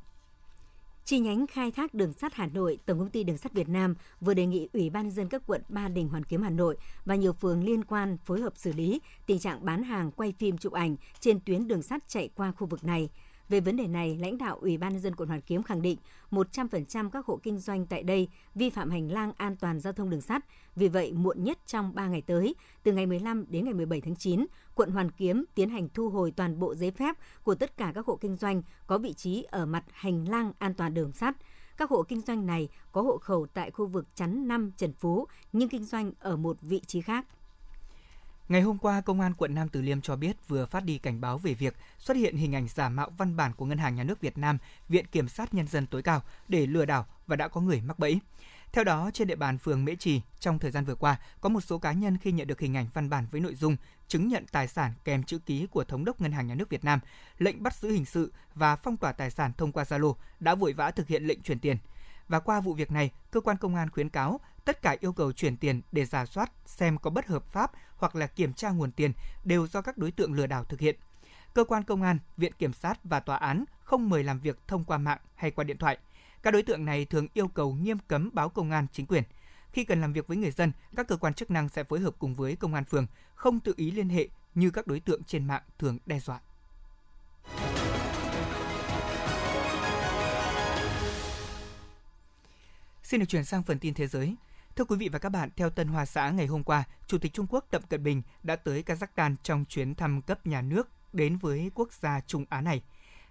Chi 1.05 1.19
nhánh 1.19 1.47
khai 1.47 1.71
thác 1.71 1.95
đường 1.95 2.13
sắt 2.13 2.35
Hà 2.35 2.47
Nội, 2.47 2.79
Tổng 2.87 2.99
công 2.99 3.11
ty 3.11 3.25
Đường 3.25 3.39
sắt 3.39 3.53
Việt 3.53 3.69
Nam 3.69 3.95
vừa 4.21 4.35
đề 4.35 4.47
nghị 4.47 4.69
Ủy 4.73 4.91
ban 4.91 5.11
dân 5.11 5.29
các 5.29 5.43
quận 5.47 5.63
Ba 5.69 5.89
Đình, 5.89 6.09
Hoàn 6.09 6.25
Kiếm, 6.25 6.43
Hà 6.43 6.51
Nội 6.51 6.77
và 7.05 7.15
nhiều 7.15 7.33
phường 7.33 7.65
liên 7.65 7.85
quan 7.85 8.17
phối 8.25 8.41
hợp 8.41 8.53
xử 8.57 8.73
lý 8.73 9.01
tình 9.27 9.39
trạng 9.39 9.65
bán 9.65 9.83
hàng 9.83 10.11
quay 10.11 10.35
phim 10.39 10.59
chụp 10.59 10.73
ảnh 10.73 10.97
trên 11.21 11.41
tuyến 11.41 11.69
đường 11.69 11.83
sắt 11.83 12.09
chạy 12.09 12.29
qua 12.35 12.53
khu 12.53 12.67
vực 12.67 12.85
này. 12.85 13.09
Về 13.49 13.61
vấn 13.61 13.77
đề 13.77 13.87
này, 13.87 14.17
lãnh 14.17 14.39
đạo 14.39 14.59
Ủy 14.61 14.79
ban 14.79 14.93
nhân 14.93 15.03
dân 15.03 15.15
quận 15.15 15.29
Hoàn 15.29 15.41
Kiếm 15.41 15.63
khẳng 15.63 15.83
định 15.83 15.99
100% 16.31 17.11
các 17.11 17.27
hộ 17.27 17.41
kinh 17.43 17.59
doanh 17.59 17.87
tại 17.87 18.03
đây 18.03 18.29
vi 18.55 18.71
phạm 18.71 18.91
hành 18.91 19.13
lang 19.13 19.33
an 19.37 19.57
toàn 19.57 19.81
giao 19.81 19.93
thông 19.93 20.11
đường 20.11 20.21
sắt. 20.21 20.45
Vì 20.77 20.89
vậy, 20.89 21.13
muộn 21.13 21.45
nhất 21.45 21.59
trong 21.67 21.95
3 21.95 22.09
ngày 22.09 22.23
tới, 22.23 22.55
từ 22.83 22.93
ngày 22.93 23.07
15 23.07 23.45
đến 23.49 23.65
ngày 23.65 23.75
17 23.75 24.01
tháng 24.01 24.17
9, 24.17 24.47
quận 24.75 24.91
Hoàn 24.91 25.11
Kiếm 25.11 25.45
tiến 25.55 25.71
hành 25.71 25.89
thu 25.95 26.11
hồi 26.11 26.31
toàn 26.31 26.59
bộ 26.59 26.75
giấy 26.75 26.91
phép 26.91 27.17
của 27.43 27.55
tất 27.55 27.77
cả 27.77 27.93
các 27.95 28.07
hộ 28.07 28.17
kinh 28.17 28.37
doanh 28.37 28.63
có 28.87 28.99
vị 28.99 29.13
trí 29.13 29.43
ở 29.43 29.67
mặt 29.67 29.85
hành 29.93 30.29
lang 30.29 30.53
an 30.59 30.75
toàn 30.75 30.95
đường 30.95 31.13
sắt. 31.13 31.37
Các 31.77 31.91
hộ 31.91 32.03
kinh 32.03 32.21
doanh 32.21 32.47
này 32.47 32.69
có 32.93 33.03
hộ 33.03 33.19
khẩu 33.19 33.47
tại 33.55 33.71
khu 33.71 33.87
vực 33.87 34.07
chắn 34.15 34.49
5 34.49 34.73
Trần 34.77 34.93
Phú 34.93 35.27
nhưng 35.53 35.69
kinh 35.69 35.85
doanh 35.85 36.13
ở 36.19 36.37
một 36.37 36.57
vị 36.61 36.81
trí 36.87 37.01
khác. 37.01 37.27
Ngày 38.49 38.63
hôm 38.63 38.79
qua, 38.79 39.01
Công 39.01 39.21
an 39.21 39.35
quận 39.35 39.55
Nam 39.55 39.69
Từ 39.69 39.83
Liêm 39.83 40.01
cho 40.01 40.17
biết 40.17 40.49
vừa 40.49 40.67
phát 40.67 40.85
đi 40.85 40.99
cảnh 40.99 41.21
báo 41.21 41.39
về 41.39 41.55
việc 41.55 41.77
xuất 41.99 42.17
hiện 42.17 42.37
hình 42.37 42.55
ảnh 42.55 42.69
giả 42.69 42.89
mạo 42.89 43.11
văn 43.19 43.37
bản 43.37 43.53
của 43.53 43.67
Ngân 43.67 43.79
hàng 43.79 43.95
Nhà 43.95 44.05
nước 44.05 44.21
Việt 44.21 44.39
Nam, 44.39 44.59
Viện 44.89 45.07
Kiểm 45.07 45.29
sát 45.29 45.55
Nhân 45.55 45.69
dân 45.69 45.87
tối 45.87 46.03
cao 46.03 46.23
để 46.49 46.67
lừa 46.67 46.85
đảo 46.85 47.07
và 47.27 47.37
đã 47.37 47.49
có 47.49 47.61
người 47.61 47.81
mắc 47.81 47.99
bẫy. 47.99 48.21
Theo 48.73 48.85
đó, 48.85 49.11
trên 49.15 49.29
địa 49.29 49.37
bàn 49.37 49.59
phường 49.59 49.85
Mễ 49.85 49.95
Trì, 49.95 50.21
trong 50.41 50.59
thời 50.59 50.71
gian 50.71 50.85
vừa 50.85 50.95
qua, 50.95 51.17
có 51.41 51.49
một 51.49 51.61
số 51.61 51.79
cá 51.79 51.93
nhân 51.93 52.19
khi 52.19 52.33
nhận 52.33 52.47
được 52.47 52.61
hình 52.61 52.77
ảnh 52.77 52.87
văn 52.95 53.11
bản 53.11 53.27
với 53.31 53.41
nội 53.41 53.55
dung 53.55 53.77
chứng 54.09 54.29
nhận 54.29 54.45
tài 54.53 54.69
sản 54.69 54.93
kèm 55.05 55.23
chữ 55.23 55.39
ký 55.39 55.67
của 55.67 55.85
Thống 55.85 56.05
đốc 56.05 56.21
Ngân 56.21 56.33
hàng 56.33 56.47
Nhà 56.47 56.55
nước 56.55 56.69
Việt 56.69 56.85
Nam, 56.85 57.01
lệnh 57.39 57.63
bắt 57.63 57.77
giữ 57.77 57.91
hình 57.91 58.05
sự 58.05 58.33
và 58.55 58.77
phong 58.77 58.97
tỏa 58.97 59.13
tài 59.13 59.31
sản 59.31 59.53
thông 59.59 59.73
qua 59.73 59.85
Zalo 59.85 60.15
đã 60.41 60.55
vội 60.55 60.73
vã 60.73 60.91
thực 60.91 61.09
hiện 61.09 61.25
lệnh 61.25 61.43
chuyển 61.43 61.59
tiền. 61.59 61.77
Và 62.29 62.41
qua 62.41 62.61
vụ 62.61 62.75
việc 62.75 62.91
này, 62.91 63.11
cơ 63.31 63.41
quan 63.41 63.57
công 63.57 63.77
an 63.77 63.91
khuyến 63.91 64.09
cáo 64.09 64.41
tất 64.65 64.83
cả 64.83 64.97
yêu 65.01 65.13
cầu 65.13 65.33
chuyển 65.33 65.57
tiền 65.57 65.81
để 65.93 66.05
giả 66.05 66.27
soát 66.27 66.53
xem 66.67 66.99
có 66.99 67.11
bất 67.11 67.27
hợp 67.27 67.45
pháp 67.45 67.73
hoặc 67.97 68.17
là 68.17 68.27
kiểm 68.27 68.53
tra 68.53 68.71
nguồn 68.71 68.93
tiền 68.93 69.13
đều 69.45 69.67
do 69.67 69.83
các 69.83 69.99
đối 69.99 70.11
tượng 70.11 70.33
lừa 70.33 70.47
đảo 70.47 70.65
thực 70.65 70.81
hiện. 70.81 70.97
Cơ 71.55 71.65
quan 71.65 71.85
công 71.85 72.03
an, 72.03 72.19
viện 72.37 72.53
kiểm 72.59 72.73
sát 72.73 73.05
và 73.05 73.21
tòa 73.21 73.37
án 73.37 73.65
không 73.81 74.11
mời 74.11 74.25
làm 74.25 74.41
việc 74.41 74.59
thông 74.67 74.85
qua 74.85 74.99
mạng 74.99 75.19
hay 75.35 75.51
qua 75.51 75.65
điện 75.65 75.79
thoại. 75.79 75.99
Các 76.43 76.51
đối 76.51 76.63
tượng 76.63 76.85
này 76.85 77.05
thường 77.05 77.27
yêu 77.35 77.49
cầu 77.49 77.75
nghiêm 77.75 77.99
cấm 78.09 78.31
báo 78.33 78.49
công 78.49 78.71
an 78.71 78.87
chính 78.93 79.07
quyền. 79.07 79.23
Khi 79.73 79.85
cần 79.85 80.01
làm 80.01 80.13
việc 80.13 80.27
với 80.27 80.37
người 80.37 80.51
dân, 80.51 80.73
các 80.97 81.09
cơ 81.09 81.17
quan 81.17 81.35
chức 81.35 81.51
năng 81.51 81.69
sẽ 81.69 81.85
phối 81.85 82.01
hợp 82.01 82.15
cùng 82.19 82.35
với 82.35 82.57
công 82.57 82.75
an 82.75 82.85
phường, 82.85 83.07
không 83.35 83.61
tự 83.61 83.75
ý 83.77 83.91
liên 83.91 84.09
hệ 84.09 84.29
như 84.55 84.71
các 84.71 84.87
đối 84.87 85.01
tượng 85.01 85.25
trên 85.25 85.47
mạng 85.47 85.63
thường 85.79 85.99
đe 86.07 86.21
dọa. 86.21 86.41
Xin 93.03 93.21
được 93.21 93.27
chuyển 93.29 93.45
sang 93.45 93.63
phần 93.63 93.79
tin 93.79 93.95
thế 93.95 94.07
giới. 94.07 94.37
Thưa 94.77 94.85
quý 94.85 94.97
vị 94.97 95.09
và 95.09 95.19
các 95.19 95.29
bạn, 95.29 95.49
theo 95.57 95.71
Tân 95.71 95.89
Hoa 95.89 96.05
Xã 96.05 96.31
ngày 96.31 96.47
hôm 96.47 96.63
qua, 96.63 96.85
Chủ 97.07 97.19
tịch 97.19 97.33
Trung 97.33 97.47
Quốc 97.51 97.65
Tập 97.71 97.83
Cận 97.89 98.03
Bình 98.03 98.23
đã 98.43 98.57
tới 98.57 98.83
Kazakhstan 98.87 99.35
trong 99.43 99.65
chuyến 99.69 99.95
thăm 99.95 100.23
cấp 100.23 100.47
nhà 100.47 100.63
nước 100.63 100.89
đến 101.13 101.37
với 101.37 101.71
quốc 101.75 101.93
gia 101.93 102.21
Trung 102.21 102.45
Á 102.49 102.61
này. 102.61 102.83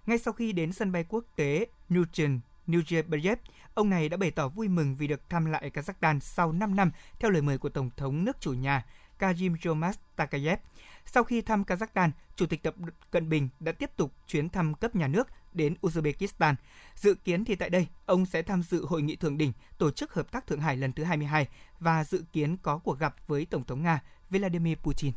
Ngay 0.06 0.18
sau 0.18 0.32
khi 0.32 0.52
đến 0.52 0.72
sân 0.72 0.92
bay 0.92 1.04
quốc 1.08 1.24
tế 1.36 1.66
Newton 1.90 2.38
Nazarbayev, 2.66 3.36
ông 3.74 3.90
này 3.90 4.08
đã 4.08 4.16
bày 4.16 4.30
tỏ 4.30 4.48
vui 4.48 4.68
mừng 4.68 4.96
vì 4.96 5.06
được 5.06 5.30
thăm 5.30 5.44
lại 5.44 5.70
Kazakhstan 5.74 6.20
sau 6.20 6.52
5 6.52 6.76
năm 6.76 6.90
theo 7.18 7.30
lời 7.30 7.42
mời 7.42 7.58
của 7.58 7.68
Tổng 7.68 7.90
thống 7.96 8.24
nước 8.24 8.36
chủ 8.40 8.52
nhà 8.52 8.84
Kazim 9.18 9.56
Jomas 9.56 9.92
Takayev. 10.16 10.58
Sau 11.06 11.24
khi 11.24 11.42
thăm 11.42 11.62
Kazakhstan, 11.62 12.10
Chủ 12.36 12.46
tịch 12.46 12.62
Tập 12.62 12.74
Cận 13.10 13.28
Bình 13.28 13.48
đã 13.60 13.72
tiếp 13.72 13.90
tục 13.96 14.12
chuyến 14.26 14.48
thăm 14.48 14.74
cấp 14.74 14.96
nhà 14.96 15.08
nước 15.08 15.28
đến 15.52 15.74
Uzbekistan. 15.82 16.54
Dự 16.94 17.14
kiến 17.14 17.44
thì 17.44 17.54
tại 17.54 17.70
đây, 17.70 17.86
ông 18.06 18.26
sẽ 18.26 18.42
tham 18.42 18.62
dự 18.62 18.86
hội 18.86 19.02
nghị 19.02 19.16
thượng 19.16 19.38
đỉnh 19.38 19.52
tổ 19.78 19.90
chức 19.90 20.14
hợp 20.14 20.32
tác 20.32 20.46
Thượng 20.46 20.60
Hải 20.60 20.76
lần 20.76 20.92
thứ 20.92 21.04
22 21.04 21.48
và 21.80 22.04
dự 22.04 22.24
kiến 22.32 22.56
có 22.62 22.78
cuộc 22.78 22.98
gặp 22.98 23.14
với 23.26 23.46
Tổng 23.46 23.64
thống 23.64 23.82
Nga 23.82 24.02
Vladimir 24.30 24.76
Putin. 24.78 25.12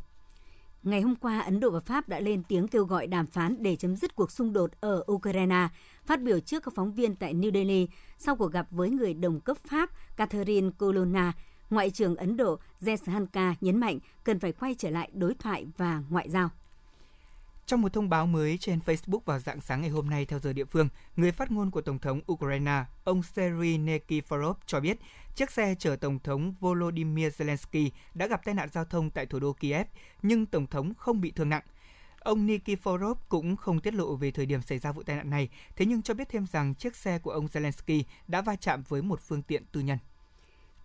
Ngày 0.84 1.02
hôm 1.02 1.16
qua, 1.16 1.40
Ấn 1.40 1.60
Độ 1.60 1.72
và 1.72 1.80
Pháp 1.80 2.10
đã 2.10 2.20
lên 2.20 2.44
tiếng 2.44 2.68
kêu 2.68 2.86
gọi 2.86 3.08
đàm 3.08 3.28
phán 3.28 3.64
để 3.64 3.76
chấm 3.76 3.96
dứt 3.96 4.16
cuộc 4.16 4.32
xung 4.32 4.54
đột 4.54 4.72
ở 4.80 5.04
Ukraine. 5.12 5.68
Phát 6.06 6.22
biểu 6.22 6.40
trước 6.40 6.64
các 6.64 6.74
phóng 6.76 6.94
viên 6.94 7.16
tại 7.16 7.34
New 7.34 7.54
Delhi 7.54 7.88
sau 8.18 8.36
cuộc 8.36 8.52
gặp 8.52 8.68
với 8.72 8.90
người 8.90 9.14
đồng 9.14 9.40
cấp 9.40 9.58
Pháp 9.66 9.90
Catherine 10.18 10.70
Colonna, 10.80 11.34
Ngoại 11.70 11.90
trưởng 11.90 12.16
Ấn 12.16 12.38
Độ 12.38 12.60
Jaishankar 12.82 13.54
nhấn 13.62 13.78
mạnh 13.80 14.00
cần 14.24 14.40
phải 14.40 14.52
quay 14.52 14.76
trở 14.76 14.90
lại 14.90 15.10
đối 15.14 15.36
thoại 15.36 15.68
và 15.78 16.04
ngoại 16.10 16.30
giao. 16.30 16.50
Trong 17.66 17.82
một 17.82 17.94
thông 17.94 18.10
báo 18.10 18.28
mới 18.28 18.58
trên 18.58 18.80
Facebook 18.86 19.20
vào 19.26 19.40
dạng 19.40 19.62
sáng 19.62 19.82
ngày 19.82 19.90
hôm 19.90 20.10
nay 20.10 20.26
theo 20.26 20.40
giờ 20.40 20.54
địa 20.54 20.66
phương, 20.66 20.90
người 21.16 21.32
phát 21.32 21.52
ngôn 21.52 21.72
của 21.72 21.82
Tổng 21.82 22.00
thống 22.00 22.22
Ukraine, 22.32 22.86
ông 23.04 23.24
Sergei 23.24 23.78
Nikiforov 23.78 24.54
cho 24.66 24.80
biết 24.80 25.00
chiếc 25.36 25.52
xe 25.52 25.76
chở 25.80 25.96
Tổng 25.96 26.20
thống 26.20 26.54
Volodymyr 26.60 27.28
Zelensky 27.28 27.90
đã 28.14 28.28
gặp 28.28 28.42
tai 28.46 28.56
nạn 28.56 28.70
giao 28.72 28.86
thông 28.86 29.10
tại 29.10 29.26
thủ 29.26 29.40
đô 29.40 29.54
Kiev, 29.54 29.88
nhưng 30.22 30.46
Tổng 30.46 30.68
thống 30.68 30.94
không 30.98 31.22
bị 31.22 31.32
thương 31.32 31.50
nặng. 31.50 31.64
Ông 32.20 32.48
Nikiforov 32.48 33.16
cũng 33.30 33.56
không 33.56 33.80
tiết 33.80 33.94
lộ 33.94 34.16
về 34.16 34.32
thời 34.32 34.46
điểm 34.46 34.62
xảy 34.62 34.80
ra 34.80 34.92
vụ 34.92 35.04
tai 35.04 35.16
nạn 35.16 35.30
này, 35.30 35.50
thế 35.76 35.86
nhưng 35.86 36.02
cho 36.02 36.14
biết 36.14 36.30
thêm 36.30 36.46
rằng 36.52 36.76
chiếc 36.76 36.96
xe 36.96 37.20
của 37.20 37.32
ông 37.32 37.46
Zelensky 37.46 38.04
đã 38.28 38.42
va 38.42 38.56
chạm 38.56 38.84
với 38.88 39.02
một 39.02 39.22
phương 39.22 39.42
tiện 39.42 39.66
tư 39.72 39.80
nhân. 39.82 39.98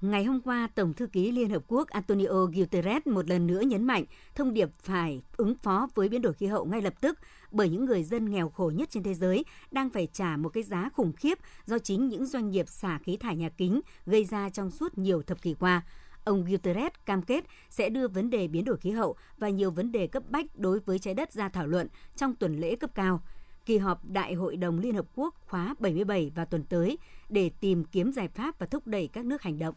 Ngày 0.02 0.24
hôm 0.24 0.40
qua, 0.40 0.68
Tổng 0.74 0.92
thư 0.92 1.06
ký 1.06 1.32
Liên 1.32 1.50
Hợp 1.50 1.62
Quốc 1.68 1.88
Antonio 1.88 2.46
Guterres 2.54 3.06
một 3.06 3.28
lần 3.28 3.46
nữa 3.46 3.60
nhấn 3.60 3.84
mạnh 3.84 4.04
thông 4.34 4.54
điệp 4.54 4.68
phải 4.78 5.22
ứng 5.36 5.54
phó 5.54 5.88
với 5.94 6.08
biến 6.08 6.22
đổi 6.22 6.32
khí 6.32 6.46
hậu 6.46 6.64
ngay 6.64 6.82
lập 6.82 6.94
tức 7.00 7.18
bởi 7.50 7.68
những 7.68 7.84
người 7.84 8.02
dân 8.02 8.30
nghèo 8.30 8.48
khổ 8.48 8.72
nhất 8.74 8.90
trên 8.90 9.02
thế 9.02 9.14
giới 9.14 9.44
đang 9.70 9.90
phải 9.90 10.08
trả 10.12 10.36
một 10.36 10.48
cái 10.48 10.62
giá 10.62 10.90
khủng 10.92 11.12
khiếp 11.12 11.38
do 11.66 11.78
chính 11.78 12.08
những 12.08 12.26
doanh 12.26 12.50
nghiệp 12.50 12.68
xả 12.68 12.98
khí 12.98 13.16
thải 13.16 13.36
nhà 13.36 13.48
kính 13.48 13.80
gây 14.06 14.24
ra 14.24 14.50
trong 14.50 14.70
suốt 14.70 14.98
nhiều 14.98 15.22
thập 15.22 15.42
kỷ 15.42 15.54
qua. 15.54 15.82
Ông 16.24 16.44
Guterres 16.44 16.92
cam 17.06 17.22
kết 17.22 17.44
sẽ 17.70 17.88
đưa 17.88 18.08
vấn 18.08 18.30
đề 18.30 18.48
biến 18.48 18.64
đổi 18.64 18.76
khí 18.76 18.90
hậu 18.90 19.16
và 19.38 19.48
nhiều 19.48 19.70
vấn 19.70 19.92
đề 19.92 20.06
cấp 20.06 20.22
bách 20.28 20.46
đối 20.58 20.80
với 20.80 20.98
trái 20.98 21.14
đất 21.14 21.32
ra 21.32 21.48
thảo 21.48 21.66
luận 21.66 21.88
trong 22.16 22.34
tuần 22.34 22.60
lễ 22.60 22.76
cấp 22.76 22.90
cao 22.94 23.20
kỳ 23.66 23.78
họp 23.78 24.04
Đại 24.04 24.34
hội 24.34 24.56
đồng 24.56 24.78
Liên 24.78 24.94
Hợp 24.94 25.06
Quốc 25.14 25.34
khóa 25.46 25.74
77 25.78 26.32
vào 26.34 26.46
tuần 26.46 26.64
tới 26.64 26.98
để 27.28 27.50
tìm 27.60 27.84
kiếm 27.84 28.12
giải 28.12 28.28
pháp 28.28 28.58
và 28.58 28.66
thúc 28.66 28.86
đẩy 28.86 29.08
các 29.08 29.24
nước 29.24 29.42
hành 29.42 29.58
động. 29.58 29.74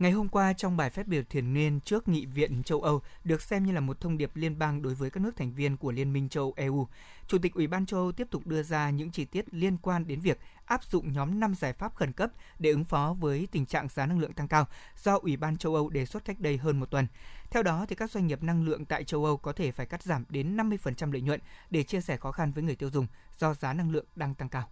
Ngày 0.00 0.12
hôm 0.12 0.28
qua, 0.28 0.52
trong 0.52 0.76
bài 0.76 0.90
phát 0.90 1.06
biểu 1.06 1.22
thiền 1.30 1.54
niên 1.54 1.80
trước 1.80 2.08
Nghị 2.08 2.26
viện 2.26 2.62
châu 2.62 2.80
Âu 2.80 3.02
được 3.24 3.42
xem 3.42 3.66
như 3.66 3.72
là 3.72 3.80
một 3.80 4.00
thông 4.00 4.18
điệp 4.18 4.30
liên 4.34 4.58
bang 4.58 4.82
đối 4.82 4.94
với 4.94 5.10
các 5.10 5.20
nước 5.20 5.36
thành 5.36 5.52
viên 5.52 5.76
của 5.76 5.92
Liên 5.92 6.12
minh 6.12 6.28
châu 6.28 6.52
EU, 6.56 6.86
Chủ 7.26 7.38
tịch 7.38 7.54
Ủy 7.54 7.66
ban 7.66 7.86
châu 7.86 8.00
Âu 8.00 8.12
tiếp 8.12 8.26
tục 8.30 8.46
đưa 8.46 8.62
ra 8.62 8.90
những 8.90 9.10
chi 9.10 9.24
tiết 9.24 9.54
liên 9.54 9.76
quan 9.76 10.06
đến 10.06 10.20
việc 10.20 10.38
áp 10.64 10.84
dụng 10.84 11.12
nhóm 11.12 11.40
5 11.40 11.54
giải 11.54 11.72
pháp 11.72 11.94
khẩn 11.94 12.12
cấp 12.12 12.30
để 12.58 12.70
ứng 12.70 12.84
phó 12.84 13.16
với 13.20 13.48
tình 13.52 13.66
trạng 13.66 13.88
giá 13.88 14.06
năng 14.06 14.18
lượng 14.18 14.32
tăng 14.32 14.48
cao 14.48 14.66
do 15.02 15.18
Ủy 15.22 15.36
ban 15.36 15.56
châu 15.56 15.74
Âu 15.74 15.88
đề 15.88 16.06
xuất 16.06 16.24
cách 16.24 16.40
đây 16.40 16.56
hơn 16.56 16.80
một 16.80 16.90
tuần. 16.90 17.06
Theo 17.50 17.62
đó, 17.62 17.86
thì 17.88 17.96
các 17.96 18.10
doanh 18.10 18.26
nghiệp 18.26 18.42
năng 18.42 18.64
lượng 18.64 18.84
tại 18.84 19.04
châu 19.04 19.24
Âu 19.24 19.36
có 19.36 19.52
thể 19.52 19.72
phải 19.72 19.86
cắt 19.86 20.02
giảm 20.02 20.24
đến 20.28 20.56
50% 20.56 21.12
lợi 21.12 21.22
nhuận 21.22 21.40
để 21.70 21.82
chia 21.82 22.00
sẻ 22.00 22.16
khó 22.16 22.32
khăn 22.32 22.52
với 22.52 22.62
người 22.62 22.76
tiêu 22.76 22.90
dùng 22.90 23.06
do 23.38 23.54
giá 23.54 23.72
năng 23.72 23.90
lượng 23.90 24.06
đang 24.16 24.34
tăng 24.34 24.48
cao. 24.48 24.68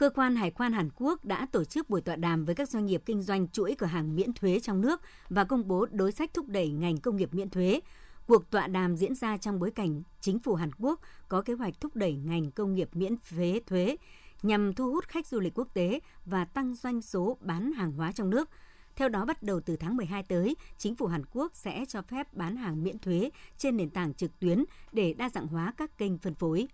Cơ 0.00 0.10
quan 0.10 0.36
Hải 0.36 0.50
quan 0.50 0.72
Hàn 0.72 0.88
Quốc 0.96 1.24
đã 1.24 1.46
tổ 1.52 1.64
chức 1.64 1.90
buổi 1.90 2.00
tọa 2.00 2.16
đàm 2.16 2.44
với 2.44 2.54
các 2.54 2.68
doanh 2.68 2.86
nghiệp 2.86 3.02
kinh 3.06 3.22
doanh 3.22 3.48
chuỗi 3.48 3.74
cửa 3.78 3.86
hàng 3.86 4.16
miễn 4.16 4.32
thuế 4.32 4.60
trong 4.60 4.80
nước 4.80 5.00
và 5.28 5.44
công 5.44 5.68
bố 5.68 5.86
đối 5.90 6.12
sách 6.12 6.34
thúc 6.34 6.48
đẩy 6.48 6.68
ngành 6.70 6.96
công 6.96 7.16
nghiệp 7.16 7.34
miễn 7.34 7.50
thuế. 7.50 7.80
Cuộc 8.26 8.50
tọa 8.50 8.66
đàm 8.66 8.96
diễn 8.96 9.14
ra 9.14 9.36
trong 9.36 9.58
bối 9.58 9.70
cảnh 9.70 10.02
chính 10.20 10.38
phủ 10.38 10.54
Hàn 10.54 10.70
Quốc 10.78 11.00
có 11.28 11.42
kế 11.42 11.54
hoạch 11.54 11.80
thúc 11.80 11.96
đẩy 11.96 12.14
ngành 12.14 12.50
công 12.50 12.74
nghiệp 12.74 12.88
miễn 12.92 13.14
thuế 13.30 13.60
thuế 13.66 13.96
nhằm 14.42 14.74
thu 14.74 14.90
hút 14.90 15.08
khách 15.08 15.26
du 15.26 15.40
lịch 15.40 15.58
quốc 15.58 15.68
tế 15.74 16.00
và 16.26 16.44
tăng 16.44 16.74
doanh 16.74 17.02
số 17.02 17.36
bán 17.40 17.72
hàng 17.72 17.92
hóa 17.92 18.12
trong 18.12 18.30
nước. 18.30 18.48
Theo 18.96 19.08
đó, 19.08 19.24
bắt 19.24 19.42
đầu 19.42 19.60
từ 19.60 19.76
tháng 19.76 19.96
12 19.96 20.22
tới, 20.22 20.56
chính 20.78 20.94
phủ 20.94 21.06
Hàn 21.06 21.22
Quốc 21.32 21.52
sẽ 21.54 21.84
cho 21.88 22.02
phép 22.02 22.34
bán 22.34 22.56
hàng 22.56 22.82
miễn 22.82 22.98
thuế 22.98 23.30
trên 23.58 23.76
nền 23.76 23.90
tảng 23.90 24.14
trực 24.14 24.38
tuyến 24.38 24.64
để 24.92 25.12
đa 25.12 25.30
dạng 25.30 25.46
hóa 25.46 25.72
các 25.76 25.98
kênh 25.98 26.18
phân 26.18 26.34
phối. 26.34 26.68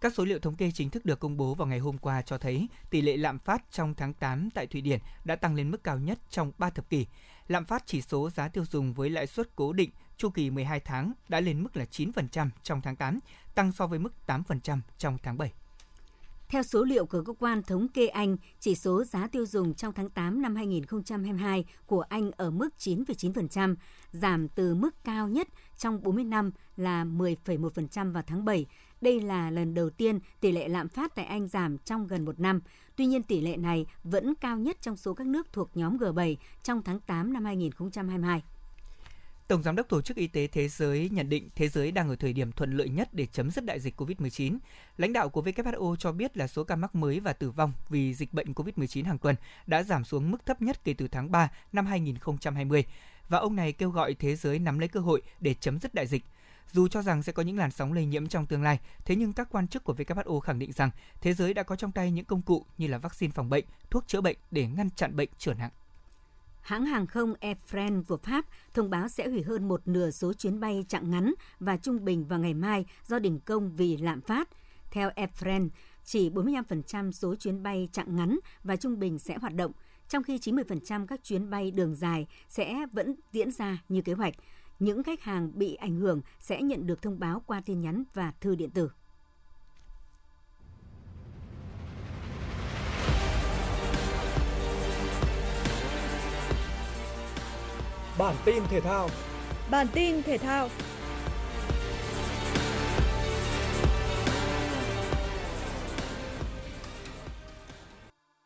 Các 0.00 0.14
số 0.14 0.24
liệu 0.24 0.38
thống 0.38 0.54
kê 0.54 0.70
chính 0.74 0.90
thức 0.90 1.04
được 1.04 1.20
công 1.20 1.36
bố 1.36 1.54
vào 1.54 1.68
ngày 1.68 1.78
hôm 1.78 1.98
qua 1.98 2.22
cho 2.22 2.38
thấy 2.38 2.68
tỷ 2.90 3.00
lệ 3.00 3.16
lạm 3.16 3.38
phát 3.38 3.62
trong 3.70 3.94
tháng 3.94 4.14
8 4.14 4.50
tại 4.54 4.66
Thụy 4.66 4.80
Điển 4.80 5.00
đã 5.24 5.36
tăng 5.36 5.54
lên 5.54 5.70
mức 5.70 5.84
cao 5.84 5.98
nhất 5.98 6.18
trong 6.30 6.52
3 6.58 6.70
thập 6.70 6.90
kỷ. 6.90 7.06
Lạm 7.48 7.64
phát 7.64 7.82
chỉ 7.86 8.02
số 8.02 8.30
giá 8.30 8.48
tiêu 8.48 8.64
dùng 8.70 8.94
với 8.94 9.10
lãi 9.10 9.26
suất 9.26 9.56
cố 9.56 9.72
định 9.72 9.90
chu 10.16 10.30
kỳ 10.30 10.50
12 10.50 10.80
tháng 10.80 11.12
đã 11.28 11.40
lên 11.40 11.62
mức 11.62 11.76
là 11.76 11.84
9% 11.90 12.48
trong 12.62 12.82
tháng 12.82 12.96
8, 12.96 13.18
tăng 13.54 13.72
so 13.72 13.86
với 13.86 13.98
mức 13.98 14.12
8% 14.26 14.80
trong 14.98 15.18
tháng 15.22 15.38
7. 15.38 15.52
Theo 16.48 16.62
số 16.62 16.84
liệu 16.84 17.06
của 17.06 17.22
cơ 17.22 17.32
quan 17.38 17.62
thống 17.62 17.88
kê 17.88 18.06
Anh, 18.06 18.36
chỉ 18.60 18.74
số 18.74 19.04
giá 19.04 19.26
tiêu 19.26 19.46
dùng 19.46 19.74
trong 19.74 19.92
tháng 19.92 20.10
8 20.10 20.42
năm 20.42 20.56
2022 20.56 21.64
của 21.86 22.00
Anh 22.00 22.30
ở 22.36 22.50
mức 22.50 22.68
9,9%, 22.78 23.76
giảm 24.12 24.48
từ 24.48 24.74
mức 24.74 25.04
cao 25.04 25.28
nhất 25.28 25.48
trong 25.78 26.02
40 26.02 26.24
năm 26.24 26.50
là 26.76 27.04
10,1% 27.04 28.12
vào 28.12 28.22
tháng 28.26 28.44
7. 28.44 28.66
Đây 29.00 29.20
là 29.20 29.50
lần 29.50 29.74
đầu 29.74 29.90
tiên 29.90 30.18
tỷ 30.40 30.52
lệ 30.52 30.68
lạm 30.68 30.88
phát 30.88 31.14
tại 31.14 31.24
Anh 31.24 31.46
giảm 31.46 31.78
trong 31.78 32.06
gần 32.06 32.24
một 32.24 32.40
năm. 32.40 32.60
Tuy 32.96 33.06
nhiên, 33.06 33.22
tỷ 33.22 33.40
lệ 33.40 33.56
này 33.56 33.86
vẫn 34.04 34.34
cao 34.34 34.58
nhất 34.58 34.76
trong 34.80 34.96
số 34.96 35.14
các 35.14 35.26
nước 35.26 35.52
thuộc 35.52 35.70
nhóm 35.74 35.96
G7 35.96 36.36
trong 36.62 36.82
tháng 36.82 37.00
8 37.00 37.32
năm 37.32 37.44
2022. 37.44 38.42
Tổng 39.48 39.62
Giám 39.62 39.76
đốc 39.76 39.88
Tổ 39.88 40.02
chức 40.02 40.16
Y 40.16 40.26
tế 40.26 40.46
Thế 40.46 40.68
giới 40.68 41.08
nhận 41.12 41.28
định 41.28 41.48
thế 41.54 41.68
giới 41.68 41.92
đang 41.92 42.08
ở 42.08 42.16
thời 42.16 42.32
điểm 42.32 42.52
thuận 42.52 42.72
lợi 42.72 42.88
nhất 42.88 43.08
để 43.12 43.26
chấm 43.26 43.50
dứt 43.50 43.64
đại 43.64 43.80
dịch 43.80 44.00
COVID-19. 44.00 44.58
Lãnh 44.96 45.12
đạo 45.12 45.28
của 45.28 45.42
WHO 45.42 45.96
cho 45.96 46.12
biết 46.12 46.36
là 46.36 46.46
số 46.46 46.64
ca 46.64 46.76
mắc 46.76 46.94
mới 46.94 47.20
và 47.20 47.32
tử 47.32 47.50
vong 47.50 47.72
vì 47.88 48.14
dịch 48.14 48.32
bệnh 48.32 48.52
COVID-19 48.52 49.04
hàng 49.04 49.18
tuần 49.18 49.36
đã 49.66 49.82
giảm 49.82 50.04
xuống 50.04 50.30
mức 50.30 50.46
thấp 50.46 50.62
nhất 50.62 50.84
kể 50.84 50.94
từ 50.94 51.08
tháng 51.08 51.30
3 51.30 51.48
năm 51.72 51.86
2020 51.86 52.84
và 53.28 53.38
ông 53.38 53.56
này 53.56 53.72
kêu 53.72 53.90
gọi 53.90 54.14
thế 54.14 54.36
giới 54.36 54.58
nắm 54.58 54.78
lấy 54.78 54.88
cơ 54.88 55.00
hội 55.00 55.22
để 55.40 55.54
chấm 55.54 55.80
dứt 55.80 55.94
đại 55.94 56.06
dịch. 56.06 56.24
Dù 56.72 56.88
cho 56.88 57.02
rằng 57.02 57.22
sẽ 57.22 57.32
có 57.32 57.42
những 57.42 57.58
làn 57.58 57.70
sóng 57.70 57.92
lây 57.92 58.06
nhiễm 58.06 58.26
trong 58.26 58.46
tương 58.46 58.62
lai, 58.62 58.78
thế 59.04 59.16
nhưng 59.16 59.32
các 59.32 59.48
quan 59.50 59.68
chức 59.68 59.84
của 59.84 59.94
WHO 59.94 60.40
khẳng 60.40 60.58
định 60.58 60.72
rằng 60.72 60.90
thế 61.20 61.34
giới 61.34 61.54
đã 61.54 61.62
có 61.62 61.76
trong 61.76 61.92
tay 61.92 62.10
những 62.10 62.24
công 62.24 62.42
cụ 62.42 62.66
như 62.78 62.86
là 62.86 62.98
vaccine 62.98 63.32
phòng 63.32 63.50
bệnh, 63.50 63.64
thuốc 63.90 64.08
chữa 64.08 64.20
bệnh 64.20 64.36
để 64.50 64.66
ngăn 64.66 64.90
chặn 64.90 65.16
bệnh 65.16 65.28
trở 65.38 65.54
nặng. 65.54 65.70
Hãng 66.60 66.86
hàng 66.86 67.06
không 67.06 67.34
Air 67.40 67.56
France 67.70 68.02
của 68.02 68.16
Pháp 68.16 68.44
thông 68.74 68.90
báo 68.90 69.08
sẽ 69.08 69.28
hủy 69.28 69.42
hơn 69.42 69.68
một 69.68 69.88
nửa 69.88 70.10
số 70.10 70.32
chuyến 70.32 70.60
bay 70.60 70.84
chặng 70.88 71.10
ngắn 71.10 71.34
và 71.60 71.76
trung 71.76 72.04
bình 72.04 72.24
vào 72.24 72.38
ngày 72.38 72.54
mai 72.54 72.84
do 73.06 73.18
đình 73.18 73.40
công 73.40 73.70
vì 73.70 73.96
lạm 73.96 74.20
phát. 74.20 74.48
Theo 74.90 75.10
Air 75.16 75.30
France, 75.40 75.68
chỉ 76.04 76.30
45% 76.30 77.12
số 77.12 77.34
chuyến 77.34 77.62
bay 77.62 77.88
chặng 77.92 78.16
ngắn 78.16 78.38
và 78.64 78.76
trung 78.76 78.98
bình 78.98 79.18
sẽ 79.18 79.38
hoạt 79.38 79.54
động, 79.54 79.72
trong 80.08 80.22
khi 80.22 80.38
90% 80.38 81.06
các 81.06 81.20
chuyến 81.24 81.50
bay 81.50 81.70
đường 81.70 81.94
dài 81.94 82.26
sẽ 82.48 82.86
vẫn 82.92 83.14
diễn 83.32 83.50
ra 83.50 83.78
như 83.88 84.02
kế 84.02 84.12
hoạch. 84.12 84.34
Những 84.78 85.02
khách 85.02 85.22
hàng 85.22 85.50
bị 85.54 85.74
ảnh 85.74 85.96
hưởng 85.96 86.20
sẽ 86.38 86.62
nhận 86.62 86.86
được 86.86 87.02
thông 87.02 87.18
báo 87.18 87.42
qua 87.46 87.60
tin 87.66 87.80
nhắn 87.80 88.04
và 88.14 88.32
thư 88.40 88.54
điện 88.54 88.70
tử. 88.70 88.90
Bản 98.18 98.34
tin 98.44 98.62
thể 98.68 98.80
thao. 98.80 99.08
Bản 99.70 99.86
tin 99.92 100.22
thể 100.22 100.38
thao. 100.38 100.68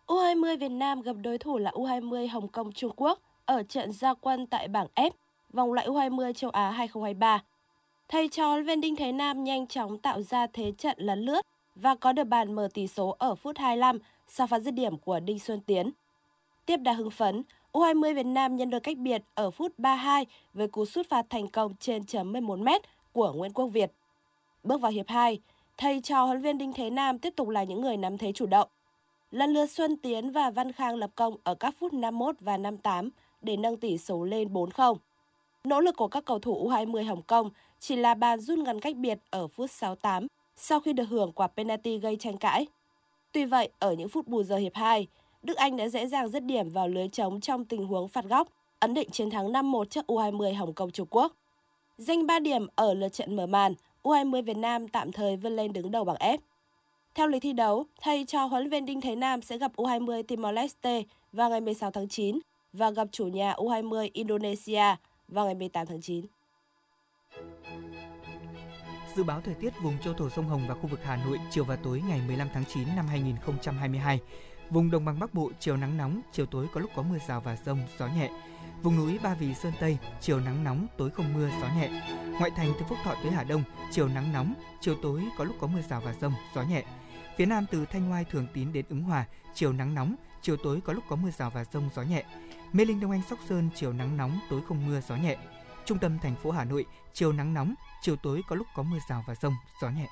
U20 0.06 0.58
Việt 0.58 0.68
Nam 0.68 1.02
gặp 1.02 1.16
đối 1.22 1.38
thủ 1.38 1.58
là 1.58 1.70
U20 1.70 2.28
Hồng 2.28 2.48
Kông 2.48 2.72
Trung 2.72 2.92
Quốc 2.96 3.18
ở 3.44 3.62
trận 3.62 3.92
gia 3.92 4.14
quân 4.14 4.46
tại 4.46 4.68
bảng 4.68 4.86
F, 4.94 5.10
vòng 5.52 5.72
loại 5.72 5.88
U20 5.88 6.32
châu 6.32 6.50
Á 6.50 6.70
2023. 6.70 7.42
Thầy 8.08 8.28
trò 8.28 8.60
viên 8.60 8.80
Đinh 8.80 8.96
Thế 8.96 9.12
Nam 9.12 9.44
nhanh 9.44 9.66
chóng 9.66 9.98
tạo 9.98 10.22
ra 10.22 10.46
thế 10.46 10.72
trận 10.78 10.96
lấn 10.98 11.20
lướt 11.20 11.46
và 11.74 11.94
có 11.94 12.12
được 12.12 12.24
bàn 12.24 12.52
mở 12.52 12.68
tỷ 12.74 12.86
số 12.86 13.16
ở 13.18 13.34
phút 13.34 13.58
25 13.58 13.98
sau 14.28 14.46
pha 14.46 14.60
dứt 14.60 14.70
điểm 14.70 14.98
của 14.98 15.20
Đinh 15.20 15.38
Xuân 15.38 15.60
Tiến. 15.60 15.90
Tiếp 16.66 16.76
đà 16.76 16.92
hưng 16.92 17.10
phấn, 17.10 17.42
U20 17.72 18.14
Việt 18.14 18.26
Nam 18.26 18.56
nhận 18.56 18.70
được 18.70 18.78
cách 18.78 18.96
biệt 18.96 19.22
ở 19.34 19.50
phút 19.50 19.78
32 19.78 20.26
với 20.54 20.68
cú 20.68 20.84
sút 20.84 21.08
phạt 21.08 21.26
thành 21.30 21.48
công 21.48 21.74
trên 21.80 22.04
chấm 22.04 22.32
11m 22.32 22.80
của 23.12 23.32
Nguyễn 23.32 23.52
Quốc 23.52 23.66
Việt. 23.66 23.92
Bước 24.64 24.80
vào 24.80 24.92
hiệp 24.92 25.08
2, 25.08 25.40
thầy 25.76 26.00
trò 26.00 26.24
huấn 26.24 26.40
viên 26.40 26.58
Đinh 26.58 26.72
Thế 26.72 26.90
Nam 26.90 27.18
tiếp 27.18 27.32
tục 27.36 27.48
là 27.48 27.64
những 27.64 27.80
người 27.80 27.96
nắm 27.96 28.18
thế 28.18 28.32
chủ 28.32 28.46
động. 28.46 28.68
Lần 29.30 29.52
lượt 29.52 29.66
Xuân 29.66 29.96
Tiến 29.96 30.30
và 30.30 30.50
Văn 30.50 30.72
Khang 30.72 30.96
lập 30.96 31.10
công 31.14 31.36
ở 31.44 31.54
các 31.54 31.74
phút 31.78 31.92
51 31.92 32.36
và 32.40 32.56
58 32.56 33.10
để 33.42 33.56
nâng 33.56 33.76
tỷ 33.76 33.98
số 33.98 34.24
lên 34.24 34.48
4-0. 34.48 34.96
Nỗ 35.64 35.80
lực 35.80 35.96
của 35.96 36.08
các 36.08 36.24
cầu 36.24 36.38
thủ 36.38 36.68
U20 36.68 37.06
Hồng 37.06 37.22
Kông 37.22 37.50
chỉ 37.80 37.96
là 37.96 38.14
bàn 38.14 38.40
rút 38.40 38.58
ngắn 38.58 38.80
cách 38.80 38.96
biệt 38.96 39.18
ở 39.30 39.48
phút 39.48 39.70
68 39.70 40.26
sau 40.56 40.80
khi 40.80 40.92
được 40.92 41.04
hưởng 41.08 41.32
quả 41.32 41.46
penalty 41.46 41.98
gây 41.98 42.16
tranh 42.16 42.36
cãi. 42.36 42.66
Tuy 43.32 43.44
vậy, 43.44 43.68
ở 43.78 43.92
những 43.92 44.08
phút 44.08 44.28
bù 44.28 44.42
giờ 44.42 44.56
hiệp 44.56 44.74
2, 44.74 45.06
Đức 45.42 45.56
Anh 45.56 45.76
đã 45.76 45.88
dễ 45.88 46.06
dàng 46.06 46.28
dứt 46.28 46.40
điểm 46.40 46.68
vào 46.68 46.88
lưới 46.88 47.08
trống 47.08 47.40
trong 47.40 47.64
tình 47.64 47.86
huống 47.86 48.08
phạt 48.08 48.24
góc, 48.24 48.48
ấn 48.78 48.94
định 48.94 49.10
chiến 49.10 49.30
thắng 49.30 49.52
5-1 49.52 49.84
trước 49.84 50.04
U20 50.06 50.56
Hồng 50.56 50.72
Kông 50.72 50.90
Trung 50.90 51.06
Quốc. 51.10 51.32
Danh 51.98 52.26
3 52.26 52.38
điểm 52.38 52.66
ở 52.74 52.94
lượt 52.94 53.08
trận 53.08 53.36
mở 53.36 53.46
màn, 53.46 53.74
U20 54.02 54.42
Việt 54.42 54.56
Nam 54.56 54.88
tạm 54.88 55.12
thời 55.12 55.36
vươn 55.36 55.56
lên 55.56 55.72
đứng 55.72 55.90
đầu 55.90 56.04
bảng 56.04 56.16
F. 56.16 56.38
Theo 57.14 57.26
lịch 57.26 57.42
thi 57.42 57.52
đấu, 57.52 57.86
thầy 58.00 58.24
cho 58.24 58.44
huấn 58.44 58.62
luyện 58.62 58.70
viên 58.70 58.86
Đinh 58.86 59.00
Thế 59.00 59.16
Nam 59.16 59.42
sẽ 59.42 59.58
gặp 59.58 59.72
U20 59.76 60.22
Timor-Leste 60.22 61.02
vào 61.32 61.50
ngày 61.50 61.60
16 61.60 61.90
tháng 61.90 62.08
9 62.08 62.38
và 62.72 62.90
gặp 62.90 63.08
chủ 63.12 63.26
nhà 63.26 63.52
U20 63.52 64.10
Indonesia 64.12 64.96
vào 65.30 65.44
ngày 65.44 65.54
18 65.54 65.86
tháng 65.86 66.00
9. 66.00 66.26
Dự 69.16 69.24
báo 69.24 69.40
thời 69.44 69.54
tiết 69.54 69.72
vùng 69.82 69.98
châu 69.98 70.14
thổ 70.14 70.30
sông 70.30 70.48
Hồng 70.48 70.68
và 70.68 70.74
khu 70.74 70.86
vực 70.86 71.00
Hà 71.04 71.16
Nội 71.16 71.38
chiều 71.50 71.64
và 71.64 71.76
tối 71.76 72.02
ngày 72.08 72.20
15 72.26 72.48
tháng 72.54 72.64
9 72.64 72.88
năm 72.96 73.06
2022. 73.06 74.20
Vùng 74.70 74.90
đồng 74.90 75.04
bằng 75.04 75.18
Bắc 75.18 75.34
Bộ 75.34 75.50
chiều 75.60 75.76
nắng 75.76 75.96
nóng, 75.96 76.20
chiều 76.32 76.46
tối 76.46 76.66
có 76.74 76.80
lúc 76.80 76.90
có 76.94 77.02
mưa 77.02 77.18
rào 77.28 77.40
và 77.40 77.56
rông, 77.64 77.80
gió 77.98 78.08
nhẹ. 78.08 78.30
Vùng 78.82 78.96
núi 78.96 79.18
Ba 79.22 79.34
Vì 79.34 79.54
Sơn 79.54 79.72
Tây, 79.80 79.98
chiều 80.20 80.40
nắng 80.40 80.64
nóng, 80.64 80.86
tối 80.96 81.10
không 81.10 81.34
mưa, 81.34 81.50
gió 81.60 81.68
nhẹ. 81.76 82.02
Ngoại 82.38 82.50
thành 82.50 82.72
từ 82.78 82.84
Phúc 82.88 82.98
Thọ 83.04 83.14
tới 83.22 83.32
Hà 83.32 83.44
Đông, 83.44 83.62
chiều 83.90 84.08
nắng 84.08 84.32
nóng, 84.32 84.54
chiều 84.80 84.94
tối 85.02 85.22
có 85.38 85.44
lúc 85.44 85.56
có 85.60 85.66
mưa 85.66 85.82
rào 85.82 86.00
và 86.00 86.14
rông, 86.20 86.32
gió 86.54 86.62
nhẹ. 86.62 86.84
Phía 87.36 87.46
Nam 87.46 87.66
từ 87.70 87.86
Thanh 87.86 88.12
Oai 88.12 88.24
Thường 88.24 88.46
Tín 88.54 88.72
đến 88.72 88.84
Ứng 88.88 89.02
Hòa, 89.02 89.24
chiều 89.54 89.72
nắng 89.72 89.94
nóng, 89.94 90.14
chiều 90.42 90.56
tối 90.56 90.80
có 90.84 90.92
lúc 90.92 91.04
có 91.08 91.16
mưa 91.16 91.30
rào 91.30 91.50
và 91.50 91.64
rông, 91.64 91.88
gió 91.94 92.02
nhẹ. 92.02 92.24
Mê 92.72 92.84
Linh 92.84 93.00
Đông 93.00 93.10
Anh 93.10 93.22
Sóc 93.30 93.38
Sơn 93.48 93.68
chiều 93.74 93.92
nắng 93.92 94.16
nóng, 94.16 94.38
tối 94.50 94.60
không 94.68 94.86
mưa, 94.86 95.00
gió 95.08 95.16
nhẹ. 95.16 95.38
Trung 95.84 95.98
tâm 95.98 96.18
thành 96.22 96.34
phố 96.42 96.50
Hà 96.50 96.64
Nội 96.64 96.86
chiều 97.12 97.32
nắng 97.32 97.54
nóng, 97.54 97.74
chiều 98.02 98.16
tối 98.16 98.42
có 98.48 98.56
lúc 98.56 98.66
có 98.74 98.82
mưa 98.82 98.98
rào 99.08 99.24
và 99.28 99.34
rông, 99.42 99.54
gió 99.82 99.90
nhẹ. 99.90 100.08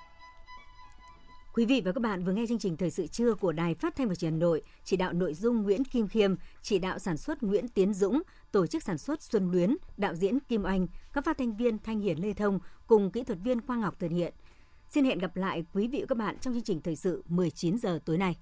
Quý 1.55 1.65
vị 1.65 1.83
và 1.85 1.93
các 1.93 2.01
bạn 2.01 2.25
vừa 2.25 2.33
nghe 2.33 2.47
chương 2.49 2.59
trình 2.59 2.77
Thời 2.77 2.91
sự 2.91 3.07
trưa 3.07 3.35
của 3.35 3.53
Đài 3.53 3.75
Phát 3.75 3.97
thanh 3.97 4.09
và 4.09 4.15
Truyền 4.15 4.33
hình 4.33 4.41
Hà 4.41 4.47
Nội, 4.47 4.63
chỉ 4.85 4.97
đạo 4.97 5.13
nội 5.13 5.35
dung 5.35 5.63
Nguyễn 5.63 5.85
Kim 5.85 6.09
Khiêm, 6.09 6.35
chỉ 6.63 6.79
đạo 6.79 6.99
sản 6.99 7.17
xuất 7.17 7.43
Nguyễn 7.43 7.69
Tiến 7.69 7.95
Dũng, 7.95 8.23
tổ 8.53 8.67
chức 8.67 8.83
sản 8.83 8.99
xuất 8.99 9.23
Xuân 9.23 9.51
Luyến, 9.51 9.77
đạo 9.97 10.15
diễn 10.15 10.41
Kim 10.41 10.63
Anh, 10.63 10.87
các 11.13 11.25
phát 11.25 11.39
thanh 11.39 11.57
viên 11.57 11.79
Thanh 11.79 12.01
Hiển 12.01 12.19
Lê 12.19 12.33
Thông 12.33 12.59
cùng 12.87 13.11
kỹ 13.11 13.25
thuật 13.25 13.39
viên 13.45 13.61
Quang 13.61 13.81
Ngọc 13.81 13.99
thực 13.99 14.11
hiện. 14.11 14.35
Xin 14.89 15.05
hẹn 15.05 15.19
gặp 15.19 15.37
lại 15.37 15.65
quý 15.75 15.89
vị 15.89 16.01
và 16.01 16.07
các 16.09 16.19
bạn 16.19 16.37
trong 16.41 16.55
chương 16.55 16.63
trình 16.63 16.81
Thời 16.81 16.97
sự 16.97 17.23
19 17.29 17.79
giờ 17.79 17.99
tối 18.05 18.19
nay. 18.19 18.37